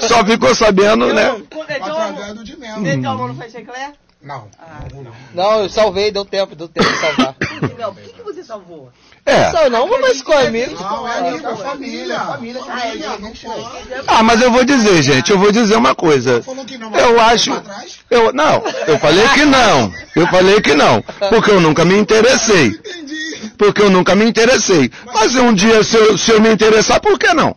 Só 0.00 0.24
ficou 0.24 0.54
sabendo, 0.54 1.12
né? 1.12 1.32
Meteu 1.32 1.62
a 1.62 1.88
mão- 1.88 1.98
Através 2.08 2.34
do 2.34 2.44
de 2.44 2.56
mel. 2.58 2.80
meteu 2.80 3.10
a 3.10 3.14
mão 3.14 3.28
no 3.28 3.34
faz 3.34 3.52
chiclete? 3.52 3.98
Não, 4.22 4.48
Ah, 4.58 4.80
não, 4.92 5.02
não. 5.04 5.12
Não, 5.34 5.62
eu 5.62 5.68
salvei, 5.68 6.10
deu 6.10 6.24
tempo, 6.24 6.56
deu 6.56 6.66
tempo 6.68 6.88
de 6.88 6.96
salvar. 6.98 7.34
Mel, 7.78 7.92
por 7.94 8.02
que, 8.02 8.12
que 8.14 8.22
você 8.22 8.42
salvou? 8.42 8.90
É. 9.26 9.50
Só 9.50 9.68
não, 9.68 9.88
mas 10.00 10.22
com 10.22 10.32
amigos. 10.32 10.80
Não, 10.80 11.08
é 11.08 11.18
amigo, 11.18 11.48
é 11.48 11.56
família. 11.56 12.18
Família, 12.20 12.60
Ah, 12.68 12.78
é 12.78 12.90
família, 12.90 13.08
não 13.18 13.28
gente, 13.28 13.44
pode. 13.44 13.68
Ah, 14.06 14.22
mas 14.22 14.40
eu 14.40 14.52
vou 14.52 14.64
dizer, 14.64 15.02
gente, 15.02 15.32
eu 15.32 15.38
vou 15.38 15.50
dizer 15.50 15.76
uma 15.76 15.96
coisa. 15.96 16.40
Falou 16.44 16.64
que 16.64 16.78
não, 16.78 16.90
mas 16.90 17.02
Eu 17.02 17.20
acho. 17.20 17.62
Eu, 18.08 18.32
não, 18.32 18.62
eu 18.86 18.98
falei 19.00 19.28
que 19.30 19.44
não. 19.44 19.92
Eu 20.14 20.26
falei 20.28 20.60
que 20.60 20.74
não. 20.74 21.02
Porque 21.28 21.50
eu 21.50 21.60
nunca 21.60 21.84
me 21.84 21.98
interessei. 21.98 22.66
Entendi. 22.66 23.50
Porque 23.58 23.82
eu 23.82 23.90
nunca 23.90 24.14
me 24.14 24.24
interessei. 24.24 24.90
Mas 25.12 25.34
um 25.34 25.52
dia, 25.52 25.82
se 25.82 25.96
eu, 25.96 26.16
se 26.16 26.30
eu 26.30 26.40
me 26.40 26.48
interessar, 26.52 27.00
por 27.00 27.18
que 27.18 27.34
não? 27.34 27.54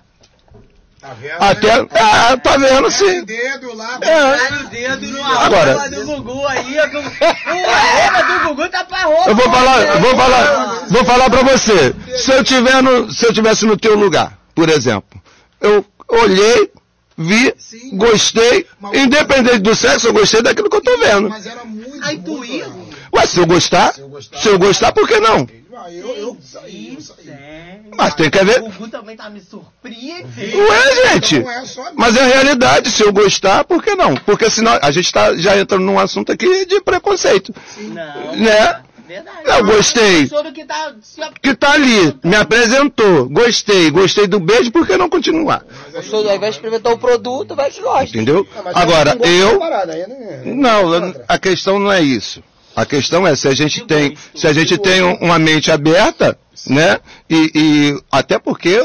Vendo? 1.13 1.41
Até. 1.43 1.87
Ah, 1.99 2.37
tá 2.37 2.57
vendo, 2.57 2.89
sim. 2.91 3.23
dedo 3.25 3.73
lá. 3.75 3.97
É. 4.01 4.37
Tá 4.37 4.63
dedo 4.69 5.07
no 5.07 5.23
Agora- 5.23 5.89
do 5.89 6.05
Gugu 6.05 6.45
aí. 6.47 6.75
O 6.77 7.69
arroba 7.69 8.23
do 8.43 8.49
Gugu 8.49 8.69
tá 8.69 8.83
pra 8.83 9.03
roupa. 9.03 9.29
Eu 9.29 9.35
vou 9.35 9.45
falar, 9.51 9.99
vou 9.99 10.15
falar, 10.15 10.85
vou 10.89 11.05
falar 11.05 11.29
pra 11.29 11.41
você. 11.43 11.95
Se 12.17 12.31
eu 12.31 12.43
tiver 12.43 12.81
no, 12.83 13.11
se 13.11 13.25
eu 13.25 13.33
tivesse 13.33 13.65
no 13.65 13.77
teu 13.77 13.95
lugar, 13.95 14.37
por 14.55 14.69
exemplo, 14.69 15.19
eu 15.61 15.85
olhei, 16.07 16.71
vi, 17.17 17.53
Sim. 17.57 17.97
gostei, 17.97 18.65
independente 18.93 19.59
do 19.59 19.75
sexo, 19.75 20.07
eu 20.07 20.13
gostei 20.13 20.41
daquilo 20.41 20.69
que 20.69 20.77
eu 20.77 20.81
tô 20.81 20.97
vendo. 20.97 21.29
Mas 21.29 21.45
era 21.45 21.63
muito. 21.65 22.03
Aí 22.03 22.17
tu 22.19 22.43
ia? 22.45 22.67
Ué, 23.13 23.25
se 23.25 23.39
eu 23.39 23.45
gostar, 23.45 23.93
Se 23.93 24.01
eu 24.01 24.07
gostar- 24.07 24.37
se 24.37 24.47
eu 24.47 24.59
gostar, 24.59 24.91
por 24.91 25.07
que 25.07 25.19
não? 25.19 25.47
Ah, 25.81 25.91
eu, 25.91 26.09
eu 26.15 26.37
saí, 26.41 26.95
eu 26.95 27.01
saí. 27.01 27.81
Mas 27.95 28.13
tem 28.15 28.29
que 28.29 28.37
haver. 28.37 28.61
O 28.61 28.69
Gugu 28.69 28.89
também 28.89 29.15
tá 29.15 29.29
me 29.29 29.39
surpreendendo. 29.39 30.57
Ué, 30.57 31.11
gente. 31.13 31.39
Não 31.39 31.51
é 31.51 31.65
só 31.65 31.81
a 31.81 31.83
minha. 31.85 31.95
Mas 31.95 32.17
é 32.17 32.21
a 32.21 32.25
realidade, 32.27 32.91
se 32.91 33.01
eu 33.01 33.13
gostar, 33.13 33.63
por 33.63 33.81
que 33.81 33.95
não? 33.95 34.13
Porque 34.15 34.49
senão 34.51 34.77
a 34.81 34.91
gente 34.91 35.11
tá, 35.11 35.35
já 35.37 35.57
entra 35.57 35.79
num 35.79 35.97
assunto 35.97 36.33
aqui 36.33 36.65
de 36.65 36.81
preconceito. 36.81 37.53
Não. 37.77 38.35
Né? 38.35 38.81
Verdade. 39.07 39.37
Eu 39.43 39.65
gostei. 39.65 40.29
Que 40.53 40.65
tá 40.65 40.93
Que 41.41 41.55
tá 41.55 41.71
ali, 41.71 42.15
me 42.23 42.35
apresentou, 42.35 43.27
gostei, 43.27 43.89
gostei 43.89 44.27
do 44.27 44.39
beijo, 44.39 44.71
por 44.71 44.85
que 44.85 44.97
não 44.97 45.09
continuar? 45.09 45.65
Gostou, 45.91 46.29
ao 46.29 46.35
invés 46.35 46.53
de 46.53 46.59
experimentar 46.59 46.93
o 46.93 46.97
produto, 46.99 47.55
vai 47.55 47.71
que 47.71 47.81
gosta. 47.81 48.05
Entendeu? 48.05 48.47
Agora, 48.75 49.13
aí 49.13 49.17
da 49.17 49.27
eu. 49.27 49.57
parada, 49.59 49.93
aí 49.93 50.05
Não, 50.45 51.13
a 51.27 51.39
questão 51.39 51.79
não 51.79 51.91
é 51.91 52.01
isso. 52.01 52.43
A 52.81 52.85
questão 52.85 53.27
é 53.27 53.35
se 53.35 53.47
a 53.47 53.53
gente 53.53 53.81
tem, 53.85 54.15
se 54.33 54.47
a 54.47 54.53
gente 54.53 54.77
tem 54.77 55.03
um- 55.03 55.15
uma 55.15 55.37
mente 55.37 55.69
aberta, 55.71 56.37
né? 56.67 56.99
E, 57.29 57.51
e 57.53 58.01
até 58.11 58.39
porque 58.39 58.79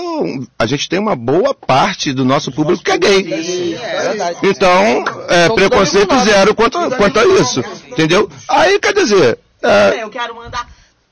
a 0.59 0.67
gente 0.67 0.89
tem 0.89 0.99
uma 0.99 1.15
boa 1.15 1.55
parte 1.55 2.13
do 2.13 2.25
nosso 2.25 2.51
público 2.51 2.83
que 2.83 2.91
é 2.91 2.99
gay. 2.99 3.77
Então, 4.43 5.05
é, 5.29 5.49
preconceito 5.51 6.19
zero 6.21 6.55
quanto, 6.55 6.79
quanto 6.97 7.19
a 7.21 7.25
isso. 7.41 7.61
Entendeu? 7.89 8.29
Aí 8.49 8.79
quer 8.79 8.93
dizer, 8.95 9.39
é, 9.63 10.03
Eu 10.03 10.11
quero 10.11 10.35
mandar 10.35 10.67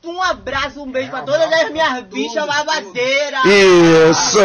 um 0.05 0.21
abraço, 0.21 0.83
um 0.83 0.91
beijo 0.91 1.11
pra 1.11 1.23
todas 1.23 1.51
as 1.53 1.71
minhas 1.71 2.03
bichas 2.13 2.45
babadeiras. 2.45 3.45
isso, 4.11 4.39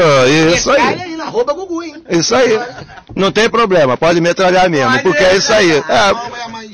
isso 0.56 0.72
aí. 0.72 1.20
Arroba 1.22 1.54
Gugu, 1.54 1.84
hein? 1.84 2.04
Isso 2.12 2.36
aí. 2.36 2.60
Não 3.16 3.32
tem 3.32 3.50
problema, 3.50 3.98
pode 3.98 4.22
metralhar 4.22 4.70
mesmo, 4.70 5.00
porque 5.02 5.24
é 5.24 5.36
isso 5.36 5.52
aí. 5.52 5.72
É, 5.72 5.78
é, 5.80 6.14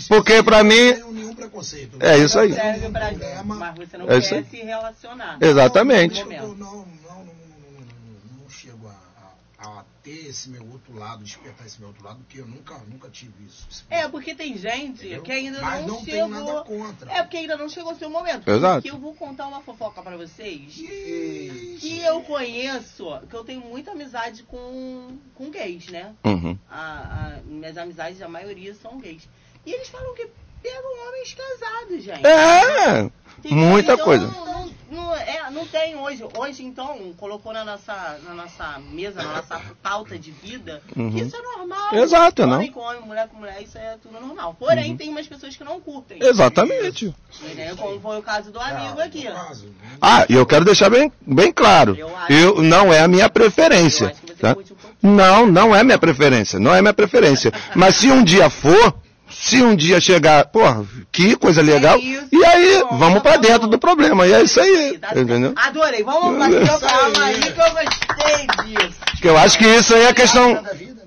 porque 0.10 0.44
pra 0.44 0.64
mim, 0.64 0.88
não 0.88 0.94
tenho 0.96 1.12
nenhum 1.14 1.34
preconceito. 1.34 1.93
É 2.04 2.18
isso 2.18 2.38
aí. 2.40 2.54
Serve 2.54 2.90
pra 2.90 3.10
gente, 3.10 3.20
Problema. 3.20 3.56
mas 3.56 3.76
você 3.76 3.98
não 3.98 4.06
É 4.12 4.22
quer 4.22 4.44
se 4.46 4.58
relacionar. 4.58 5.38
Exatamente. 5.42 6.20
Eu 6.20 6.26
não, 6.28 6.48
não, 6.56 6.86
não, 6.86 7.26
não, 7.26 8.50
chego 8.50 8.88
a, 8.88 9.84
ter 10.04 10.28
esse 10.28 10.50
meu 10.50 10.62
outro 10.70 10.94
lado, 10.98 11.24
despertar 11.24 11.66
esse 11.66 11.80
meu 11.80 11.88
outro 11.88 12.04
lado, 12.04 12.18
porque 12.20 12.42
eu 12.42 12.46
nunca, 12.46 12.78
nunca 12.90 13.10
tive 13.10 13.32
isso. 13.48 13.86
É, 13.90 14.06
porque 14.10 14.36
tem 14.36 14.58
gente 14.58 15.06
Entendeu? 15.06 15.22
que 15.24 15.32
ainda 15.32 15.62
Mas 15.62 15.82
não, 15.82 15.88
não 15.96 16.04
tenho 16.04 16.28
chegou. 16.28 16.46
nada 16.54 16.64
contra. 16.66 17.10
É, 17.14 17.22
porque 17.24 17.38
ainda 17.38 17.56
não 17.56 17.70
chegou 17.70 17.94
o 17.94 17.96
seu 17.98 18.10
momento. 18.10 18.46
Exato. 18.50 18.82
Porque 18.82 18.92
eu 18.94 19.00
vou 19.00 19.14
contar 19.16 19.48
uma 19.48 19.62
fofoca 19.62 20.02
pra 20.02 20.18
vocês. 20.18 20.74
Que 21.80 22.02
eu 22.04 22.22
conheço, 22.24 23.06
que 23.30 23.34
eu 23.36 23.46
tenho 23.46 23.62
muita 23.62 23.92
amizade 23.92 24.44
com, 24.44 25.18
com 25.36 25.50
gays, 25.50 25.88
né? 25.88 26.14
Uhum. 26.26 26.58
A, 26.70 27.38
a- 27.38 27.42
minhas 27.46 27.78
amizades, 27.78 28.22
a 28.22 28.28
maioria 28.28 28.76
são 28.76 28.98
gays. 29.00 29.30
E 29.66 29.72
eles 29.72 29.88
falam 29.88 30.14
que 30.16 30.28
pegam 30.64 31.08
homens 31.08 31.36
casados, 31.36 32.04
gente. 32.04 32.26
É, 32.26 33.10
Entendeu? 33.40 33.58
muita 33.58 33.94
Então, 33.94 34.06
coisa. 34.06 34.26
Não, 34.28 34.72
não, 34.92 35.16
é, 35.16 35.50
não 35.52 35.66
tem 35.68 35.96
hoje. 35.96 36.24
Hoje, 36.38 36.64
então, 36.64 37.14
colocou 37.18 37.52
na 37.52 37.66
nossa, 37.66 38.20
na 38.26 38.34
nossa 38.34 38.80
mesa, 38.92 39.22
na 39.22 39.34
nossa 39.38 39.62
pauta 39.82 40.18
de 40.18 40.32
vida, 40.32 40.82
Uhum. 40.96 41.12
que 41.12 41.22
isso 41.22 41.36
é 41.36 41.42
normal. 41.58 41.94
Exato, 41.96 42.44
homem 42.44 42.68
não? 42.68 42.74
com 42.74 42.80
homem, 42.80 43.02
mulher 43.02 43.28
com 43.28 43.38
mulher, 43.38 43.62
isso 43.62 43.78
é 43.78 43.98
tudo 44.02 44.20
normal. 44.20 44.56
Porém, 44.60 44.96
tem 44.96 45.10
umas 45.10 45.28
pessoas 45.28 45.56
que 45.56 45.64
não 45.64 45.82
curtem. 45.82 46.20
Exatamente. 46.22 47.14
Entendeu? 47.44 47.76
Como 47.76 48.00
foi 48.00 48.20
o 48.20 48.22
caso 48.22 48.52
do 48.52 48.60
amigo 48.60 49.00
Ah, 49.00 49.04
aqui. 49.04 49.26
no 49.28 49.34
caso, 49.36 49.68
Ah, 50.02 50.26
e 50.30 50.34
eu 50.36 50.46
quero 50.46 50.64
deixar 50.64 50.90
bem, 50.90 51.12
bem 51.22 51.52
claro. 51.52 51.96
Eu 51.98 52.16
acho- 52.16 52.32
Eu 52.34 52.62
não 52.62 52.94
é 52.94 53.00
a 53.02 53.08
minha 53.08 53.26
Eu 53.26 53.30
preferência. 53.30 54.08
acho 54.08 54.22
que 54.22 54.28
você 54.28 54.42
Tá? 54.42 54.54
curte 54.56 54.74
um. 54.74 55.12
Não, 55.16 55.46
não 55.48 55.76
é 55.76 55.84
minha 55.84 55.98
preferência. 55.98 56.60
Não 56.60 56.74
é 56.74 56.82
minha 56.82 56.94
preferência. 56.94 57.52
Mas 57.76 57.96
se 57.98 58.10
um 58.12 58.24
dia 58.24 58.50
for, 58.50 58.94
se 59.44 59.62
um 59.62 59.76
dia 59.76 60.00
chegar, 60.00 60.46
porra, 60.46 60.86
que 61.12 61.36
coisa 61.36 61.62
legal. 61.62 61.98
É 61.98 62.02
isso, 62.02 62.28
e 62.32 62.46
aí, 62.46 62.78
pronto, 62.80 62.98
vamos 62.98 63.22
pra 63.22 63.32
acabou. 63.34 63.50
dentro 63.50 63.68
do 63.68 63.78
problema. 63.78 64.26
E 64.28 64.34
é 64.34 64.42
isso 64.44 64.60
aí. 64.60 64.98
Tá. 64.98 65.10
Entendeu? 65.20 65.54
Adorei. 65.56 66.04
Vamos 66.04 66.38
bater 66.40 66.64
o 66.64 66.80
palma 66.80 67.24
aí 67.26 67.40
que 67.40 67.50
eu 67.50 67.72
gostei 67.72 68.48
disso. 68.66 69.00
Que 69.22 69.28
eu 69.28 69.38
acho 69.38 69.58
que 69.58 69.66
isso 69.66 69.94
aí 69.96 70.04
é 70.06 70.14
questão. 70.14 70.64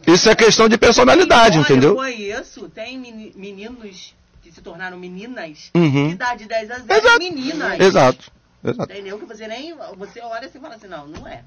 Isso 0.06 0.28
é 0.30 0.34
questão 0.34 0.68
de 0.68 0.76
personalidade, 0.78 1.58
Olha, 1.58 1.64
entendeu? 1.64 1.90
Eu 1.90 1.96
conheço, 1.96 2.68
tem 2.68 2.98
meni- 2.98 3.32
meninos 3.34 4.14
que 4.42 4.52
se 4.52 4.60
tornaram 4.60 4.96
meninas, 4.98 5.70
Uhum. 5.74 6.16
de 6.36 6.44
10 6.46 6.70
a 6.70 6.78
0 6.78 6.84
Exato. 7.00 7.18
meninas. 7.18 7.80
Exato. 7.80 8.32
Exato. 8.64 8.92
Entendeu? 8.92 9.18
Que 9.18 9.24
você 9.26 9.48
nem. 9.48 9.74
Você 9.96 10.20
olha 10.20 10.46
assim 10.46 10.58
e 10.58 10.60
fala 10.60 10.74
assim, 10.74 10.86
não, 10.86 11.06
não 11.08 11.26
é. 11.26 11.42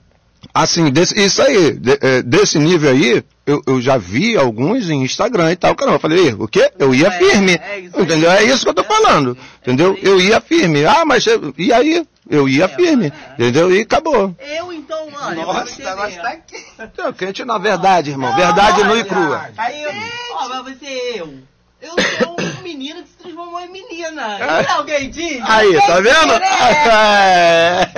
Assim, 0.54 0.90
desse- 0.90 1.20
isso 1.20 1.42
aí, 1.42 1.74
de- 1.74 2.00
é, 2.02 2.22
desse 2.22 2.58
nível 2.58 2.90
aí, 2.90 3.24
eu, 3.46 3.62
eu 3.68 3.82
já 3.82 3.98
vi 3.98 4.38
alguns 4.38 4.90
em 4.90 5.04
Instagram 5.04 5.52
e 5.52 5.56
tal, 5.56 5.76
caramba, 5.76 5.98
eu 5.98 6.00
falei, 6.00 6.28
"Ih, 6.30 6.34
o 6.40 6.48
quê? 6.48 6.72
Eu 6.80 6.94
ia 6.96 7.08
É, 7.08 7.12
firme, 7.12 7.54
é 7.54 7.74
aí. 7.74 7.86
entendeu? 7.86 8.32
É 8.32 8.44
isso 8.44 8.64
que 8.64 8.70
eu 8.70 8.74
tô 8.74 8.82
É 8.82 8.86
falando, 8.86 9.34
isso. 9.34 9.42
entendeu? 9.62 9.98
É. 10.02 10.08
Eu 10.08 10.20
ia 10.20 10.40
firme, 10.42 10.86
ah, 10.86 11.04
mas 11.06 11.26
eu- 11.28 11.54
e 11.58 11.74
aí? 11.74 12.06
Eu 12.30 12.48
ia 12.48 12.66
É, 12.66 12.68
firme, 12.68 13.08
é. 13.08 13.34
entendeu? 13.34 13.72
E 13.76 13.82
acabou. 13.82 14.36
Eu 14.40 14.72
então, 14.72 15.08
olha, 15.22 15.44
pra 15.46 15.66
você 15.66 15.82
ver. 15.82 16.42
Então, 16.80 17.12
quente 17.14 17.44
na 17.44 17.58
verdade, 17.58 18.12
irmão, 18.12 18.34
verdade 18.36 18.84
nua 18.84 19.00
e 19.00 19.04
crua. 19.04 19.50
Aí, 19.58 19.84
eu, 19.84 19.92
ó, 20.34 20.48
mas 20.50 20.78
você 20.78 21.14
eu. 21.16 21.34
Eu 21.82 21.92
sou 22.22 22.36
um 22.40 22.60
menino 22.64 23.02
que 23.04 23.08
se 23.10 23.16
transformou 23.24 23.60
em 23.62 23.72
menina. 23.72 24.38
É. 24.38 24.70
Alguém 24.72 25.10
diz? 25.10 25.42
Aí, 25.44 25.74
tá 25.82 26.00
vendo? 26.02 26.34
É. 26.92 27.90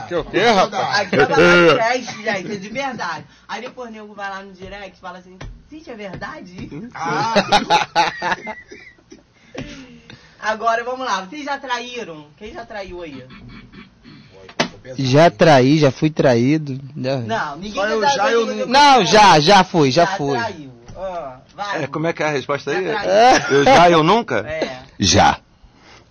Que- 0.00 0.06
que 0.08 0.14
o 0.14 0.24
quê, 0.24 0.44
rapaz? 0.46 1.00
Aqui 1.00 1.16
é 1.16 1.24
uma 1.26 1.76
teste, 1.76 2.22
gente, 2.22 2.52
é 2.52 2.56
de 2.56 2.68
verdade. 2.68 3.24
Aí 3.48 3.60
depois 3.62 3.88
o 3.90 3.92
nego 3.92 4.14
vai 4.14 4.30
lá 4.30 4.42
no 4.42 4.52
direct 4.52 4.96
e 4.96 5.00
fala 5.00 5.18
assim, 5.18 5.36
gente, 5.70 5.90
é 5.90 5.94
verdade? 5.94 6.68
Ah, 6.94 7.34
Agora, 10.42 10.82
vamos 10.84 11.04
lá, 11.06 11.20
vocês 11.22 11.44
já 11.44 11.58
traíram? 11.58 12.26
Quem 12.36 12.52
já 12.52 12.64
traiu 12.64 13.02
aí? 13.02 13.24
Já 14.96 15.30
traí, 15.30 15.78
já 15.78 15.90
fui 15.90 16.08
traído. 16.08 16.80
Já... 16.96 17.18
Não, 17.18 17.56
ninguém 17.56 17.72
Só 17.74 17.86
eu 17.86 18.00
já 18.00 18.08
já, 18.08 18.30
eu 18.30 18.46
traiu. 18.46 18.66
Não, 18.66 19.04
já, 19.04 19.38
já 19.40 19.62
fui, 19.64 19.90
já 19.90 20.06
fui. 20.06 20.38
traiu. 20.38 20.72
Ah, 20.96 21.36
vai. 21.54 21.84
É, 21.84 21.86
como 21.86 22.06
é 22.06 22.12
que 22.14 22.22
é 22.22 22.26
a 22.26 22.30
resposta 22.30 22.70
aí? 22.70 22.84
Já 22.86 23.00
traiu. 23.02 23.56
Eu 23.58 23.64
já, 23.64 23.90
eu 23.90 24.02
nunca? 24.02 24.38
É, 24.48 24.78
Já. 24.98 25.38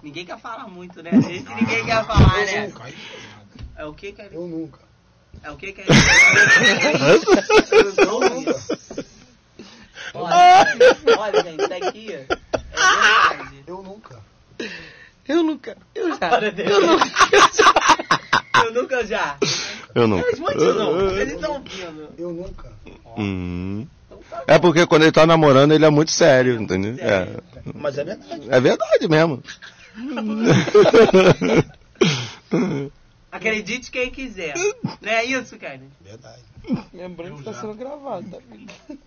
ninguém 0.04 0.24
quer 0.26 0.38
falar 0.40 0.68
muito, 0.68 1.02
né? 1.02 1.10
Esse 1.14 1.50
ninguém 1.56 1.86
quer 1.86 2.06
falar, 2.06 2.38
né? 2.38 2.72
É 3.80 3.86
o 3.86 3.94
que 3.94 4.12
que 4.12 4.22
é? 4.22 4.28
Eu 4.34 4.46
nunca. 4.46 4.80
É 5.42 5.50
o 5.50 5.56
que 5.56 5.72
que 5.72 5.80
é? 5.80 5.86
Eu 7.72 7.94
nunca. 8.30 8.56
Olha, 10.14 10.98
olha, 11.18 11.44
gente, 11.44 11.64
isso 11.64 11.74
aqui 11.74 12.12
é 12.12 12.18
verdade. 12.18 13.64
Eu 13.66 13.82
nunca. 13.82 14.20
Eu 15.26 15.44
nunca, 15.44 15.78
eu 15.96 16.10
já. 16.10 16.18
Eu 16.58 16.82
nunca. 16.82 17.06
Eu 18.66 18.74
nunca 18.74 19.06
já. 19.06 19.38
Eu 19.96 20.08
nunca. 20.08 20.30
Responde 20.30 20.58
não, 20.58 21.12
eles 21.12 21.36
estão 21.36 21.54
ouvindo. 21.54 22.10
Eu 22.18 22.34
nunca. 22.34 22.70
Hum. 23.18 23.88
Então 24.08 24.20
tá. 24.30 24.44
É 24.46 24.60
porque 24.60 24.86
quando 24.88 25.04
ele 25.04 25.14
tá 25.14 25.26
namorando, 25.26 25.72
ele 25.72 25.86
é 25.86 25.90
muito 25.90 26.12
sério, 26.12 26.60
entendeu? 26.60 26.98
É, 27.00 27.30
Mas 27.76 27.98
é 27.98 28.04
verdade. 28.04 28.46
é 28.50 28.60
verdade 28.60 29.08
mesmo. 29.08 29.42
Acredite 33.32 33.92
quem 33.92 34.10
quiser. 34.10 34.56
Não 35.02 35.12
é 35.12 35.24
isso, 35.24 35.58
cara? 35.58 35.82
Verdade. 36.02 36.42
Lembrando 36.94 37.38
que 37.38 37.44
tá 37.44 37.54
sendo 37.54 37.74
gravado, 37.76 38.30
tá? 38.30 38.38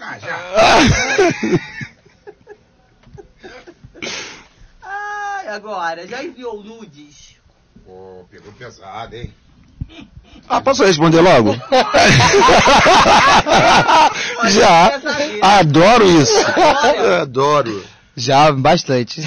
Ah, 0.00 0.16
já. 0.16 0.38
Ai, 4.80 5.48
agora, 5.48 6.06
já 6.06 6.22
enviou 6.22 6.62
nudes? 6.62 7.34
Pô, 7.84 8.24
pegou 8.30 8.52
pesado, 8.52 9.16
hein? 9.16 9.34
Ah, 10.48 10.60
posso 10.60 10.84
responder 10.84 11.20
logo? 11.20 11.52
Já. 14.50 15.00
Adoro 15.42 16.08
isso. 16.08 16.32
Adoro. 17.20 17.84
Já, 18.16 18.52
bastante. 18.52 19.20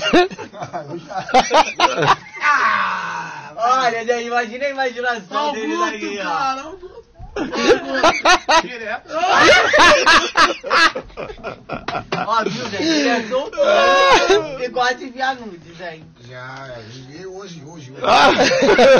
Eu. 3.82 3.88
Olha, 3.88 4.05
já 4.05 4.21
imagina 4.21 4.65
a 4.65 4.69
imaginação 4.69 5.53
deles 5.53 5.82
aqui, 5.82 6.19
ó. 6.23 6.91
Ó, 12.27 12.43
viu, 12.43 12.69
gente? 12.69 12.84
Ele 12.84 13.09
é 13.09 13.27
solteiro 13.27 14.63
e 14.63 14.67
gosta 14.69 14.95
de 14.95 15.05
enviar 15.05 15.36
nudes, 15.36 15.79
hein? 15.82 16.05
Já, 16.27 16.75
liguei 16.93 17.25
hoje, 17.25 17.63
hoje, 17.65 17.91
hoje. 17.91 18.01
Ah. 18.03 18.32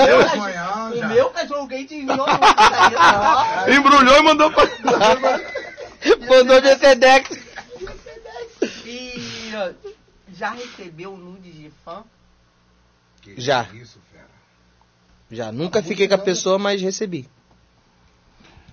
Meu 0.06 0.24
de 0.24 0.38
manhã, 0.38 0.90
O 0.92 0.98
já. 0.98 1.08
meu 1.08 1.30
cachorro 1.30 1.68
quente 1.68 1.96
enviou 1.96 2.18
nudes 2.18 2.40
aí, 2.58 2.96
ó. 2.96 3.70
Embrulhou 3.70 4.18
e 4.18 4.22
mandou 4.24 4.52
pra. 4.52 4.64
Mandou 6.28 6.62
de 6.62 6.76
Sedex. 6.78 7.30
E 8.86 9.52
ó, 9.56 9.72
já 10.34 10.52
recebeu 10.52 11.16
nudes 11.18 11.54
de 11.54 11.72
fã? 11.84 12.04
Que 13.22 13.40
Já. 13.40 13.68
Isso. 13.74 14.00
Já, 15.32 15.52
nunca 15.52 15.82
fiquei 15.82 16.08
com 16.08 16.16
a 16.16 16.18
pessoa, 16.18 16.60
mas 16.60 16.82
recebi. 16.82 17.28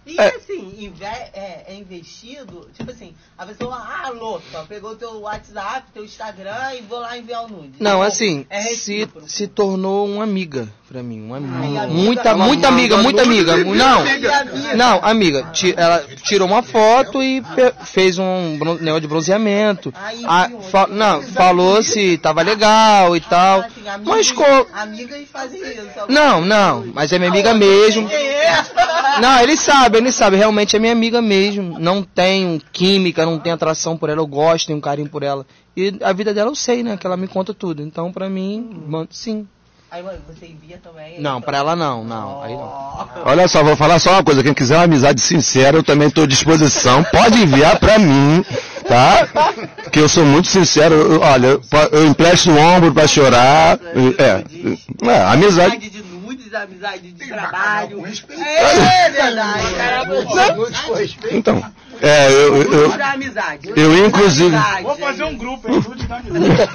E 0.09 0.18
É. 0.18 0.28
assim, 0.36 0.74
inve- 0.78 1.04
é, 1.04 1.64
é 1.68 1.74
investido, 1.74 2.68
tipo 2.74 2.90
assim, 2.90 3.14
a 3.36 3.44
pessoa, 3.44 3.76
ah, 3.76 4.09
louca, 4.11 4.64
pegou 4.68 4.96
teu 4.96 5.20
WhatsApp, 5.20 5.84
teu 5.92 6.04
Instagram 6.04 6.74
e 6.78 6.82
vou 6.82 6.98
lá 7.00 7.16
enviar 7.18 7.44
o 7.44 7.48
nude. 7.48 7.74
Não, 7.78 7.90
Então, 7.98 8.02
assim, 8.02 8.46
é 8.48 8.62
se, 8.62 9.06
se 9.26 9.46
tornou 9.46 10.06
uma 10.06 10.24
amiga 10.24 10.66
pra 10.88 11.02
mim. 11.02 11.20
Uma 11.20 11.36
amiga. 11.36 11.82
amiga. 11.82 11.86
Muita, 11.88 12.34
muita 12.36 12.68
amiga, 12.68 12.96
muita 12.96 13.22
amiga. 13.22 13.56
Não, 13.59 14.04
não, 14.76 15.00
amiga. 15.02 15.42
ti- 15.52 15.74
Ela 15.76 16.02
tirou 16.22 16.48
uma 16.48 16.62
foto 16.62 17.22
e 17.22 17.42
fez 17.84 18.18
um 18.18 18.59
negócio 18.80 19.00
de 19.02 19.06
bronzeamento. 19.06 19.92
Aí, 19.94 20.22
Ah, 20.26 20.46
viu? 20.48 20.61
fa- 20.62 20.86
não, 20.86 21.22
falou 21.22 21.82
se 21.82 22.16
tava 22.18 22.40
legal 22.42 23.14
e 23.14 23.20
tal. 23.20 23.61
Ah, 23.61 23.66
assim, 23.66 23.88
amigos, 23.88 24.09
Mas 24.16 24.32
co- 24.32 24.66
Amigas 24.72 25.28
fazem 25.30 25.61
isso. 25.61 25.78
Não, 26.09 26.40
não, 26.40 26.86
mas 26.94 27.12
é 27.12 27.18
minha 27.18 27.30
amiga 27.30 27.52
mesmo. 27.52 28.09
Não, 29.20 29.40
eles 29.40 29.59
sabem, 29.61 29.97
Veni 29.99 30.12
sabe, 30.12 30.36
realmente 30.36 30.76
é 30.76 30.78
minha 30.78 30.92
amiga 30.92 31.20
mesmo. 31.20 31.76
Não 31.78 32.03
tenho 32.03 32.61
química, 32.72 33.26
não 33.26 33.38
tenho 33.38 33.55
atração 33.57 33.96
por 33.96 34.09
ela, 34.09 34.20
eu 34.20 34.26
gosto, 34.26 34.68
tenho 34.68 34.80
carinho 34.80 35.09
por 35.09 35.22
ela. 35.24 35.44
E 35.76 35.92
a 36.03 36.12
vida 36.12 36.32
dela 36.32 36.51
eu 36.51 36.55
sei, 36.55 36.82
né? 36.84 36.96
Que 36.96 37.07
ela 37.07 37.16
me 37.16 37.26
conta 37.26 37.53
tudo. 37.53 37.82
Então, 37.82 38.12
pra 38.12 38.28
mim, 38.28 38.70
sim. 39.11 39.46
Aí 39.90 40.03
você 40.03 40.46
envia 40.46 40.78
também? 40.82 41.18
Não, 41.20 41.40
pra 41.40 41.57
ela 41.59 41.74
não, 41.74 42.05
não. 42.05 42.42
Aí 42.42 42.53
não. 42.53 43.09
Olha 43.24 43.49
só, 43.49 43.64
vou 43.64 43.74
falar 43.74 43.99
só 43.99 44.12
uma 44.12 44.22
coisa. 44.22 44.42
Quem 44.42 44.53
quiser 44.53 44.76
uma 44.76 44.84
amizade 44.84 45.20
sincera, 45.20 45.76
eu 45.78 45.82
também 45.82 46.09
estou 46.09 46.24
à 46.24 46.26
disposição. 46.26 47.03
Pode 47.05 47.40
enviar 47.42 47.78
pra 47.78 47.99
mim, 47.99 48.44
tá? 48.86 49.26
Que 49.90 49.99
eu 49.99 50.09
sou 50.09 50.24
muito 50.26 50.46
sincero. 50.49 50.94
Eu- 50.94 51.20
Olha, 51.22 51.59
eu 51.92 52.07
empresto 52.07 52.51
o 52.51 52.57
ombro 52.59 52.92
pra 52.92 53.07
chorar. 53.07 53.78
É, 54.18 54.44
é 55.11 55.22
amizade. 55.32 55.90
Amizade 56.62 57.12
de 57.12 57.28
trabalho. 57.28 58.02
respeito. 58.02 58.42
É 58.42 59.11
verdade, 59.11 59.66
com 60.86 60.94
respeito. 60.94 61.36
Então, 61.36 61.64
é, 62.00 62.30
eu, 62.30 62.62
eu, 62.62 62.72
eu, 62.72 63.76
eu, 63.76 64.06
inclusive, 64.06 64.56
Vou 64.82 64.96
fazer 64.96 65.22
é 65.22 65.26
um 65.26 65.36
grupo, 65.36 65.68
hein? 65.68 65.82
Nude 65.86 66.06
da 66.06 66.16
amizade. 66.16 66.70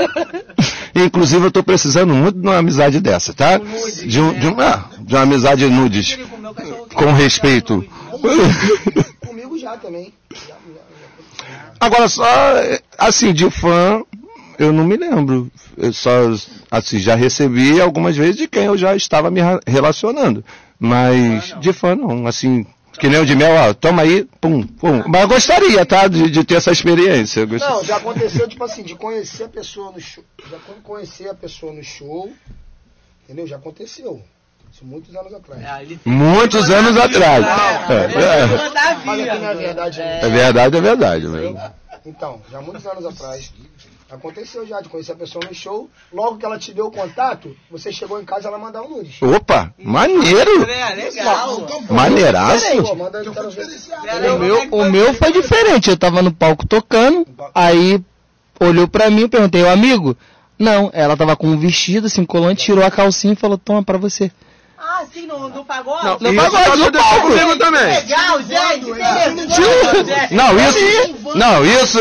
inclusive 0.96 1.46
eu 1.46 1.52
tô 1.52 1.64
precisando 1.64 2.14
muito 2.14 2.40
de 2.40 2.48
uma 2.48 2.58
amizade 2.58 3.00
dessa, 3.00 3.34
tá? 3.34 3.58
De, 3.58 4.20
um, 4.20 4.34
de, 4.34 4.48
uma, 4.48 4.90
de 5.00 5.16
uma 5.16 5.22
amizade 5.22 5.66
nudes, 5.66 6.18
com 6.94 7.12
respeito. 7.14 7.86
Comigo 9.26 9.58
já 9.58 9.78
também. 9.78 10.14
Agora 11.80 12.08
só, 12.08 12.26
é, 12.58 12.82
assim, 12.98 13.34
de 13.34 13.50
fã, 13.50 14.04
eu 14.64 14.74
não 14.74 14.84
me 14.86 14.98
lembro. 14.98 15.52
Eu 15.78 15.92
só, 15.94 16.12
assim, 16.72 17.00
já 17.00 17.16
recebi 17.16 17.80
algumas 17.82 18.16
vezes 18.16 18.38
de 18.38 18.48
quem 18.48 18.64
eu 18.66 18.78
já 18.78 18.96
estava 18.96 19.30
me 19.32 19.42
relacionando. 19.68 20.44
Mas 20.80 21.56
de 21.60 21.72
fã 21.72 21.96
não, 21.96 22.28
assim, 22.28 22.66
que 23.00 23.08
nem 23.08 23.20
o 23.22 23.26
de 23.26 23.36
mel, 23.36 23.52
ó, 23.56 23.74
toma 23.74 24.02
aí, 24.02 24.26
pum, 24.42 24.64
pum. 24.64 25.04
Mas 25.08 25.22
eu 25.22 25.28
gostaria, 25.28 25.86
tá, 25.86 26.08
de, 26.08 26.30
de 26.30 26.44
ter 26.44 26.56
essa 26.56 26.72
experiência. 26.72 27.46
Não, 27.46 27.84
já 27.84 27.98
aconteceu, 27.98 28.48
tipo 28.48 28.64
assim, 28.64 28.84
de 28.84 28.96
conhecer 28.96 29.44
a 29.46 29.50
pessoa 29.50 29.92
no 29.92 30.00
show. 30.02 30.24
Já 30.50 30.58
con- 30.60 30.82
conhecer 30.84 31.30
a 31.30 31.34
pessoa 31.34 31.72
no 31.74 31.84
show. 31.84 32.32
Entendeu? 33.24 33.48
Já 33.48 33.56
aconteceu. 33.56 34.22
Isso 34.72 34.84
muitos 34.86 35.16
anos 35.16 35.34
atrás. 35.34 35.62
É, 35.64 36.10
Muitos 36.10 36.70
anos 36.70 36.98
atrás. 36.98 37.46
É, 37.46 38.04
é. 38.22 38.46
Mas 39.06 39.20
aqui 39.20 39.40
não 39.40 39.48
é 39.50 39.56
verdade, 39.56 40.02
É 40.02 40.22
não. 40.24 40.32
verdade, 40.32 40.78
é 40.78 40.82
verdade. 40.82 41.28
mesmo. 41.28 41.60
Então, 42.06 42.42
já 42.52 42.60
muitos 42.60 42.86
anos 42.86 43.06
atrás. 43.06 43.54
Aconteceu 44.14 44.64
já 44.68 44.80
de 44.80 44.90
conhecer 44.90 45.14
a 45.14 45.16
pessoa 45.16 45.44
no 45.44 45.56
show. 45.56 45.90
Logo 46.14 46.38
que 46.38 46.46
ela 46.46 46.60
te 46.60 46.72
deu 46.72 46.86
o 46.86 46.92
contato, 46.92 47.58
você 47.72 47.92
chegou 47.92 48.22
em 48.22 48.26
casa 48.26 48.48
ela 48.48 48.60
mandar 48.60 48.84
um 48.84 48.90
nudes. 48.90 49.20
Opa, 49.24 49.74
maneiro! 49.80 50.70
É, 50.70 50.94
legal. 50.94 51.68
Maneiraço! 51.90 52.66
O 54.36 54.40
meu, 54.40 54.68
o 54.70 54.92
meu 54.92 55.14
foi 55.16 55.32
diferente. 55.32 55.90
Eu 55.90 55.98
tava 55.98 56.22
no 56.22 56.32
palco 56.32 56.68
tocando, 56.68 57.26
aí 57.56 58.00
olhou 58.60 58.88
pra 58.88 59.10
mim 59.10 59.24
e 59.24 59.28
perguntei, 59.28 59.64
o 59.64 59.70
amigo? 59.70 60.16
Não, 60.60 60.92
ela 60.94 61.18
tava 61.18 61.36
com 61.36 61.48
um 61.48 61.58
vestido, 61.58 62.06
assim, 62.06 62.24
colante, 62.24 62.66
tirou 62.66 62.86
a 62.86 62.92
calcinha 62.92 63.34
e 63.34 63.36
falou, 63.36 63.58
toma 63.58 63.82
pra 63.82 63.98
você. 63.98 64.32
Ah, 64.78 65.06
sim, 65.12 65.26
no, 65.26 65.50
no 65.50 65.66
pagode? 65.66 66.06
Não, 66.06 66.32
no 66.32 66.36
pagode, 66.36 66.78
no 66.78 66.92
palco. 66.92 67.28
comigo 67.30 67.58
também. 67.58 67.86
Legal, 67.86 68.42
gente. 68.44 68.90
Interessante, 68.90 70.06
gente. 70.06 70.34
Não, 70.34 70.56
isso, 70.60 71.36
não, 71.36 71.66
isso, 71.66 72.00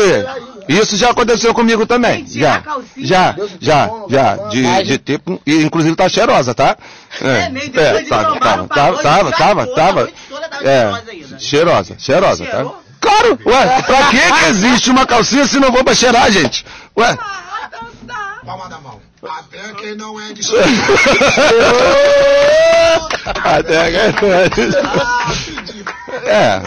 isso 0.67 0.95
já 0.97 1.09
aconteceu 1.11 1.53
comigo 1.53 1.85
também. 1.85 2.23
Tirar 2.23 2.63
a 2.65 2.81
Já, 2.97 3.35
já, 3.35 3.35
já, 3.59 3.89
já, 4.09 4.35
de, 4.49 4.97
de 4.97 5.21
e 5.45 5.61
inclusive 5.63 5.95
tá 5.95 6.07
cheirosa, 6.09 6.53
tá? 6.53 6.77
É, 7.21 7.49
de 7.49 7.69
tava, 7.69 8.39
tava, 8.39 8.67
tava, 8.67 8.67
tava, 8.67 9.31
tava, 9.31 9.31
toda, 9.31 9.75
tava, 9.75 9.99
a 9.99 10.03
noite 10.03 10.15
toda 10.29 10.49
tava 10.49 10.63
cheirosa 10.63 11.11
ainda. 11.11 11.35
é, 11.35 11.39
cheirosa, 11.39 11.95
cheirosa, 11.99 12.45
tá? 12.45 12.65
Claro, 13.01 13.39
ué, 13.45 13.81
pra 13.83 14.03
que 14.09 14.17
que 14.17 14.45
existe 14.45 14.89
uma 14.89 15.05
calcinha 15.05 15.45
se 15.45 15.59
não 15.59 15.71
vou 15.71 15.83
pra 15.83 15.93
cheirar, 15.93 16.31
gente? 16.31 16.65
Ué, 16.97 17.17
Ah. 17.19 17.39
Palma 18.45 18.67
da 18.67 18.77
mão. 18.79 19.01
Até 19.23 19.73
quem 19.75 19.95
não 19.95 20.19
é 20.19 20.33
de 20.33 20.41
até 23.41 24.11
é, 26.25 26.61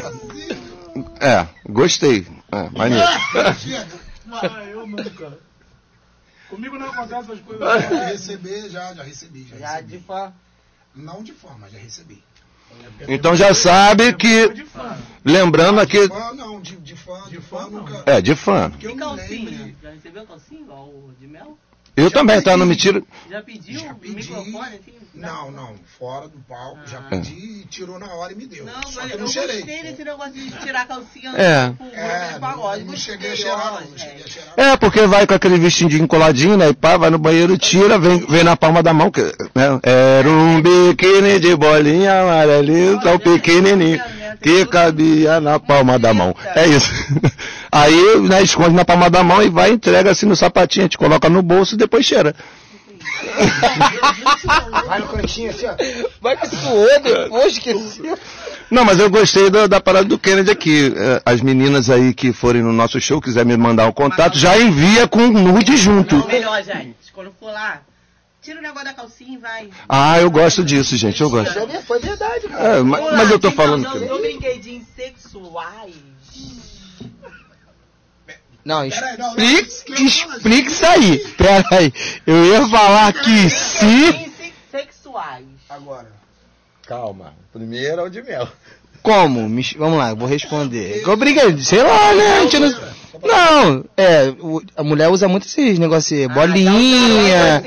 é, 1.20 1.46
gostei, 1.68 2.26
é, 2.52 2.70
maneiro. 2.70 3.04
Ah, 4.32 4.64
eu 4.70 4.86
nunca. 4.86 5.38
Comigo 6.48 6.78
não 6.78 6.86
acontece 6.90 7.30
essas 7.32 7.40
coisas. 7.40 7.82
Já 7.82 8.06
receber, 8.06 8.70
já, 8.70 8.94
já 8.94 9.02
recebi. 9.02 9.46
Já, 9.48 9.56
Já 9.56 9.70
recebi. 9.72 9.98
de 9.98 10.04
fã. 10.04 10.32
Não 10.94 11.22
de 11.22 11.32
fã, 11.32 11.48
mas 11.58 11.72
já 11.72 11.78
recebi. 11.78 12.22
Então 13.08 13.36
já 13.36 13.54
sabe 13.54 14.12
que, 14.14 14.48
De 14.48 14.66
lembrando 15.24 15.80
aqui, 15.80 16.08
Fã 16.08 16.32
não, 16.34 16.60
de, 16.60 16.76
de 16.76 16.96
fã, 16.96 17.22
de, 17.24 17.30
De 17.30 17.40
fã, 17.40 17.64
fã, 17.64 17.70
nunca. 17.70 18.02
é, 18.06 18.20
de 18.20 18.34
fã. 18.34 18.70
Que 18.70 18.86
eu 18.86 18.90
E 18.90 18.96
calcinha? 18.96 19.74
Já 19.82 19.90
recebeu 19.90 20.26
calcinha 20.26 20.60
igual 20.62 20.84
o 20.88 21.14
de 21.18 21.26
mel? 21.28 21.56
Eu 21.96 22.10
também, 22.10 22.42
tá? 22.42 22.56
Não 22.56 22.66
me 22.66 22.76
tira. 22.76 23.02
Já 23.30 23.40
pediu 23.42 23.80
Já 23.80 23.92
o 23.92 23.94
pedi. 23.94 24.14
microfone 24.16 24.66
assim? 24.66 24.92
Não, 25.14 25.50
não, 25.50 25.70
fora 25.98 26.28
do 26.28 26.38
palco, 26.46 26.80
já 26.86 26.98
Ah. 26.98 27.02
pedi 27.08 27.32
e 27.62 27.66
tirou 27.70 27.98
na 27.98 28.06
hora 28.16 28.34
e 28.34 28.36
me 28.36 28.46
deu. 28.46 28.66
Não, 28.66 28.82
Só 28.82 29.00
mas 29.00 29.06
que 29.06 29.12
eu 29.14 29.16
eu 29.16 29.18
não 29.20 29.26
cheirei. 29.28 29.56
gostei 29.62 29.82
desse 29.82 30.04
negócio 30.04 30.32
de 30.34 30.50
tirar 30.50 30.82
a 30.82 30.84
calcinha 30.84 31.30
É. 31.38 31.72
É, 31.94 32.38
pagode. 32.38 32.84
não, 32.84 32.90
não 32.92 32.98
cheguei 32.98 33.32
a 33.32 33.36
cheirar, 33.36 33.58
ó, 33.76 33.80
não, 33.80 33.88
não 33.90 33.96
cheguei 33.98 34.22
a 34.24 34.28
cheirar. 34.28 34.52
É, 34.58 34.76
porque 34.76 35.06
vai 35.06 35.26
com 35.26 35.32
aquele 35.32 35.58
vestidinho 35.58 36.06
coladinho, 36.06 36.58
né? 36.58 36.68
E 36.68 36.74
pá, 36.74 36.98
vai 36.98 37.08
no 37.08 37.16
banheiro, 37.18 37.56
tira, 37.56 37.98
vem, 37.98 38.18
vem 38.26 38.44
na 38.44 38.56
palma 38.58 38.82
da 38.82 38.92
mão. 38.92 39.10
Que, 39.10 39.22
né? 39.54 39.80
Era 39.82 40.28
um 40.28 40.60
biquíni 40.60 41.40
de 41.40 41.56
bolinha 41.56 42.20
amarelinho, 42.20 43.00
tão 43.00 43.18
pequenininho, 43.18 43.98
que 44.42 44.66
cabia 44.66 45.40
na 45.40 45.58
palma 45.58 45.98
da 45.98 46.12
mão. 46.12 46.36
É 46.54 46.66
isso. 46.66 46.92
Aí, 47.78 48.20
né, 48.20 48.42
esconde 48.42 48.74
na 48.74 48.84
palma 48.84 49.10
da 49.10 49.22
mão 49.22 49.42
e 49.42 49.48
vai, 49.50 49.70
entrega 49.70 50.10
assim 50.10 50.24
no 50.26 50.34
sapatinho, 50.36 50.84
a 50.84 50.86
gente 50.86 50.96
coloca 50.98 51.28
no 51.28 51.42
bolso 51.42 51.74
e 51.74 51.78
depois 51.78 52.06
cheira. 52.06 52.34
Vai 54.86 54.98
no 55.00 55.08
cantinho 55.08 55.50
assim, 55.50 55.66
ó. 55.66 55.74
Vai 56.20 56.36
que 56.36 56.48
suou 56.48 57.00
depois, 57.02 57.52
esqueci. 57.52 58.02
Não, 58.70 58.84
mas 58.84 58.98
eu 58.98 59.10
gostei 59.10 59.50
da, 59.50 59.66
da 59.66 59.80
parada 59.80 60.04
do 60.06 60.18
Kennedy 60.18 60.50
aqui. 60.50 60.92
É, 60.96 61.22
As 61.24 61.40
meninas 61.40 61.88
aí 61.90 62.12
que 62.14 62.32
forem 62.32 62.62
no 62.62 62.72
nosso 62.72 63.00
show, 63.00 63.20
quiser 63.20 63.44
me 63.44 63.56
mandar 63.56 63.86
um 63.86 63.92
contato, 63.92 64.38
já 64.38 64.56
envia 64.58 65.06
com 65.06 65.26
nude 65.28 65.76
junto. 65.76 66.16
Não, 66.16 66.26
melhor, 66.26 66.62
gente. 66.62 66.96
Quando 67.12 67.32
for 67.38 67.52
lá, 67.52 67.80
tira 68.42 68.58
o 68.58 68.62
negócio 68.62 68.84
da 68.86 68.94
calcinha 68.94 69.34
e 69.34 69.38
vai. 69.38 69.68
Ah, 69.88 70.18
eu 70.20 70.30
gosto 70.30 70.64
disso, 70.64 70.96
gente, 70.96 71.20
eu 71.20 71.30
gosto. 71.30 71.50
Isso 71.50 71.58
é- 71.76 71.82
Foi 71.82 71.98
verdade, 72.00 72.48
cara. 72.48 72.78
É, 72.78 72.82
mas, 72.82 73.12
mas 73.12 73.30
eu 73.30 73.38
tô 73.38 73.50
falando 73.50 73.80
Então, 73.86 74.00
que... 74.00 74.06
são 74.08 74.20
brinquedinhos 74.20 74.84
sexuais. 74.96 75.94
Não, 78.66 78.88
Peraí, 78.90 79.16
não, 79.16 79.34
não, 79.36 79.44
explique 79.44 80.66
isso 80.66 80.84
aí. 80.84 81.18
Pera 81.38 81.64
aí. 81.70 81.92
Eu 82.26 82.44
ia 82.46 82.68
falar 82.68 83.12
que 83.12 83.48
se... 83.48 84.32
Sexuais. 84.72 85.44
Agora. 85.70 86.08
Calma, 86.84 87.32
primeiro 87.52 88.00
é 88.00 88.04
o 88.04 88.08
de 88.10 88.22
mel. 88.22 88.48
Como? 89.02 89.48
Me- 89.48 89.76
Vamos 89.78 89.98
lá, 89.98 90.12
vou 90.14 90.26
responder. 90.26 91.02
Eu 91.06 91.16
briguei, 91.16 91.56
sei 91.62 91.80
lá, 91.84 92.12
né? 92.12 92.38
A 92.38 92.40
gente 92.42 92.58
não... 92.58 92.96
Não, 93.22 93.84
é, 93.96 94.34
a 94.76 94.82
mulher 94.82 95.08
usa 95.10 95.28
muito 95.28 95.46
esses 95.46 95.78
negócios, 95.78 96.28
Ah, 96.28 96.34
bolinha, 96.34 97.62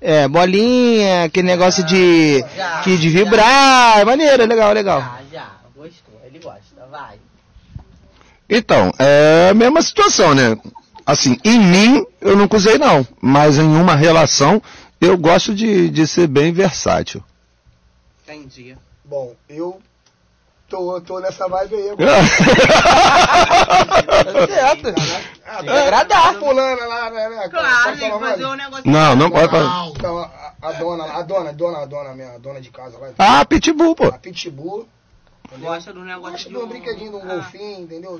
é, 0.00 0.26
bolinha, 0.28 1.24
aquele 1.24 1.46
negócio 1.46 1.84
de, 1.84 2.38
Já, 2.56 2.80
que 2.82 2.96
de 2.96 3.10
já. 3.10 3.18
vibrar, 3.24 3.98
é 4.00 4.04
maneiro, 4.04 4.46
legal, 4.46 4.72
legal. 4.72 5.00
Já, 5.00 5.18
já. 5.32 5.46
Gostou. 5.76 6.20
Ele 6.24 6.38
gosta. 6.38 6.60
Vai. 6.90 7.16
Então, 8.48 8.92
é 8.98 9.48
a 9.50 9.54
mesma 9.54 9.82
situação, 9.82 10.34
né? 10.34 10.56
Assim, 11.04 11.38
em 11.44 11.58
mim 11.58 12.06
eu 12.20 12.36
nunca 12.36 12.56
usei 12.56 12.78
não, 12.78 13.06
mas 13.20 13.58
em 13.58 13.62
uma 13.66 13.94
relação 13.94 14.60
eu 15.00 15.16
gosto 15.16 15.54
de, 15.54 15.88
de 15.90 16.06
ser 16.06 16.26
bem 16.26 16.52
versátil. 16.52 17.22
Entendi. 18.24 18.76
Bom, 19.04 19.34
eu 19.48 19.80
tô, 20.68 21.00
tô 21.00 21.20
nessa 21.20 21.46
vibe 21.48 21.74
aí 21.76 21.90
agora. 21.90 22.12
Tá 24.24 24.46
certo. 24.46 24.94
Ah, 25.46 25.56
Tem 25.58 25.64
que 25.64 25.70
agradar. 25.70 26.28
a 26.28 26.34
fulana 26.34 26.86
lá, 26.86 27.10
né? 27.10 27.28
né? 27.28 27.48
Claro, 27.48 27.96
tem 27.98 28.10
que 28.12 28.18
fazer 28.18 28.46
um 28.46 28.54
negócio. 28.54 28.90
Não, 28.90 29.14
não 29.16 29.30
pode 29.30 29.48
falar. 29.50 29.86
Então, 29.88 30.18
a, 30.18 30.52
a 30.62 30.72
dona, 30.72 31.04
a 31.04 31.22
dona, 31.22 31.50
a 31.50 31.52
dona, 31.52 31.52
a 31.52 31.52
dona, 31.52 31.78
a 31.82 31.86
dona, 31.86 32.14
minha 32.14 32.32
a 32.34 32.38
dona 32.38 32.60
de 32.60 32.70
casa 32.70 32.98
lá, 32.98 33.08
Ah, 33.18 33.44
pitbull, 33.44 33.94
pô. 33.94 34.06
a 34.08 34.12
Pitbull, 34.18 34.88
Gosta 35.58 35.92
do 35.92 36.04
negócio 36.04 36.30
gosta 36.32 36.48
de 36.50 36.56
um 36.56 36.66
brinquedinho 36.66 37.10
de 37.12 37.16
um 37.16 37.22
Ah. 37.22 37.34
golfinho, 37.34 37.80
entendeu? 37.82 38.18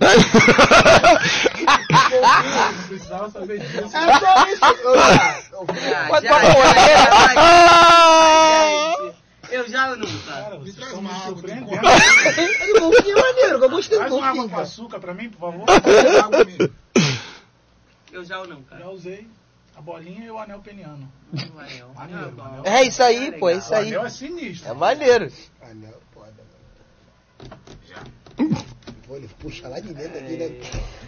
Precisava 2.88 3.30
saber 3.30 3.58
disso. 3.60 3.78
É 3.78 3.88
só 4.18 4.46
isso. 4.48 4.64
Eu, 4.64 4.94
eu, 4.94 5.00
Ah, 5.00 6.06
Pode 6.08 6.26
já, 6.26 6.38
né? 6.74 6.94
Ah! 7.36 9.12
Eu 9.50 9.68
ou 9.90 9.96
nunca. 9.96 10.32
Cara, 10.32 10.56
vocês 10.58 10.74
traz 10.76 10.92
uma 10.94 11.10
água, 11.12 11.32
o 12.76 12.80
golfinho 12.80 13.18
é 13.18 13.22
maneiro, 13.22 13.58
eu 13.64 13.70
gostei 13.70 13.98
do 13.98 14.00
Traz 14.00 14.12
uma 14.12 14.26
água 14.26 14.32
golfinho. 14.34 14.48
com 14.48 14.54
cara. 14.56 14.62
açúcar 14.62 14.98
pra 15.00 15.14
mim, 15.14 15.30
por 15.30 15.38
favor. 15.38 15.64
Água 16.24 16.44
mesmo. 16.44 16.74
Eu 18.12 18.24
já 18.24 18.40
ou 18.40 18.46
nunca. 18.48 18.76
Já 18.78 18.88
usei 18.88 19.26
a 19.76 19.80
bolinha 19.80 20.24
e 20.24 20.30
o 20.30 20.38
anel 20.38 20.58
peniano. 20.60 21.10
Maneiro, 21.54 21.86
bom. 22.30 22.42
maneiro. 22.42 22.62
É 22.66 22.82
isso 22.84 23.02
aí, 23.02 23.32
pô, 23.32 23.48
é 23.50 23.54
isso 23.56 23.72
O 23.72 23.76
aí. 23.76 23.88
anel 23.88 24.06
é 24.06 24.10
sinistro. 24.10 24.70
É 24.70 24.74
maneiro. 24.74 25.30
Ah, 25.62 25.66
não. 28.38 28.66
Pô, 29.06 29.14
ele 29.14 29.28
puxa 29.38 29.68
lá 29.68 29.78
de 29.78 29.94
dentro 29.94 30.18
aqui, 30.18 30.36
né? 30.36 30.50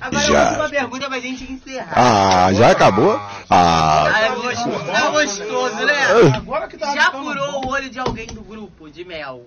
Agora 0.00 0.24
Já. 0.24 0.40
a 0.40 0.48
última 0.50 0.68
pergunta 0.70 1.08
pra 1.08 1.18
gente 1.20 1.52
encerrar. 1.52 1.92
Ah, 1.96 2.52
já 2.54 2.70
acabou? 2.70 3.14
Ah, 3.50 4.04
Ah, 4.04 4.20
é 4.20 4.28
gostoso, 4.36 4.90
é 4.90 5.10
gostoso, 5.10 5.84
né? 5.84 5.96
Agora 6.36 6.68
que 6.68 6.78
tá 6.78 6.94
Já 6.94 7.10
furou 7.10 7.60
bom. 7.60 7.66
o 7.68 7.70
olho 7.72 7.90
de 7.90 7.98
alguém 7.98 8.26
do 8.28 8.40
grupo 8.42 8.88
de 8.88 9.04
mel? 9.04 9.44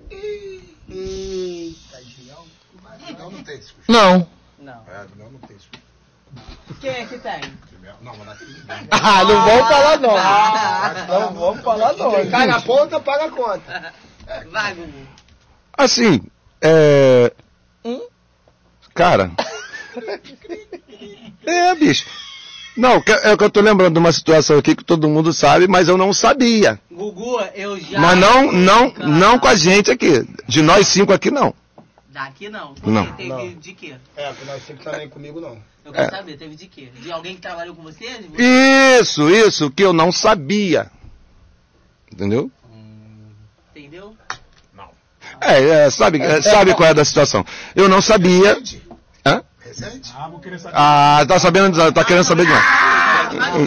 Eita, 0.90 2.04
Giel. 2.04 2.46
Não, 3.18 3.32
não 3.32 3.44
tem 3.44 3.58
isso. 3.58 3.74
Não. 3.88 4.28
Não. 4.60 4.84
É, 4.88 5.06
meu 5.16 5.32
não 5.32 5.40
tem 5.40 5.56
isso. 5.56 5.70
Quem 6.82 6.90
é 6.90 7.06
que 7.06 7.18
tem? 7.20 7.42
Não, 8.02 8.16
mas 8.18 8.28
daqui. 8.28 8.46
Ah, 8.92 9.24
não 9.24 9.46
vamos 9.46 9.68
falar 9.70 9.98
não. 10.00 10.16
Ah. 10.18 11.06
Não 11.08 11.34
vamos 11.34 11.64
falar 11.64 11.94
não. 11.94 12.12
Quem 12.12 12.30
cai 12.30 12.48
na 12.48 12.62
ponta, 12.62 13.00
paga 13.00 13.26
a 13.26 13.32
conta. 13.32 13.94
Vai, 14.52 14.74
Gugu. 14.76 15.08
assim, 15.78 16.22
é. 16.62 17.34
Hum? 17.84 18.02
Cara. 18.94 19.32
É, 21.46 21.76
bicho. 21.76 22.06
Não, 22.78 22.96
é 23.24 23.36
que 23.38 23.44
eu 23.44 23.50
tô 23.50 23.60
lembrando 23.60 23.94
de 23.94 24.00
uma 24.00 24.12
situação 24.14 24.58
aqui 24.58 24.76
que 24.76 24.84
todo 24.84 25.10
mundo 25.10 25.34
sabe, 25.34 25.68
mas 25.68 25.90
eu 25.90 25.98
não 25.98 26.14
sabia. 26.14 26.80
Gugu, 26.90 27.40
eu 27.54 27.78
já. 27.80 28.00
Mas 28.00 28.18
não, 28.18 28.52
não, 28.52 28.94
não 28.94 29.40
com 29.40 29.48
a 29.48 29.56
gente 29.56 29.92
aqui. 29.92 30.26
De 30.48 30.62
nós 30.62 30.88
cinco 30.88 31.12
aqui, 31.12 31.30
não. 31.30 31.54
Daqui 32.10 32.50
não. 32.50 32.74
Porque 32.74 32.90
Não. 32.90 33.12
teve 33.14 33.30
Não. 33.30 33.54
de 33.54 33.74
quê? 33.74 33.96
É, 34.16 34.32
que 34.34 34.46
nós 34.46 34.62
cinco 34.64 34.84
também 34.84 35.08
comigo 35.10 35.40
não. 35.40 35.58
Eu 35.84 35.92
quero 35.94 36.08
É. 36.08 36.10
saber, 36.18 36.38
teve 36.38 36.56
de 36.56 36.68
quê? 36.68 36.90
De 37.02 37.12
alguém 37.12 37.36
que 37.36 37.42
trabalhou 37.42 37.74
com 37.76 37.82
você? 37.82 38.06
Isso, 39.00 39.30
isso, 39.30 39.72
que 39.72 39.84
eu 39.84 39.94
não 39.94 40.12
sabia. 40.12 40.92
Entendeu? 42.12 42.52
Entendeu? 43.74 44.16
É, 45.42 45.86
é, 45.86 45.90
sabe, 45.90 46.22
é, 46.22 46.42
sabe 46.42 46.74
qual 46.76 46.88
é 46.90 46.94
da 46.94 47.04
situação. 47.04 47.44
Eu 47.76 47.90
não 47.90 48.02
sabia. 48.02 48.50
Recente? 48.54 48.82
Hã? 49.26 49.44
Recente? 49.60 50.14
Ah, 50.16 50.28
vou 50.30 50.40
querer 50.40 50.60
saber. 50.60 50.76
Ah, 50.78 51.26
tá 51.28 51.40
sabendo, 51.40 51.92
tá 51.94 52.04
querendo 52.06 52.24
saber 52.26 52.46
demais. 52.46 52.64
No 53.32 53.58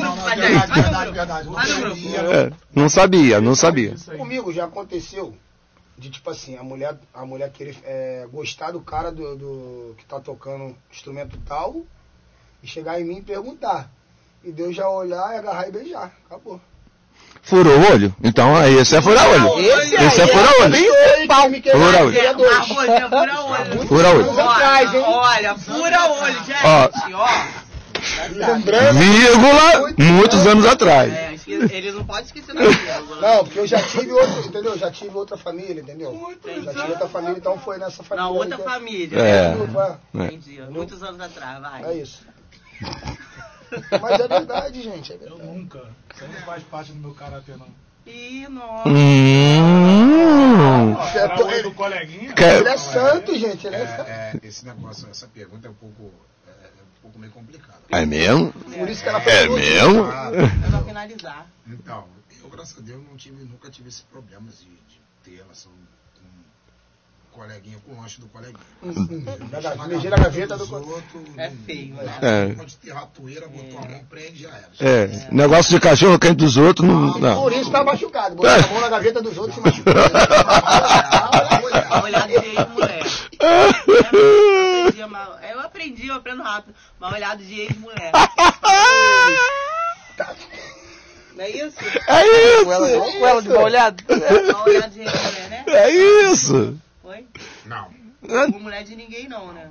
grupo. 1.81 2.33
É, 2.33 2.53
não 2.75 2.89
sabia, 2.89 3.41
não 3.41 3.55
sabia. 3.55 3.95
Comigo 4.16 4.53
já 4.53 4.64
aconteceu 4.64 5.35
de 5.97 6.11
tipo 6.11 6.29
assim, 6.31 6.57
a 6.57 6.62
mulher, 6.62 6.97
a 7.12 7.25
mulher 7.25 7.51
querer 7.51 7.77
é, 7.85 8.27
gostar 8.31 8.72
do 8.72 8.81
cara 8.81 9.11
do, 9.12 9.37
do- 9.37 9.95
que 9.97 10.05
tá 10.05 10.18
tocando 10.20 10.77
instrumento 10.93 11.39
tal 11.47 11.83
e 12.62 12.66
chegar 12.66 13.01
em 13.01 13.05
mim 13.05 13.18
e 13.18 13.22
perguntar. 13.22 13.91
E 14.43 14.51
Deus 14.53 14.75
já 14.77 14.89
olhar 14.89 15.35
e 15.35 15.39
agarrar 15.39 15.68
e 15.68 15.72
beijar. 15.72 16.12
Acabou. 16.27 16.61
Furou 17.43 17.76
o 17.78 17.93
olho? 17.93 18.14
Então 18.22 18.57
aí 18.57 18.74
esse 18.78 18.97
é 18.97 19.03
furar 19.03 19.28
olho. 19.28 19.59
Esse 19.61 19.95
Esse 19.97 20.20
é 20.20 20.24
aí 20.24 20.30
furar 20.30 20.53
olho. 20.61 20.74
Fura 21.72 22.03
olho. 22.05 22.12
você 22.12 23.09
fura 23.09 24.11
olho. 24.11 24.97
Hein? 24.97 25.03
Olha, 25.07 25.55
fura 25.57 26.07
olho, 26.07 26.35
gente. 26.45 26.55
Ó. 26.64 26.91
Ó. 27.14 27.64
Lembrando. 28.35 28.99
Vírgula, 28.99 29.95
muitos 29.99 30.47
anos 30.47 30.66
atrás. 30.66 31.12
É, 31.12 31.35
esque- 31.35 31.53
ele 31.53 31.93
não 31.93 32.05
pode 32.05 32.26
esquecer 32.26 32.55
da 32.55 32.61
vírgula. 32.62 33.20
Não, 33.22 33.45
porque 33.45 33.59
eu 33.61 33.66
já 33.66 33.80
tive 33.82 34.12
outro, 34.12 34.41
entendeu? 34.47 34.76
Já 34.78 34.91
tive 34.91 35.16
outra 35.16 35.37
família, 35.39 35.80
entendeu? 35.80 36.37
Já 36.64 36.72
tive 36.74 36.91
outra 36.93 37.09
família, 37.09 37.37
então 37.39 37.59
foi 37.59 37.78
nessa 37.78 38.03
família. 38.03 38.24
Na 38.24 38.28
outra 38.30 38.57
que- 38.59 38.62
família. 38.62 39.18
É. 39.18 39.57
é. 40.16 40.20
É. 40.20 40.24
Entendi. 40.26 40.61
Muitos 40.68 41.03
anos 41.03 41.20
atrás, 41.20 41.61
vai. 41.62 41.82
É 41.85 41.95
isso. 41.95 42.20
Mas 44.01 44.20
é 44.20 44.29
verdade, 44.29 44.83
gente. 44.83 45.12
É 45.12 45.16
Eu 45.16 45.20
verdade. 45.20 45.43
nunca. 45.47 45.79
Isso 46.14 46.25
não 46.27 46.41
faz 46.43 46.62
parte 46.64 46.93
do 46.93 46.99
meu 47.01 47.14
caráter, 47.14 47.57
não. 47.57 47.66
Ih, 48.07 48.47
nossa. 48.49 48.89
Hum. 48.89 50.95
É, 51.14 51.18
Era 51.18 51.45
o 51.45 51.51
ele- 51.51 51.62
do 51.62 51.72
coleguinha? 51.72 52.35
Ele 52.37 52.68
é 52.68 52.77
santo, 52.77 53.37
gente. 53.39 53.66
Ele 53.66 53.77
é, 53.77 53.87
santo. 53.87 54.09
É, 54.11 54.33
é, 54.43 54.47
esse 54.47 54.66
negócio, 54.66 55.09
essa 55.11 55.27
pergunta 55.27 55.68
é 55.68 55.70
um 55.70 55.75
pouco, 55.75 56.12
é, 56.47 56.51
é 56.51 56.83
um 56.99 57.03
pouco 57.03 57.18
meio 57.18 57.33
complicada. 57.33 57.79
É 57.91 58.05
mesmo? 58.05 58.53
Por 58.53 58.89
isso 58.89 59.03
que 59.03 59.09
ela 59.09 59.20
É 59.22 59.43
falou. 59.45 59.59
mesmo? 59.59 60.05
É 60.07 60.70
pra 60.70 60.83
finalizar. 60.85 61.47
Então, 61.66 62.05
eu, 62.43 62.49
graças 62.51 62.77
a 62.79 62.83
Deus, 62.83 63.03
não 63.09 63.16
tive, 63.16 63.43
nunca 63.45 63.70
tive 63.70 63.89
esse 63.89 64.03
problema 64.05 64.49
de, 64.51 64.64
de 64.66 65.01
ter 65.25 65.37
relação 65.37 65.72
coleguinha, 67.35 67.76
com 67.85 67.93
o 67.93 68.01
lanche 68.01 68.20
do 68.20 68.26
coleguinha. 68.28 68.59
Mexer 69.89 70.11
na 70.11 70.16
gaveta 70.16 70.57
do. 70.57 70.74
outros, 70.74 71.22
É 71.37 71.51
feio, 71.66 71.95
não- 71.95 72.03
né? 72.05 72.18
É. 72.22 72.55
Pode 72.55 72.76
ter 72.76 72.93
ratoeira, 72.93 73.49
botou 73.49 73.78
a 73.78 73.82
mão, 73.89 74.05
prende, 74.09 74.43
já 74.43 74.49
era. 74.51 74.68
É, 74.80 75.28
negócio 75.30 75.70
de 75.72 75.80
cachorro 75.80 76.18
quente 76.18 76.37
dos 76.37 76.57
outros, 76.57 76.87
não. 76.89 77.18
não. 77.18 77.43
Por 77.43 77.53
isso 77.53 77.70
tá 77.70 77.82
machucado. 77.85 78.37
Botou 78.37 78.51
a 78.51 78.66
mão 78.68 78.80
na 78.80 78.89
gaveta 78.89 79.20
dos 79.20 79.37
outros 79.37 79.57
e 79.59 79.61
se 79.61 79.66
machucou. 79.66 79.93
Ex-mulher. 82.35 83.03
Eu 85.53 85.61
aprendi, 85.61 86.07
eu 86.09 86.14
aprendo 86.14 86.43
rápido. 86.43 86.74
Mal 87.01 87.12
olhado 87.12 87.43
de 87.45 87.61
ex-mulher. 87.61 88.12
Não 91.37 91.45
é 91.45 91.51
isso? 91.51 91.76
É 92.07 92.62
Com 92.64 92.72
ela, 92.72 92.89
isso! 92.91 93.18
com 93.18 93.26
ela 93.26 93.43
de 93.43 93.49
mal 93.49 93.64
olhado. 93.64 94.05
Mal 94.53 94.64
olhado 94.66 94.91
de 94.93 95.01
ex-mulher, 95.01 95.49
né? 95.51 95.64
É 95.66 95.91
isso! 96.30 96.78
Não, 97.65 97.91
Não 98.23 98.61
mulher 98.61 98.85
de 98.85 98.97
ninguém, 98.97 99.29
não, 99.29 99.53
né? 99.53 99.71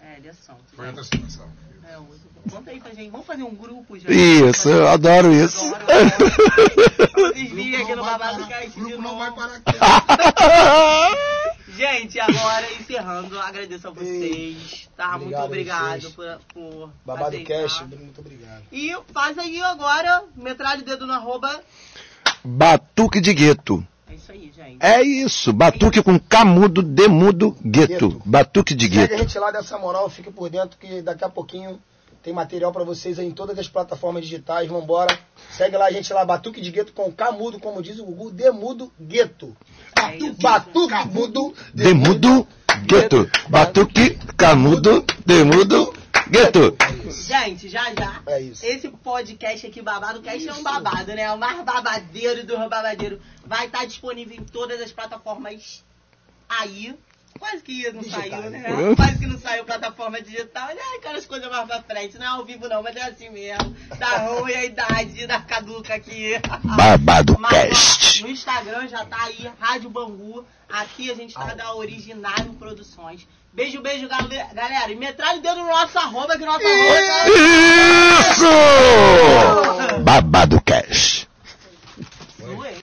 É, 0.00 0.18
ele 0.18 0.28
é 0.28 0.32
santo. 0.32 0.62
foi 0.74 0.86
outra 0.86 1.04
situação. 1.04 1.50
É. 1.86 1.98
Conta 2.50 2.70
aí 2.70 2.80
pra 2.80 2.94
gente. 2.94 3.10
Vamos 3.10 3.26
fazer 3.26 3.42
um 3.42 3.54
grupo, 3.54 3.98
gente. 3.98 4.12
Isso, 4.12 4.68
eu 4.68 4.88
adoro 4.88 5.32
isso. 5.32 5.74
Adoro, 5.74 7.34
virem 7.34 7.82
aqui 7.82 7.94
no 7.94 8.04
Babado 8.04 8.44
de 8.44 8.80
grupo 8.80 9.02
não 9.02 9.18
vai 9.18 9.32
parar 9.32 9.56
aqui. 9.56 9.72
Gente, 11.76 12.20
agora 12.20 12.72
encerrando, 12.74 13.36
agradeço 13.40 13.88
a 13.88 13.90
vocês. 13.90 14.88
Tá? 14.96 15.18
Muito 15.18 15.36
Obrigado 15.36 15.42
a 15.42 15.44
obrigado 15.46 16.10
por, 16.12 16.40
por 16.52 16.90
Babado 17.04 17.28
aceitar. 17.30 17.62
Cash, 17.62 17.80
muito 17.80 18.20
obrigado. 18.20 18.62
E 18.70 18.96
faz 19.12 19.36
aí 19.38 19.60
agora, 19.60 20.22
metralha 20.36 20.82
o 20.82 20.84
dedo 20.84 21.04
no 21.04 21.12
arroba. 21.12 21.64
Batuque 22.44 23.20
de 23.20 23.34
gueto. 23.34 23.84
É 24.08 24.14
isso 24.14 24.32
aí, 24.32 24.52
gente. 24.54 24.78
É 24.80 25.02
isso, 25.02 25.52
batuque 25.52 26.02
com 26.02 26.18
camudo, 26.18 26.82
demudo, 26.82 27.56
gueto. 27.64 28.08
Gueto. 28.10 28.22
Batuque 28.24 28.74
de 28.74 28.84
Segue 28.84 28.98
a 28.98 29.06
gueto. 29.06 29.18
gente 29.22 29.38
lá 29.38 29.50
dessa 29.50 29.78
moral, 29.78 30.08
fique 30.10 30.30
por 30.30 30.48
dentro 30.50 30.78
que 30.78 31.00
daqui 31.02 31.24
a 31.24 31.28
pouquinho 31.28 31.80
tem 32.22 32.32
material 32.32 32.72
pra 32.72 32.84
vocês 32.84 33.18
aí 33.18 33.26
em 33.26 33.30
todas 33.30 33.58
as 33.58 33.68
plataformas 33.68 34.22
digitais. 34.24 34.68
Vambora. 34.68 35.18
Segue 35.50 35.76
lá 35.76 35.86
a 35.86 35.90
gente 35.92 36.12
lá, 36.12 36.24
Batuque 36.24 36.60
de 36.60 36.70
Gueto 36.70 36.92
com 36.92 37.12
Camudo, 37.12 37.60
como 37.60 37.82
diz 37.82 37.98
o 37.98 38.04
Gugu, 38.04 38.30
Demudo 38.30 38.90
Gueto. 39.00 39.54
É 39.98 40.16
isso. 40.16 40.34
Batuque 40.40 41.08
Mudo 41.12 41.54
Demudo, 41.74 42.46
gueto. 42.86 43.30
Batuque, 43.48 44.18
camudo, 44.36 45.04
demudo, 45.24 45.92
gueto. 46.34 46.76
Gente, 47.10 47.68
já 47.68 47.94
já. 47.94 48.22
É 48.26 48.40
isso. 48.40 48.66
Esse 48.66 48.88
podcast 48.88 49.66
aqui, 49.66 49.80
Babado 49.80 50.20
Cast, 50.20 50.48
é 50.48 50.52
um 50.52 50.62
babado, 50.62 51.14
né? 51.14 51.22
É 51.22 51.32
o 51.32 51.38
mais 51.38 51.64
babadeiro 51.64 52.44
dos 52.44 52.58
babadeiros. 52.58 53.20
Vai 53.46 53.66
estar 53.66 53.86
disponível 53.86 54.36
em 54.36 54.44
todas 54.44 54.80
as 54.80 54.90
plataformas 54.90 55.84
aí. 56.48 56.98
Quase 57.38 57.62
que 57.62 57.90
não 57.92 58.00
Digitais. 58.00 58.30
saiu, 58.30 58.50
né? 58.50 58.62
Quase 58.96 59.18
que 59.18 59.26
não 59.26 59.38
saiu 59.38 59.64
plataforma 59.64 60.20
digital. 60.20 60.68
Ai, 60.68 60.98
cara, 61.00 61.18
as 61.18 61.26
coisas 61.26 61.50
mais 61.50 61.66
pra 61.66 61.82
frente. 61.82 62.16
Não 62.18 62.24
é 62.24 62.28
ao 62.28 62.44
vivo 62.44 62.68
não, 62.68 62.82
mas 62.82 62.96
é 62.96 63.02
assim 63.02 63.28
mesmo. 63.30 63.74
Tá 63.98 64.18
ruim 64.18 64.52
a 64.54 64.64
idade 64.64 65.26
da 65.26 65.40
caduca 65.40 65.94
aqui. 65.94 66.32
Babado 66.64 67.36
Mas, 67.38 67.96
Cast. 67.96 68.22
no 68.22 68.28
Instagram 68.30 68.88
já 68.88 69.04
tá 69.04 69.16
aí, 69.24 69.50
Rádio 69.60 69.90
Bangu. 69.90 70.44
Aqui 70.72 71.10
a 71.10 71.14
gente 71.14 71.34
tá 71.34 71.54
da 71.54 71.74
Originário 71.74 72.52
Produções. 72.54 73.26
Beijo, 73.52 73.80
beijo, 73.80 74.08
gale- 74.08 74.44
galera. 74.52 74.90
E 74.90 74.96
metralha 74.96 75.38
o 75.38 75.42
dedo 75.42 75.56
no 75.60 75.66
nosso 75.66 75.96
arroba, 75.98 76.36
que 76.36 76.44
nosso 76.44 76.64
arroba... 76.66 77.30
Isso! 78.34 80.00
Babado 80.02 80.60